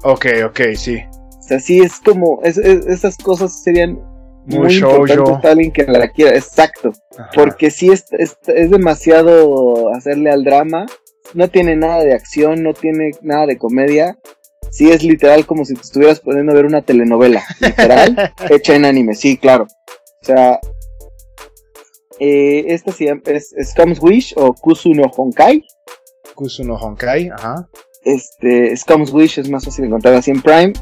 Ok, 0.03 0.29
ok, 0.47 0.61
sí. 0.77 0.97
O 1.41 1.43
sea, 1.43 1.61
sí 1.61 1.81
es 1.81 2.01
como, 2.01 2.41
esas 2.43 3.19
cosas 3.19 3.63
serían 3.63 4.01
muy, 4.47 4.75
importante 4.77 5.49
alguien 5.49 5.73
que 5.73 5.85
la 5.85 6.09
quiera, 6.09 6.37
exacto, 6.37 6.93
porque 7.35 7.71
si 7.71 7.91
es, 7.91 8.07
es, 8.13 8.37
demasiado 8.71 9.93
hacerle 9.95 10.31
al 10.31 10.45
drama, 10.45 10.87
no 11.33 11.49
tiene 11.49 11.77
nada 11.77 12.05
de 12.05 12.15
acción, 12.15 12.63
no 12.63 12.75
tiene 12.75 13.13
nada 13.23 13.47
de 13.47 13.59
comedia. 13.59 14.19
Sí 14.71 14.91
es 14.91 15.05
literal 15.05 15.47
como 15.47 15.65
si 15.65 15.75
te 15.75 15.83
estuvieras 15.83 16.21
poniendo 16.21 16.53
a 16.53 16.57
ver 16.57 16.67
una 16.67 16.83
telenovela, 16.83 17.45
literal, 17.61 18.33
hecha 18.51 18.75
en 18.75 18.85
anime, 18.85 19.15
sí, 19.15 19.37
claro. 19.37 19.67
O 20.23 20.25
sea, 20.25 20.59
eh, 22.19 22.65
esta 22.69 22.93
se 22.93 23.07
llama, 23.07 23.23
es 23.27 23.55
Scum's 23.63 24.01
Wish 24.01 24.35
o 24.37 24.53
Kusu 24.53 24.95
no 24.95 25.05
Honkai. 25.05 25.65
Kusu 26.35 26.65
no 26.65 26.75
Honkai, 26.75 27.29
ajá. 27.29 27.69
Este, 28.05 28.77
Scum's 28.77 29.13
Wish 29.13 29.39
es 29.39 29.49
más 29.49 29.65
fácil 29.65 29.83
de 29.83 29.89
encontrar 29.89 30.15
así 30.15 30.31
en 30.31 30.43
Prime. 30.43 30.73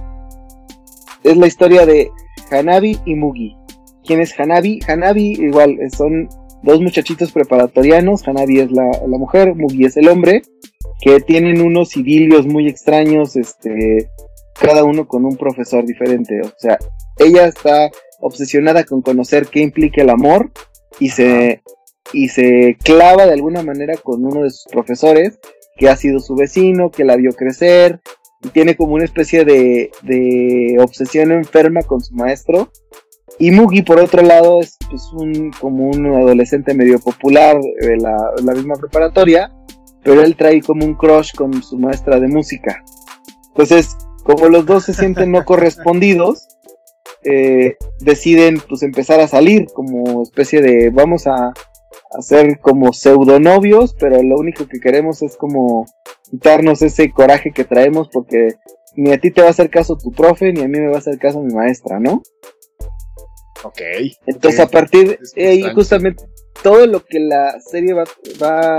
Es 1.22 1.36
la 1.36 1.46
historia 1.46 1.86
de 1.86 2.10
Hanabi 2.52 2.98
y 3.06 3.14
Mugi. 3.14 3.56
¿Quién 4.04 4.20
es 4.20 4.38
Hanabi? 4.38 4.80
Hanabi 4.86 5.32
igual 5.32 5.78
son 5.96 6.28
dos 6.62 6.80
muchachitos 6.80 7.32
preparatorianos, 7.32 8.26
Hanabi 8.26 8.60
es 8.60 8.70
la, 8.70 8.90
mujer, 9.06 9.54
Mugi 9.54 9.84
es 9.84 9.96
el 9.96 10.08
hombre, 10.08 10.42
que 11.00 11.20
tienen 11.20 11.60
unos 11.60 11.96
idilios 11.96 12.46
muy 12.46 12.68
extraños, 12.68 13.36
este, 13.36 14.08
cada 14.60 14.84
uno 14.84 15.06
con 15.06 15.24
un 15.24 15.36
profesor 15.36 15.84
diferente. 15.84 16.40
O 16.40 16.52
sea, 16.56 16.78
ella 17.18 17.46
está 17.46 17.90
obsesionada 18.20 18.84
con 18.84 19.02
conocer 19.02 19.46
qué 19.46 19.60
implica 19.60 20.02
el 20.02 20.10
amor 20.10 20.52
y 21.00 21.08
se, 21.08 21.62
y 22.12 22.28
se 22.28 22.76
clava 22.82 23.26
de 23.26 23.32
alguna 23.32 23.62
manera 23.62 23.94
con 23.96 24.24
uno 24.24 24.44
de 24.44 24.50
sus 24.50 24.66
profesores 24.70 25.38
que 25.76 25.88
ha 25.88 25.96
sido 25.96 26.20
su 26.20 26.34
vecino, 26.36 26.90
que 26.90 27.04
la 27.04 27.16
vio 27.16 27.32
crecer 27.32 28.00
tiene 28.50 28.76
como 28.76 28.94
una 28.94 29.04
especie 29.04 29.44
de, 29.44 29.90
de 30.02 30.76
obsesión 30.80 31.32
enferma 31.32 31.82
con 31.82 32.00
su 32.00 32.14
maestro 32.14 32.70
y 33.38 33.50
Mugi, 33.50 33.82
por 33.82 33.98
otro 33.98 34.22
lado, 34.22 34.60
es 34.60 34.76
pues, 34.88 35.10
un, 35.12 35.50
como 35.60 35.88
un 35.88 36.06
adolescente 36.06 36.74
medio 36.74 36.98
popular 37.00 37.58
de 37.80 37.96
la, 37.96 38.54
misma 38.54 38.76
preparatoria, 38.76 39.52
pero 40.02 40.22
él 40.22 40.36
trae 40.36 40.60
como 40.60 40.84
un 40.84 40.94
crush 40.94 41.34
con 41.34 41.62
su 41.62 41.78
maestra 41.78 42.20
de 42.20 42.28
música. 42.28 42.82
Entonces, 43.48 43.96
como 44.24 44.48
los 44.48 44.66
dos 44.66 44.84
se 44.84 44.94
sienten 44.94 45.32
no 45.32 45.44
correspondidos, 45.44 46.46
eh, 47.24 47.76
deciden 48.00 48.60
pues 48.68 48.82
empezar 48.82 49.20
a 49.20 49.28
salir 49.28 49.66
como 49.72 50.22
especie 50.22 50.60
de 50.60 50.90
vamos 50.90 51.26
a 51.26 51.52
hacer 52.18 52.58
como 52.60 52.92
pseudonovios, 52.92 53.94
pero 53.98 54.22
lo 54.22 54.36
único 54.36 54.66
que 54.66 54.80
queremos 54.80 55.22
es 55.22 55.36
como 55.36 55.86
quitarnos 56.32 56.80
ese 56.80 57.12
coraje 57.12 57.52
que 57.52 57.64
traemos 57.64 58.08
porque 58.08 58.54
ni 58.96 59.12
a 59.12 59.20
ti 59.20 59.30
te 59.30 59.42
va 59.42 59.48
a 59.48 59.50
hacer 59.50 59.68
caso 59.68 59.98
tu 59.98 60.10
profe, 60.12 60.50
ni 60.50 60.62
a 60.62 60.68
mí 60.68 60.80
me 60.80 60.88
va 60.88 60.94
a 60.94 60.98
hacer 60.98 61.18
caso 61.18 61.42
mi 61.42 61.52
maestra, 61.52 62.00
¿no? 62.00 62.22
Ok. 63.62 63.80
Entonces 64.26 64.58
a 64.58 64.66
partir 64.66 65.18
de 65.36 65.46
ahí 65.46 65.62
justamente 65.74 66.24
todo 66.62 66.86
lo 66.86 67.04
que 67.04 67.20
la 67.20 67.60
serie 67.60 67.92
va, 67.92 68.78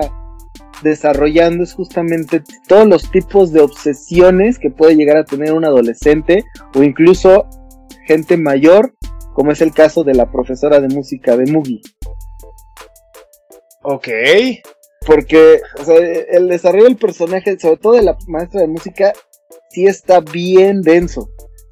desarrollando 0.81 1.63
es 1.63 1.73
justamente 1.73 2.41
todos 2.67 2.87
los 2.87 3.11
tipos 3.11 3.53
de 3.53 3.61
obsesiones 3.61 4.57
que 4.57 4.71
puede 4.71 4.95
llegar 4.95 5.17
a 5.17 5.23
tener 5.23 5.53
un 5.53 5.63
adolescente 5.63 6.43
o 6.73 6.81
incluso 6.81 7.47
gente 8.07 8.35
mayor, 8.35 8.95
como 9.35 9.51
es 9.51 9.61
el 9.61 9.73
caso 9.73 10.03
de 10.03 10.15
la 10.15 10.31
profesora 10.31 10.79
de 10.79 10.87
música 10.87 11.37
de 11.37 11.51
Mugi. 11.51 11.81
Ok. 13.83 14.07
Porque 15.05 15.61
el 16.31 16.47
desarrollo 16.47 16.85
del 16.85 16.97
personaje, 16.97 17.57
sobre 17.59 17.77
todo 17.77 17.93
de 17.93 18.03
la 18.03 18.17
maestra 18.27 18.61
de 18.61 18.67
música, 18.67 19.13
sí 19.69 19.85
está 19.85 20.19
bien 20.19 20.81
denso. 20.81 21.29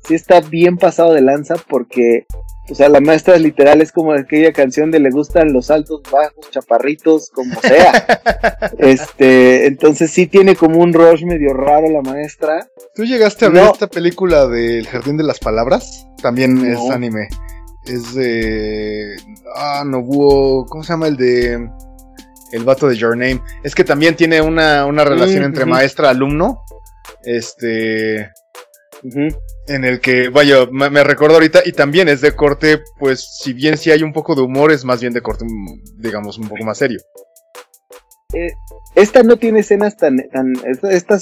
Sí 0.08 0.16
está 0.16 0.42
bien 0.42 0.78
pasado 0.78 1.14
de 1.14 1.22
lanza 1.22 1.56
porque 1.70 2.26
o 2.72 2.76
sea, 2.76 2.88
la 2.88 3.02
maestra 3.02 3.38
literal 3.38 3.82
es 3.82 3.92
como 3.92 4.14
aquella 4.14 4.54
canción 4.54 4.92
de 4.92 5.00
le 5.00 5.10
gustan 5.10 5.52
los 5.52 5.72
altos, 5.72 6.02
bajos, 6.10 6.50
chaparritos, 6.52 7.30
como 7.30 7.60
sea. 7.60 8.72
este, 8.78 9.68
entonces 9.68 10.12
sí 10.12 10.28
tiene 10.28 10.56
como 10.56 10.80
un 10.80 10.94
rush 10.94 11.26
medio 11.26 11.54
raro 11.54 11.90
la 11.90 12.02
maestra. 12.02 12.70
¿Tú 12.96 13.04
llegaste 13.04 13.46
a 13.46 13.50
ver 13.50 13.66
esta 13.66 13.88
película 13.88 14.48
del 14.48 14.88
Jardín 14.88 15.18
de 15.18 15.24
las 15.24 15.40
Palabras? 15.40 16.08
También 16.22 16.66
es 16.66 16.80
anime. 16.90 17.28
Es 17.86 18.14
de. 18.14 19.18
Ah, 19.56 19.84
Nobuo. 19.86 20.66
¿Cómo 20.68 20.84
se 20.84 20.94
llama 20.94 21.08
el 21.08 21.18
de.? 21.18 21.70
El 22.52 22.64
vato 22.64 22.88
de 22.88 22.98
Your 22.98 23.18
Name. 23.18 23.42
Es 23.64 23.76
que 23.76 23.84
también 23.84 24.16
tiene 24.16 24.42
una, 24.42 24.86
relación 25.04 25.44
mm, 25.44 25.46
entre 25.46 25.66
maestra-alumno. 25.66 26.64
Este 27.24 28.32
en 29.68 29.84
el 29.84 30.00
que, 30.00 30.30
vaya, 30.30 30.68
me, 30.72 30.90
me, 30.90 31.04
recuerdo 31.04 31.36
ahorita, 31.36 31.62
y 31.66 31.72
también 31.72 32.08
es 32.08 32.22
de 32.22 32.36
corte, 32.36 32.82
pues, 33.00 33.38
si 33.40 33.54
bien 33.54 33.78
sí 33.78 33.92
hay 33.92 34.04
un 34.04 34.14
poco 34.14 34.36
de 34.36 34.42
humor, 34.42 34.72
es 34.72 34.86
más 34.86 35.02
bien 35.02 35.14
de 35.14 35.22
corte, 35.22 35.46
digamos, 35.98 36.38
un 36.38 36.48
poco 36.48 36.64
más 36.64 36.78
serio. 36.78 37.00
Eh, 38.34 38.54
esta 38.96 39.24
no 39.24 39.38
tiene 39.38 39.60
escenas 39.60 39.98
tan, 39.98 40.18
tan 40.30 40.54
esta, 40.66 41.16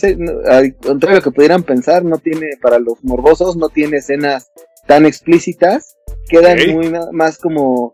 al 0.48 0.76
contrario 0.76 1.16
de 1.16 1.16
lo 1.16 1.22
que 1.22 1.32
pudieran 1.32 1.64
pensar, 1.64 2.04
no 2.04 2.18
tiene, 2.18 2.48
para 2.62 2.80
los 2.80 3.04
morbosos, 3.04 3.58
no 3.58 3.70
tiene 3.70 3.98
escenas 3.98 4.52
tan 4.88 5.06
explícitas, 5.06 5.98
quedan 6.30 6.58
muy 6.72 6.92
más 7.12 7.38
como 7.38 7.94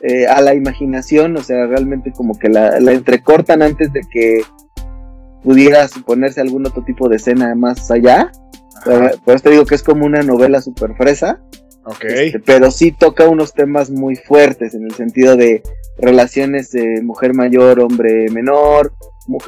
eh, 0.00 0.26
a 0.26 0.40
la 0.40 0.54
imaginación, 0.54 1.36
o 1.36 1.42
sea, 1.42 1.66
realmente 1.66 2.12
como 2.12 2.38
que 2.38 2.48
la, 2.48 2.80
la 2.80 2.92
entrecortan 2.92 3.62
antes 3.62 3.92
de 3.92 4.00
que 4.10 4.42
pudiera 5.42 5.86
suponerse 5.86 6.40
algún 6.40 6.66
otro 6.66 6.82
tipo 6.82 7.08
de 7.08 7.16
escena 7.16 7.54
más 7.54 7.90
allá. 7.90 8.32
Por 8.84 9.34
eso 9.34 9.44
te 9.44 9.50
digo 9.50 9.64
que 9.64 9.76
es 9.76 9.82
como 9.82 10.04
una 10.04 10.22
novela 10.22 10.60
super 10.60 10.94
fresa. 10.96 11.40
Ok. 11.84 12.04
Este, 12.04 12.40
pero 12.40 12.70
sí 12.72 12.90
toca 12.90 13.28
unos 13.28 13.54
temas 13.54 13.90
muy 13.90 14.16
fuertes 14.16 14.74
en 14.74 14.84
el 14.84 14.94
sentido 14.94 15.36
de 15.36 15.62
relaciones 15.98 16.72
de 16.72 17.00
mujer 17.02 17.32
mayor, 17.32 17.80
hombre 17.80 18.28
menor, 18.30 18.92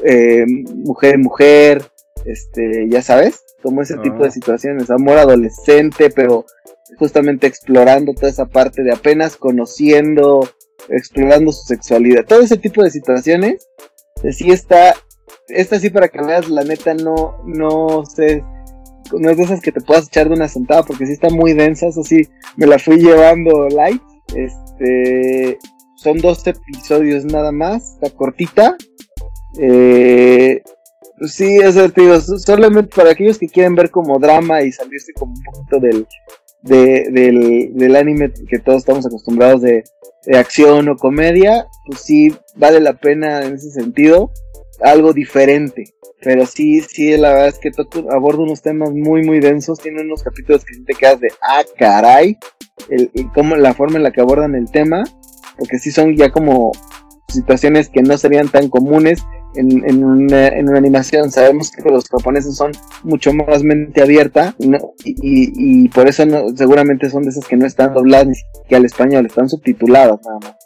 eh, 0.05 0.47
mujer 0.47 1.19
mujer, 1.19 1.83
este, 2.25 2.89
ya 2.89 3.03
sabes, 3.03 3.43
como 3.63 3.83
ese 3.83 3.97
tipo 3.99 4.23
de 4.23 4.29
ah. 4.29 4.33
situaciones, 4.33 4.91
amor 4.91 5.19
adolescente, 5.19 6.11
pero 6.11 6.47
justamente 6.99 7.47
explorando 7.47 8.13
toda 8.15 8.29
esa 8.29 8.47
parte 8.47 8.83
de 8.83 8.93
apenas 8.93 9.37
conociendo, 9.37 10.49
explorando 10.89 11.53
su 11.53 11.65
sexualidad, 11.65 12.25
todo 12.27 12.41
ese 12.41 12.57
tipo 12.57 12.83
de 12.83 12.91
situaciones, 12.91 13.69
sí 14.31 14.51
está, 14.51 14.95
esta 15.49 15.79
sí 15.79 15.91
para 15.91 16.09
que 16.09 16.23
veas, 16.23 16.49
la 16.49 16.65
neta 16.65 16.95
no, 16.95 17.37
no 17.45 18.05
sé 18.05 18.43
no 19.17 19.31
es 19.31 19.37
de 19.37 19.43
esas 19.45 19.61
que 19.61 19.73
te 19.73 19.81
puedas 19.81 20.07
echar 20.07 20.29
de 20.29 20.35
una 20.35 20.49
sentada 20.49 20.83
porque 20.83 21.07
sí 21.07 21.13
está 21.13 21.31
muy 21.31 21.53
densa, 21.55 21.87
eso 21.87 22.03
sí, 22.03 22.29
me 22.57 22.67
la 22.67 22.79
fui 22.79 22.99
llevando 22.99 23.69
light. 23.69 24.03
Este, 24.35 25.59
son 25.97 26.19
dos 26.19 26.47
episodios 26.47 27.25
nada 27.25 27.53
más, 27.53 27.95
está 27.95 28.11
cortita. 28.11 28.77
Eh, 29.59 30.63
sí, 31.27 31.59
eso 31.59 31.89
te 31.91 32.03
digo, 32.03 32.21
solamente 32.21 32.95
para 32.95 33.13
aquellos 33.13 33.39
que 33.39 33.49
quieren 33.49 33.75
ver 33.75 33.91
como 33.91 34.19
drama 34.19 34.63
y 34.63 34.73
salirse 34.73 35.13
como 35.15 35.33
un 35.33 35.43
poquito 35.43 35.81
del, 35.81 36.07
del, 36.63 37.71
del 37.75 37.97
anime 37.97 38.33
que 38.49 38.59
todos 38.59 38.79
estamos 38.79 39.07
acostumbrados 39.07 39.63
de, 39.63 39.85
de 40.27 40.39
acción 40.39 40.89
o 40.89 40.97
comedia, 40.97 41.67
pues 41.87 42.01
sí, 42.01 42.35
vale 42.57 42.81
la 42.81 42.95
pena 42.95 43.43
en 43.45 43.55
ese 43.55 43.71
sentido, 43.71 44.31
algo 44.81 45.13
diferente. 45.13 45.95
Pero 46.21 46.47
sí, 46.47 46.81
sí, 46.81 47.17
la 47.17 47.31
verdad 47.31 47.49
es 47.49 47.59
que 47.59 47.71
aborda 48.11 48.43
unos 48.43 48.61
temas 48.61 48.91
muy, 48.91 49.23
muy 49.23 49.39
densos. 49.39 49.79
Tiene 49.79 50.03
unos 50.03 50.23
capítulos 50.23 50.65
que 50.65 50.75
te 50.85 50.95
quedas 50.95 51.21
de, 51.21 51.29
ah, 51.41 51.63
caray, 51.79 52.37
el, 52.91 53.11
como 53.35 53.55
la 53.57 53.73
forma 53.75 53.99
en 53.99 54.03
la 54.03 54.11
que 54.11 54.21
abordan 54.21 54.55
el 54.57 54.71
tema, 54.71 55.05
porque 55.57 55.79
sí 55.79 55.93
son 55.93 56.17
ya 56.17 56.31
como 56.31 56.73
situaciones 57.29 57.89
que 57.89 58.03
no 58.03 58.19
serían 58.19 58.49
tan 58.49 58.69
comunes 58.69 59.23
en, 59.55 59.89
en, 59.89 60.05
una, 60.05 60.49
en 60.49 60.69
una 60.69 60.79
animación. 60.79 61.31
Sabemos 61.31 61.71
que 61.71 61.89
los 61.89 62.09
japoneses 62.09 62.57
son 62.57 62.73
mucho 63.03 63.33
más 63.33 63.63
mente 63.63 64.03
abierta 64.03 64.55
y, 64.59 64.75
y, 65.05 65.85
y, 65.85 65.89
por 65.89 66.09
eso 66.09 66.25
seguramente 66.57 67.11
son 67.11 67.23
de 67.23 67.31
esas 67.31 67.47
que 67.47 67.57
no 67.57 67.67
están 67.67 67.95
dobladas 67.95 68.29
ni 68.71 68.77
al 68.77 68.85
español, 68.85 69.27
están 69.27 69.49
subtituladas 69.49 70.21
nada 70.25 70.39
más. 70.41 70.57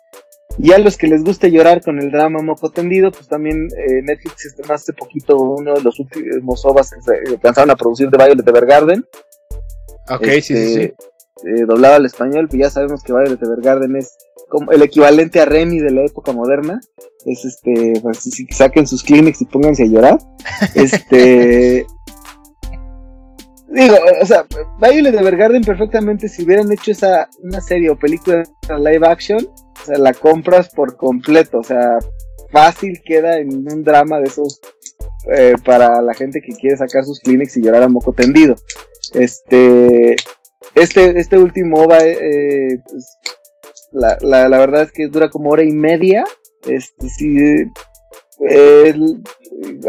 Y 0.58 0.72
a 0.72 0.78
los 0.78 0.96
que 0.96 1.06
les 1.06 1.24
guste 1.24 1.50
llorar 1.50 1.80
con 1.82 1.98
el 1.98 2.10
drama 2.10 2.42
moco 2.42 2.70
tendido, 2.70 3.10
pues 3.10 3.26
también 3.26 3.68
eh, 3.76 4.02
Netflix 4.02 4.46
estrenó 4.46 4.74
hace 4.74 4.92
poquito 4.92 5.36
uno 5.38 5.74
de 5.74 5.82
los 5.82 5.98
últimos 5.98 6.64
ovas 6.66 6.90
que 6.90 7.00
se 7.00 7.30
alcanzaron 7.32 7.70
a 7.70 7.76
producir 7.76 8.10
de 8.10 8.18
Violet 8.18 8.46
Evergarden. 8.46 9.06
Ok, 10.10 10.24
sí, 10.24 10.42
sí, 10.42 10.74
sí. 10.74 10.80
Este, 10.82 10.94
eh, 11.44 11.64
doblado 11.66 11.96
al 11.96 12.06
español, 12.06 12.48
pues 12.48 12.60
ya 12.60 12.70
sabemos 12.70 13.02
que 13.02 13.12
Violet 13.12 13.42
Evergarden 13.42 13.96
es 13.96 14.16
como 14.52 14.70
el 14.70 14.82
equivalente 14.82 15.40
a 15.40 15.46
Remy 15.46 15.78
de 15.78 15.90
la 15.90 16.04
época 16.04 16.32
moderna. 16.32 16.78
Es 17.24 17.42
este, 17.46 17.94
pues 18.02 18.18
si, 18.18 18.46
saquen 18.48 18.86
sus 18.86 19.02
clinics 19.02 19.40
y 19.40 19.46
pónganse 19.46 19.84
a 19.84 19.86
llorar. 19.86 20.18
este. 20.74 21.86
Digo, 23.68 23.96
o 24.20 24.26
sea, 24.26 24.44
Violet 24.78 25.14
Evergarden 25.14 25.62
perfectamente 25.62 26.28
si 26.28 26.44
hubieran 26.44 26.70
hecho 26.70 26.90
esa 26.90 27.30
una 27.42 27.62
serie 27.62 27.88
o 27.88 27.98
película 27.98 28.42
live 28.68 29.06
action, 29.06 29.42
o 29.46 29.86
sea, 29.86 29.96
la 29.96 30.12
compras 30.12 30.68
por 30.68 30.98
completo, 30.98 31.60
o 31.60 31.64
sea, 31.64 31.98
fácil 32.50 33.00
queda 33.02 33.38
en 33.38 33.66
un 33.72 33.82
drama 33.82 34.18
de 34.18 34.24
esos 34.24 34.60
eh, 35.34 35.54
para 35.64 36.02
la 36.02 36.12
gente 36.12 36.42
que 36.42 36.52
quiere 36.52 36.76
sacar 36.76 37.04
sus 37.04 37.20
clinics 37.20 37.56
y 37.56 37.62
llorar 37.62 37.84
a 37.84 37.88
moco 37.88 38.12
tendido. 38.12 38.56
Este, 39.14 40.16
este, 40.74 41.18
este 41.18 41.38
último 41.38 41.88
va, 41.88 42.00
eh, 42.04 42.78
pues, 42.86 43.16
la, 43.92 44.18
la, 44.20 44.58
verdad 44.58 44.82
es 44.82 44.92
que 44.92 45.08
dura 45.08 45.30
como 45.30 45.50
hora 45.50 45.62
y 45.62 45.72
media. 45.72 46.24
Este, 46.66 47.08
sí, 47.08 47.36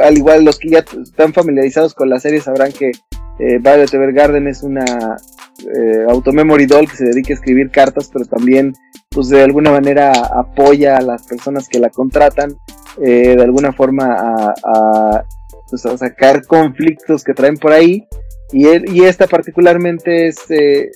al 0.02 0.18
igual 0.18 0.46
los 0.46 0.60
que 0.60 0.70
ya 0.70 0.86
están 1.02 1.34
familiarizados 1.34 1.94
con 1.94 2.10
la 2.10 2.20
serie 2.20 2.42
sabrán 2.42 2.72
que 2.72 2.92
eh, 3.40 3.58
Violet 3.60 3.94
Evergarden 3.94 4.48
es 4.48 4.62
una 4.64 4.86
eh, 4.86 6.06
automemory 6.08 6.66
doll 6.66 6.90
que 6.90 6.98
se 6.98 7.06
dedica 7.06 7.34
a 7.34 7.38
escribir 7.38 7.72
cartas, 7.72 8.10
pero 8.12 8.26
también 8.26 8.74
pues 9.10 9.30
de 9.30 9.42
alguna 9.42 9.72
manera 9.72 10.12
apoya 10.12 10.98
a 10.98 11.02
las 11.02 11.24
personas 11.24 11.68
que 11.68 11.80
la 11.80 11.90
contratan, 11.90 12.56
eh, 13.02 13.36
de 13.36 13.44
alguna 13.44 13.72
forma 13.72 14.08
a, 14.10 15.24
pues, 15.70 15.82
sacar 16.00 16.46
conflictos 16.46 17.24
que 17.24 17.34
traen 17.34 17.58
por 17.58 17.72
ahí. 17.72 18.08
Y, 18.52 18.68
y 18.92 19.04
esta 19.06 19.28
particularmente 19.28 20.28
es 20.28 20.50
eh, 20.50 20.92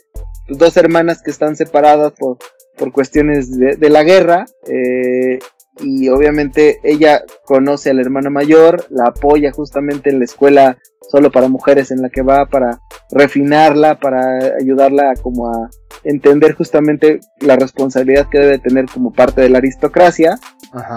dos 0.47 0.78
hermanas 0.78 1.22
que 1.24 1.32
están 1.32 1.55
separadas 1.55 2.14
por, 2.14 2.38
por 2.78 2.91
cuestiones 2.91 3.57
de, 3.57 3.75
de 3.75 3.89
la 3.89 4.03
guerra. 4.03 4.45
Eh, 4.67 5.39
y 5.80 6.09
obviamente 6.09 6.80
ella 6.84 7.23
conoce 7.45 7.91
al 7.91 7.99
hermano 7.99 8.32
mayor, 8.32 8.86
la 8.89 9.09
apoya 9.09 9.51
justamente 9.51 10.09
en 10.09 10.19
la 10.19 10.25
escuela 10.25 10.78
solo 11.09 11.32
para 11.32 11.47
mujeres 11.47 11.91
en 11.91 12.01
la 12.01 12.09
que 12.09 12.21
va 12.21 12.45
para 12.47 12.80
refinarla, 13.11 13.99
para 13.99 14.55
ayudarla 14.59 15.13
como 15.21 15.47
a 15.49 15.69
entender 16.03 16.53
justamente 16.53 17.19
la 17.39 17.55
responsabilidad 17.55 18.28
que 18.30 18.39
debe 18.39 18.59
tener 18.59 18.86
como 18.86 19.11
parte 19.11 19.41
de 19.41 19.49
la 19.49 19.57
aristocracia, 19.57 20.39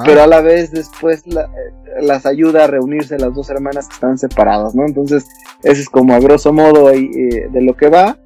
pero 0.04 0.22
a 0.22 0.26
la 0.26 0.40
vez 0.40 0.70
después 0.70 1.24
las 2.00 2.26
ayuda 2.26 2.64
a 2.64 2.66
reunirse 2.66 3.18
las 3.18 3.34
dos 3.34 3.50
hermanas 3.50 3.88
que 3.88 3.94
están 3.94 4.18
separadas, 4.18 4.74
¿no? 4.74 4.84
Entonces, 4.86 5.26
ese 5.62 5.82
es 5.82 5.88
como 5.88 6.14
a 6.14 6.20
grosso 6.20 6.52
modo 6.52 6.90
eh, 6.90 7.48
de 7.50 7.62
lo 7.62 7.76
que 7.76 7.88
va. 7.88 8.18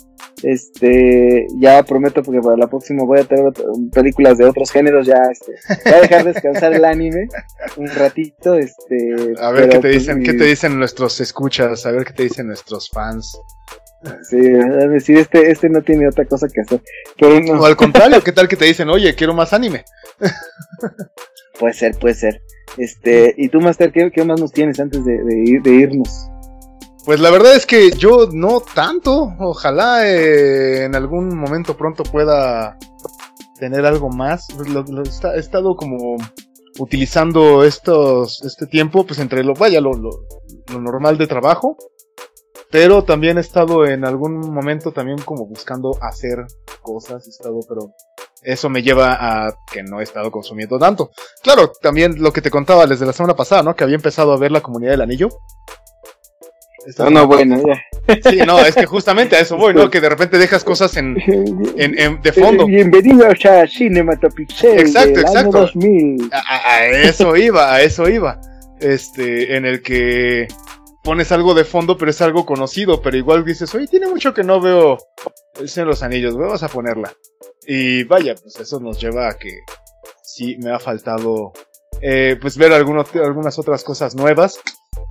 Este, 0.45 1.47
ya 1.59 1.83
prometo 1.85 2.23
porque 2.23 2.43
para 2.43 2.59
la 2.59 2.67
próxima 2.67 3.05
voy 3.05 3.21
a 3.21 3.25
tener 3.25 3.51
películas 3.91 4.37
de 4.37 4.45
otros 4.45 4.71
géneros, 4.71 5.07
ya 5.07 5.17
este, 5.33 5.53
voy 5.87 5.95
a 5.95 6.01
dejar 6.03 6.25
descansar 6.25 6.75
el 6.75 6.85
anime 6.85 7.29
un 7.77 7.89
ratito, 7.89 8.55
este. 8.55 9.35
A 9.41 9.51
ver 9.53 9.71
qué 9.71 9.77
te 9.77 9.81
pues, 9.81 9.95
dicen, 9.95 10.23
qué 10.23 10.35
te 10.35 10.45
dicen 10.45 10.79
nuestros 10.79 11.19
escuchas, 11.21 11.87
a 11.87 11.93
ver 11.93 12.05
qué 12.05 12.13
te 12.13 12.25
dicen 12.25 12.49
nuestros 12.49 12.91
fans. 12.91 13.39
Sí, 14.29 14.37
a 14.37 14.87
decir, 14.87 15.17
este, 15.17 15.51
este 15.51 15.71
no 15.71 15.81
tiene 15.81 16.07
otra 16.07 16.27
cosa 16.27 16.47
que 16.53 16.61
hacer. 16.61 16.83
Pero 17.19 17.41
no. 17.41 17.63
O 17.63 17.65
al 17.65 17.77
contrario, 17.77 18.23
¿qué 18.23 18.33
tal 18.33 18.47
que 18.47 18.57
te 18.57 18.67
dicen, 18.67 18.91
oye, 18.91 19.15
quiero 19.15 19.33
más 19.33 19.55
anime? 19.55 19.87
puede 21.59 21.73
ser, 21.73 21.97
puede 21.99 22.15
ser. 22.15 22.43
Este, 22.77 23.35
y 23.39 23.49
tú, 23.49 23.63
Master, 23.63 23.93
¿qué, 23.93 24.11
qué 24.11 24.25
más 24.25 24.39
nos 24.39 24.53
tienes 24.53 24.79
antes 24.79 25.03
de 25.07 25.71
irnos? 25.71 26.29
Pues 27.05 27.21
la 27.21 27.31
verdad 27.31 27.55
es 27.55 27.67
que 27.67 27.91
yo 27.91 28.29
no 28.33 28.61
tanto. 28.61 29.35
Ojalá 29.39 30.09
eh, 30.09 30.85
en 30.85 30.95
algún 30.95 31.37
momento 31.37 31.77
pronto 31.77 32.03
pueda 32.03 32.79
tener 33.59 33.85
algo 33.85 34.09
más. 34.09 34.47
Pues 34.57 34.69
he 35.35 35.39
estado 35.39 35.77
como 35.77 36.17
utilizando 36.79 37.63
estos, 37.63 38.43
este 38.43 38.67
tiempo, 38.67 39.05
pues 39.07 39.19
entre 39.19 39.45
lo, 39.45 39.55
vaya, 39.55 39.81
lo, 39.81 39.93
lo, 39.93 40.81
normal 40.81 41.19
de 41.19 41.27
trabajo. 41.27 41.77
Pero 42.71 43.05
también 43.05 43.37
he 43.37 43.43
estado 43.43 43.87
en 43.87 44.05
algún 44.05 44.41
momento 44.53 44.91
también 44.91 45.19
como 45.19 45.47
buscando 45.47 45.93
hacer 46.01 46.47
cosas, 46.83 47.27
he 47.27 47.31
estado, 47.31 47.61
pero 47.69 47.93
eso 48.43 48.69
me 48.69 48.83
lleva 48.83 49.17
a 49.21 49.55
que 49.71 49.83
no 49.83 50.01
he 50.01 50.03
estado 50.03 50.31
consumiendo 50.33 50.79
tanto. 50.79 51.11
Claro, 51.43 51.71
también 51.81 52.21
lo 52.21 52.33
que 52.33 52.41
te 52.41 52.51
contaba 52.51 52.87
desde 52.87 53.07
la 53.07 53.13
semana 53.13 53.37
pasada, 53.37 53.63
¿no? 53.63 53.77
Que 53.77 53.85
había 53.85 53.97
empezado 53.97 54.33
a 54.33 54.39
ver 54.39 54.51
la 54.51 54.63
comunidad 54.63 54.93
del 54.93 55.03
anillo. 55.03 55.29
No, 56.99 57.11
no, 57.11 57.27
bueno, 57.27 57.63
ya. 57.67 58.31
Sí, 58.31 58.39
no, 58.47 58.61
es 58.61 58.75
que 58.75 58.87
justamente 58.87 59.37
a 59.37 59.41
eso 59.41 59.57
voy, 59.57 59.75
¿no? 59.75 59.91
Que 59.91 60.01
de 60.01 60.09
repente 60.09 60.39
dejas 60.39 60.65
cosas 60.65 60.97
en, 60.97 61.17
en, 61.77 62.21
de 62.21 62.33
fondo. 62.33 62.67
Bienvenidos 62.67 63.45
a 63.47 63.67
Cinematopixel 63.67 64.81
exacto, 64.81 65.21
exacto. 65.21 65.71
A, 66.33 66.87
eso 66.87 67.37
iba, 67.37 67.75
a 67.75 67.83
eso 67.83 68.09
iba. 68.09 68.41
Este, 68.81 69.57
en 69.57 69.65
el 69.65 69.83
que 69.83 70.47
pones 71.03 71.33
algo 71.33 71.55
de 71.55 71.65
fondo, 71.65 71.97
pero 71.97 72.11
es 72.11 72.21
algo 72.21 72.45
conocido, 72.45 73.01
pero 73.01 73.17
igual 73.17 73.45
dices, 73.45 73.75
oye, 73.75 73.87
tiene 73.87 74.09
mucho 74.09 74.35
que 74.35 74.43
no 74.45 74.61
veo 74.61 74.99
el 75.59 75.69
Señor 75.69 75.89
de 75.89 75.93
los 75.93 76.03
Anillos, 76.03 76.37
vamos 76.37 76.63
a 76.63 76.69
ponerla. 76.69 77.15
Y 77.67 78.05
vaya, 78.05 78.35
pues 78.35 78.61
eso 78.61 78.79
nos 78.81 79.01
lleva 79.01 79.29
a 79.29 79.39
que 79.39 79.61
sí 80.23 80.57
me 80.59 80.71
ha 80.71 80.79
faltado, 80.79 81.53
eh, 82.03 82.37
pues 82.41 82.59
ver 82.59 82.73
algunas 82.73 83.59
otras 83.59 83.85
cosas 83.85 84.15
nuevas. 84.15 84.61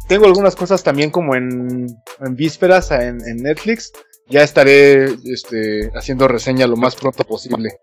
Tengo 0.08 0.26
algunas 0.26 0.56
cosas 0.56 0.84
también 0.84 1.10
como 1.10 1.36
en, 1.36 1.88
en 2.20 2.36
vísperas 2.36 2.92
en, 2.92 3.18
Netflix. 3.38 3.92
Ya 4.28 4.44
estaré 4.44 5.06
este, 5.26 5.92
haciendo 5.96 6.28
reseña 6.28 6.68
lo 6.68 6.76
más 6.76 6.96
pronto 6.96 7.24
posible. 7.24 7.78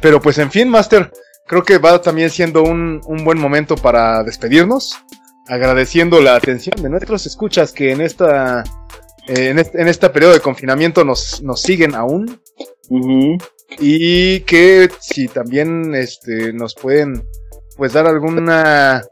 Pero 0.00 0.20
pues 0.20 0.38
en 0.38 0.50
fin, 0.50 0.68
Master, 0.68 1.12
creo 1.46 1.62
que 1.62 1.78
va 1.78 2.00
también 2.00 2.30
siendo 2.30 2.62
un, 2.62 3.00
un 3.06 3.24
buen 3.24 3.38
momento 3.38 3.76
para 3.76 4.22
despedirnos. 4.22 4.96
Agradeciendo 5.48 6.20
la 6.20 6.34
atención 6.34 6.82
de 6.82 6.88
nuestros 6.88 7.24
escuchas 7.26 7.72
que 7.72 7.92
en 7.92 8.00
esta 8.00 8.64
eh, 9.28 9.48
en, 9.48 9.58
este, 9.58 9.80
en 9.80 9.88
este 9.88 10.08
periodo 10.10 10.34
de 10.34 10.40
confinamiento 10.40 11.04
nos, 11.04 11.42
nos 11.42 11.60
siguen 11.60 11.94
aún. 11.94 12.40
Y 13.78 14.40
que 14.40 14.88
si 15.00 15.26
también 15.28 15.94
este, 15.94 16.52
nos 16.52 16.74
pueden 16.74 17.26
pues 17.76 17.92
dar 17.92 18.06
alguna 18.06 19.02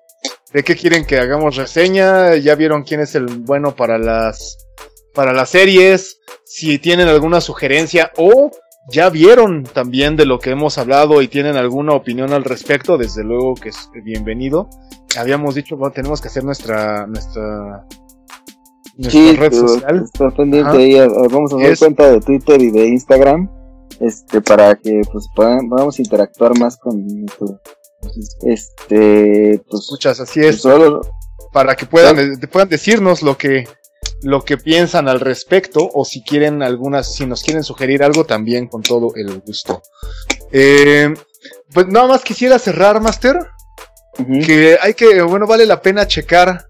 de 0.54 0.62
qué 0.62 0.76
quieren 0.76 1.04
que 1.04 1.18
hagamos 1.18 1.56
reseña, 1.56 2.36
ya 2.36 2.54
vieron 2.54 2.84
quién 2.84 3.00
es 3.00 3.16
el 3.16 3.26
bueno 3.26 3.74
para 3.74 3.98
las 3.98 4.56
para 5.12 5.32
las 5.32 5.50
series, 5.50 6.20
si 6.44 6.78
tienen 6.78 7.08
alguna 7.08 7.40
sugerencia 7.40 8.12
o 8.16 8.50
ya 8.88 9.10
vieron 9.10 9.64
también 9.64 10.16
de 10.16 10.26
lo 10.26 10.38
que 10.38 10.50
hemos 10.50 10.78
hablado 10.78 11.22
y 11.22 11.28
tienen 11.28 11.56
alguna 11.56 11.94
opinión 11.94 12.32
al 12.32 12.44
respecto, 12.44 12.98
desde 12.98 13.24
luego 13.24 13.54
que 13.54 13.70
es 13.70 13.90
bienvenido. 14.04 14.68
Habíamos 15.18 15.54
dicho, 15.54 15.76
bueno, 15.76 15.92
tenemos 15.92 16.20
que 16.20 16.28
hacer 16.28 16.44
nuestra 16.44 17.06
nuestra 17.06 17.86
nuestra 18.96 19.32
red 19.32 19.52
social. 19.52 20.04
pendiente 20.36 21.06
vamos 21.30 21.52
a 21.52 21.56
hacer 21.56 21.78
cuenta 21.78 22.10
de 22.12 22.20
Twitter 22.20 22.62
y 22.62 22.70
de 22.70 22.86
Instagram 22.88 23.50
este 24.00 24.40
para 24.40 24.76
que 24.76 25.00
pues 25.12 25.26
podamos 25.34 25.98
interactuar 25.98 26.56
más 26.58 26.76
con 26.76 27.04
nuestro 27.06 27.60
este, 28.42 29.60
pues. 29.68 29.88
Muchas, 29.90 30.20
así 30.20 30.40
es. 30.40 30.62
Pues, 30.62 31.06
para 31.52 31.76
que 31.76 31.86
puedan, 31.86 32.38
puedan 32.50 32.68
decirnos 32.68 33.22
lo 33.22 33.38
que, 33.38 33.68
lo 34.22 34.44
que 34.44 34.56
piensan 34.56 35.08
al 35.08 35.20
respecto, 35.20 35.88
o 35.92 36.04
si 36.04 36.22
quieren 36.22 36.62
algunas, 36.62 37.14
si 37.14 37.26
nos 37.26 37.42
quieren 37.42 37.62
sugerir 37.62 38.02
algo, 38.02 38.24
también 38.24 38.66
con 38.66 38.82
todo 38.82 39.12
el 39.14 39.40
gusto. 39.40 39.82
Eh, 40.50 41.12
pues 41.72 41.86
nada 41.88 42.08
más 42.08 42.22
quisiera 42.22 42.58
cerrar, 42.58 43.00
Master. 43.00 43.38
Que 44.16 44.78
hay 44.80 44.94
que, 44.94 45.22
bueno, 45.22 45.46
vale 45.46 45.66
la 45.66 45.82
pena 45.82 46.06
checar 46.06 46.66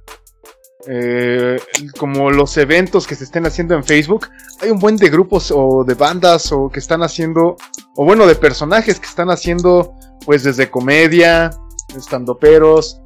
eh, 0.86 1.58
como 1.98 2.30
los 2.30 2.56
eventos 2.56 3.06
que 3.06 3.14
se 3.14 3.24
estén 3.24 3.46
haciendo 3.46 3.74
en 3.74 3.84
Facebook. 3.84 4.28
Hay 4.60 4.70
un 4.70 4.78
buen 4.78 4.96
de 4.96 5.08
grupos 5.08 5.50
o 5.54 5.84
de 5.84 5.94
bandas 5.94 6.52
o 6.52 6.68
que 6.68 6.80
están 6.80 7.02
haciendo, 7.02 7.56
o 7.96 8.04
bueno, 8.04 8.26
de 8.26 8.34
personajes 8.34 9.00
que 9.00 9.06
están 9.06 9.30
haciendo 9.30 9.94
pues 10.24 10.44
desde 10.44 10.70
comedia, 10.70 11.50
estandoperos, 11.96 13.00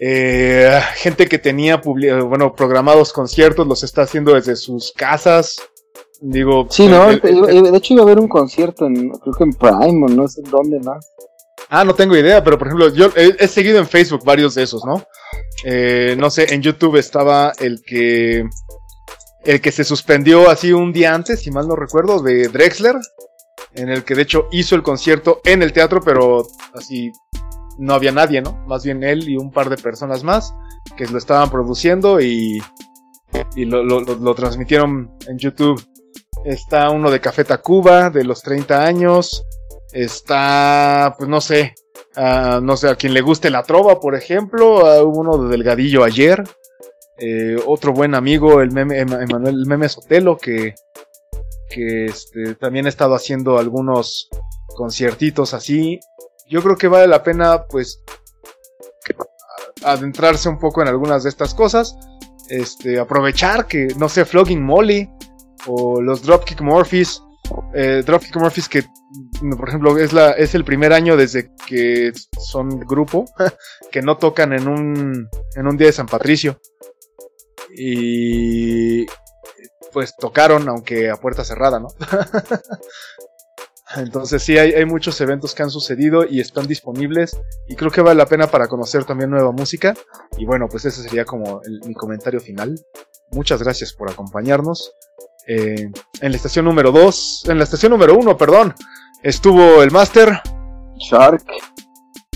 eh, 0.00 0.80
gente 0.96 1.26
que 1.26 1.38
tenía 1.38 1.76
bueno, 1.76 2.54
programados 2.54 3.12
conciertos, 3.12 3.66
los 3.66 3.84
está 3.84 4.02
haciendo 4.02 4.34
desde 4.34 4.56
sus 4.56 4.92
casas. 4.92 5.56
Digo, 6.20 6.66
sí, 6.70 6.88
no, 6.88 7.08
de 7.08 7.76
hecho 7.76 7.94
iba 7.94 8.02
a 8.02 8.06
haber 8.06 8.18
un 8.18 8.28
concierto 8.28 8.86
en, 8.86 9.10
creo 9.10 9.34
que 9.34 9.44
en 9.44 9.52
Prime 9.52 10.06
o 10.06 10.08
no 10.08 10.26
sé 10.28 10.42
dónde 10.50 10.80
más. 10.80 11.06
Ah, 11.68 11.84
no 11.84 11.94
tengo 11.94 12.16
idea, 12.16 12.42
pero 12.42 12.58
por 12.58 12.68
ejemplo, 12.68 12.88
yo 12.92 13.10
he, 13.16 13.48
seguido 13.48 13.78
en 13.78 13.86
Facebook 13.86 14.24
varios 14.24 14.54
de 14.54 14.62
esos, 14.62 14.84
¿no? 14.84 15.02
Eh, 15.64 16.14
no 16.18 16.30
sé, 16.30 16.52
en 16.54 16.62
YouTube 16.62 16.96
estaba 16.96 17.52
el 17.58 17.82
que 17.82 18.44
el 19.44 19.60
que 19.60 19.72
se 19.72 19.84
suspendió 19.84 20.48
así 20.48 20.72
un 20.72 20.92
día 20.92 21.14
antes, 21.14 21.40
si 21.40 21.50
mal 21.50 21.68
no 21.68 21.76
recuerdo, 21.76 22.22
de 22.22 22.48
Drexler, 22.48 22.96
en 23.74 23.88
el 23.88 24.04
que 24.04 24.14
de 24.14 24.22
hecho 24.22 24.48
hizo 24.52 24.74
el 24.74 24.82
concierto 24.82 25.40
en 25.44 25.62
el 25.62 25.72
teatro, 25.72 26.00
pero 26.00 26.46
así 26.74 27.12
no 27.78 27.94
había 27.94 28.12
nadie, 28.12 28.40
¿no? 28.40 28.64
Más 28.66 28.84
bien 28.84 29.02
él 29.02 29.28
y 29.28 29.36
un 29.36 29.50
par 29.50 29.68
de 29.68 29.76
personas 29.76 30.22
más 30.22 30.54
que 30.96 31.06
lo 31.06 31.18
estaban 31.18 31.50
produciendo 31.50 32.20
y, 32.20 32.62
y 33.56 33.64
lo, 33.64 34.34
transmitieron 34.34 35.16
en 35.26 35.38
YouTube. 35.38 35.82
Está 36.44 36.90
uno 36.90 37.10
de 37.10 37.20
Café 37.20 37.44
Tacuba, 37.44 38.10
de 38.10 38.24
los 38.24 38.42
30 38.42 38.84
años. 38.84 39.44
Está, 39.92 41.14
pues 41.16 41.28
no 41.28 41.40
sé, 41.40 41.74
no 42.16 42.76
sé, 42.76 42.88
a 42.88 42.96
quien 42.96 43.14
le 43.14 43.22
guste 43.22 43.50
la 43.50 43.62
trova, 43.62 43.98
por 43.98 44.14
ejemplo. 44.14 45.04
hubo 45.04 45.20
uno 45.20 45.38
de 45.38 45.48
Delgadillo 45.48 46.04
ayer. 46.04 46.44
Eh, 47.16 47.56
otro 47.66 47.92
buen 47.92 48.14
amigo, 48.14 48.60
el 48.60 48.72
meme, 48.72 48.98
Emanuel, 48.98 49.54
el 49.54 49.66
meme 49.66 49.88
Sotelo, 49.88 50.36
que 50.36 50.74
que 51.74 52.06
este, 52.06 52.54
también 52.54 52.86
he 52.86 52.88
estado 52.88 53.14
haciendo 53.14 53.58
algunos 53.58 54.28
conciertitos 54.76 55.54
así. 55.54 55.98
Yo 56.48 56.62
creo 56.62 56.76
que 56.76 56.88
vale 56.88 57.08
la 57.08 57.22
pena, 57.22 57.64
pues, 57.68 58.02
adentrarse 59.82 60.48
un 60.48 60.58
poco 60.58 60.82
en 60.82 60.88
algunas 60.88 61.24
de 61.24 61.30
estas 61.30 61.54
cosas. 61.54 61.96
Este, 62.48 63.00
aprovechar 63.00 63.66
que, 63.66 63.88
no 63.98 64.08
sé, 64.08 64.24
Flogging 64.24 64.62
Molly 64.62 65.10
o 65.66 66.00
los 66.00 66.22
Dropkick 66.22 66.60
Morphys 66.60 67.22
eh, 67.74 68.02
Dropkick 68.04 68.36
Murphys 68.36 68.68
que, 68.68 68.84
por 69.56 69.68
ejemplo, 69.68 69.98
es, 69.98 70.12
la, 70.12 70.32
es 70.32 70.54
el 70.54 70.64
primer 70.64 70.92
año 70.92 71.16
desde 71.16 71.50
que 71.66 72.12
son 72.38 72.80
grupo 72.80 73.26
que 73.92 74.02
no 74.02 74.16
tocan 74.16 74.52
en 74.52 74.68
un, 74.68 75.28
en 75.56 75.66
un 75.66 75.76
día 75.76 75.88
de 75.88 75.92
San 75.92 76.06
Patricio. 76.06 76.60
Y 77.76 79.06
pues 79.94 80.14
tocaron, 80.16 80.68
aunque 80.68 81.08
a 81.08 81.16
puerta 81.16 81.44
cerrada, 81.44 81.80
¿no? 81.80 81.88
Entonces 83.96 84.42
sí, 84.42 84.58
hay, 84.58 84.72
hay, 84.72 84.84
muchos 84.84 85.20
eventos 85.20 85.54
que 85.54 85.62
han 85.62 85.70
sucedido 85.70 86.26
y 86.28 86.40
están 86.40 86.66
disponibles 86.66 87.40
y 87.68 87.76
creo 87.76 87.92
que 87.92 88.00
vale 88.00 88.16
la 88.16 88.26
pena 88.26 88.48
para 88.48 88.66
conocer 88.66 89.04
también 89.04 89.30
nueva 89.30 89.52
música. 89.52 89.94
Y 90.36 90.44
bueno, 90.46 90.66
pues 90.68 90.84
ese 90.84 91.02
sería 91.02 91.24
como 91.24 91.60
mi 91.86 91.94
comentario 91.94 92.40
final. 92.40 92.74
Muchas 93.30 93.62
gracias 93.62 93.92
por 93.92 94.10
acompañarnos. 94.10 94.92
Eh, 95.46 95.90
en 96.20 96.30
la 96.30 96.36
estación 96.36 96.64
número 96.64 96.90
2, 96.90 97.44
en 97.48 97.58
la 97.58 97.64
estación 97.64 97.92
número 97.92 98.16
1, 98.18 98.36
perdón, 98.36 98.74
estuvo 99.22 99.82
el 99.82 99.92
Master. 99.92 100.40
Shark. 100.98 101.44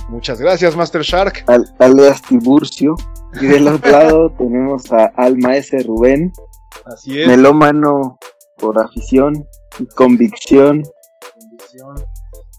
Muchas 0.08 0.40
gracias, 0.40 0.76
Master 0.76 1.02
Shark. 1.02 1.44
Al, 1.46 1.64
alias 1.78 2.22
Tiburcio. 2.22 2.94
Y 3.40 3.46
del 3.46 3.68
otro 3.68 3.90
lado 3.90 4.30
tenemos 4.38 4.90
a 4.92 5.06
Alma 5.16 5.56
S. 5.56 5.82
Rubén. 5.82 6.32
Así 6.84 7.20
es. 7.20 7.28
Melómano 7.28 8.18
por 8.58 8.80
afición 8.80 9.46
y 9.78 9.86
convicción. 9.86 10.82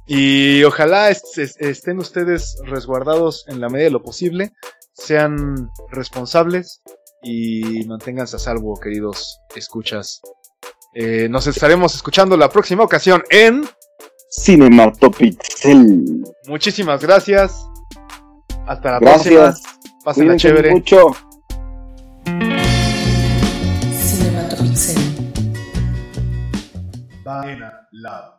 Y 0.07 0.63
ojalá 0.63 1.09
estén 1.09 1.99
ustedes 1.99 2.57
resguardados 2.65 3.45
en 3.47 3.61
la 3.61 3.69
medida 3.69 3.85
de 3.85 3.91
lo 3.91 4.01
posible, 4.01 4.53
sean 4.93 5.69
responsables 5.91 6.81
y 7.21 7.85
manténganse 7.85 8.37
a 8.37 8.39
salvo, 8.39 8.79
queridos 8.79 9.39
escuchas. 9.55 10.21
Eh, 10.95 11.27
nos 11.29 11.45
estaremos 11.45 11.93
escuchando 11.93 12.35
la 12.37 12.49
próxima 12.49 12.83
ocasión 12.83 13.21
en 13.29 13.63
Cinematopixel. 14.31 16.23
Muchísimas 16.47 17.01
gracias. 17.01 17.63
Hasta 18.65 18.93
la 18.93 18.99
próxima. 18.99 19.53
Pásenla 20.03 20.37
chévere. 20.37 20.71
mucho. 20.71 21.11
Cinematopixel. 27.29 27.87
Love. 27.91 28.38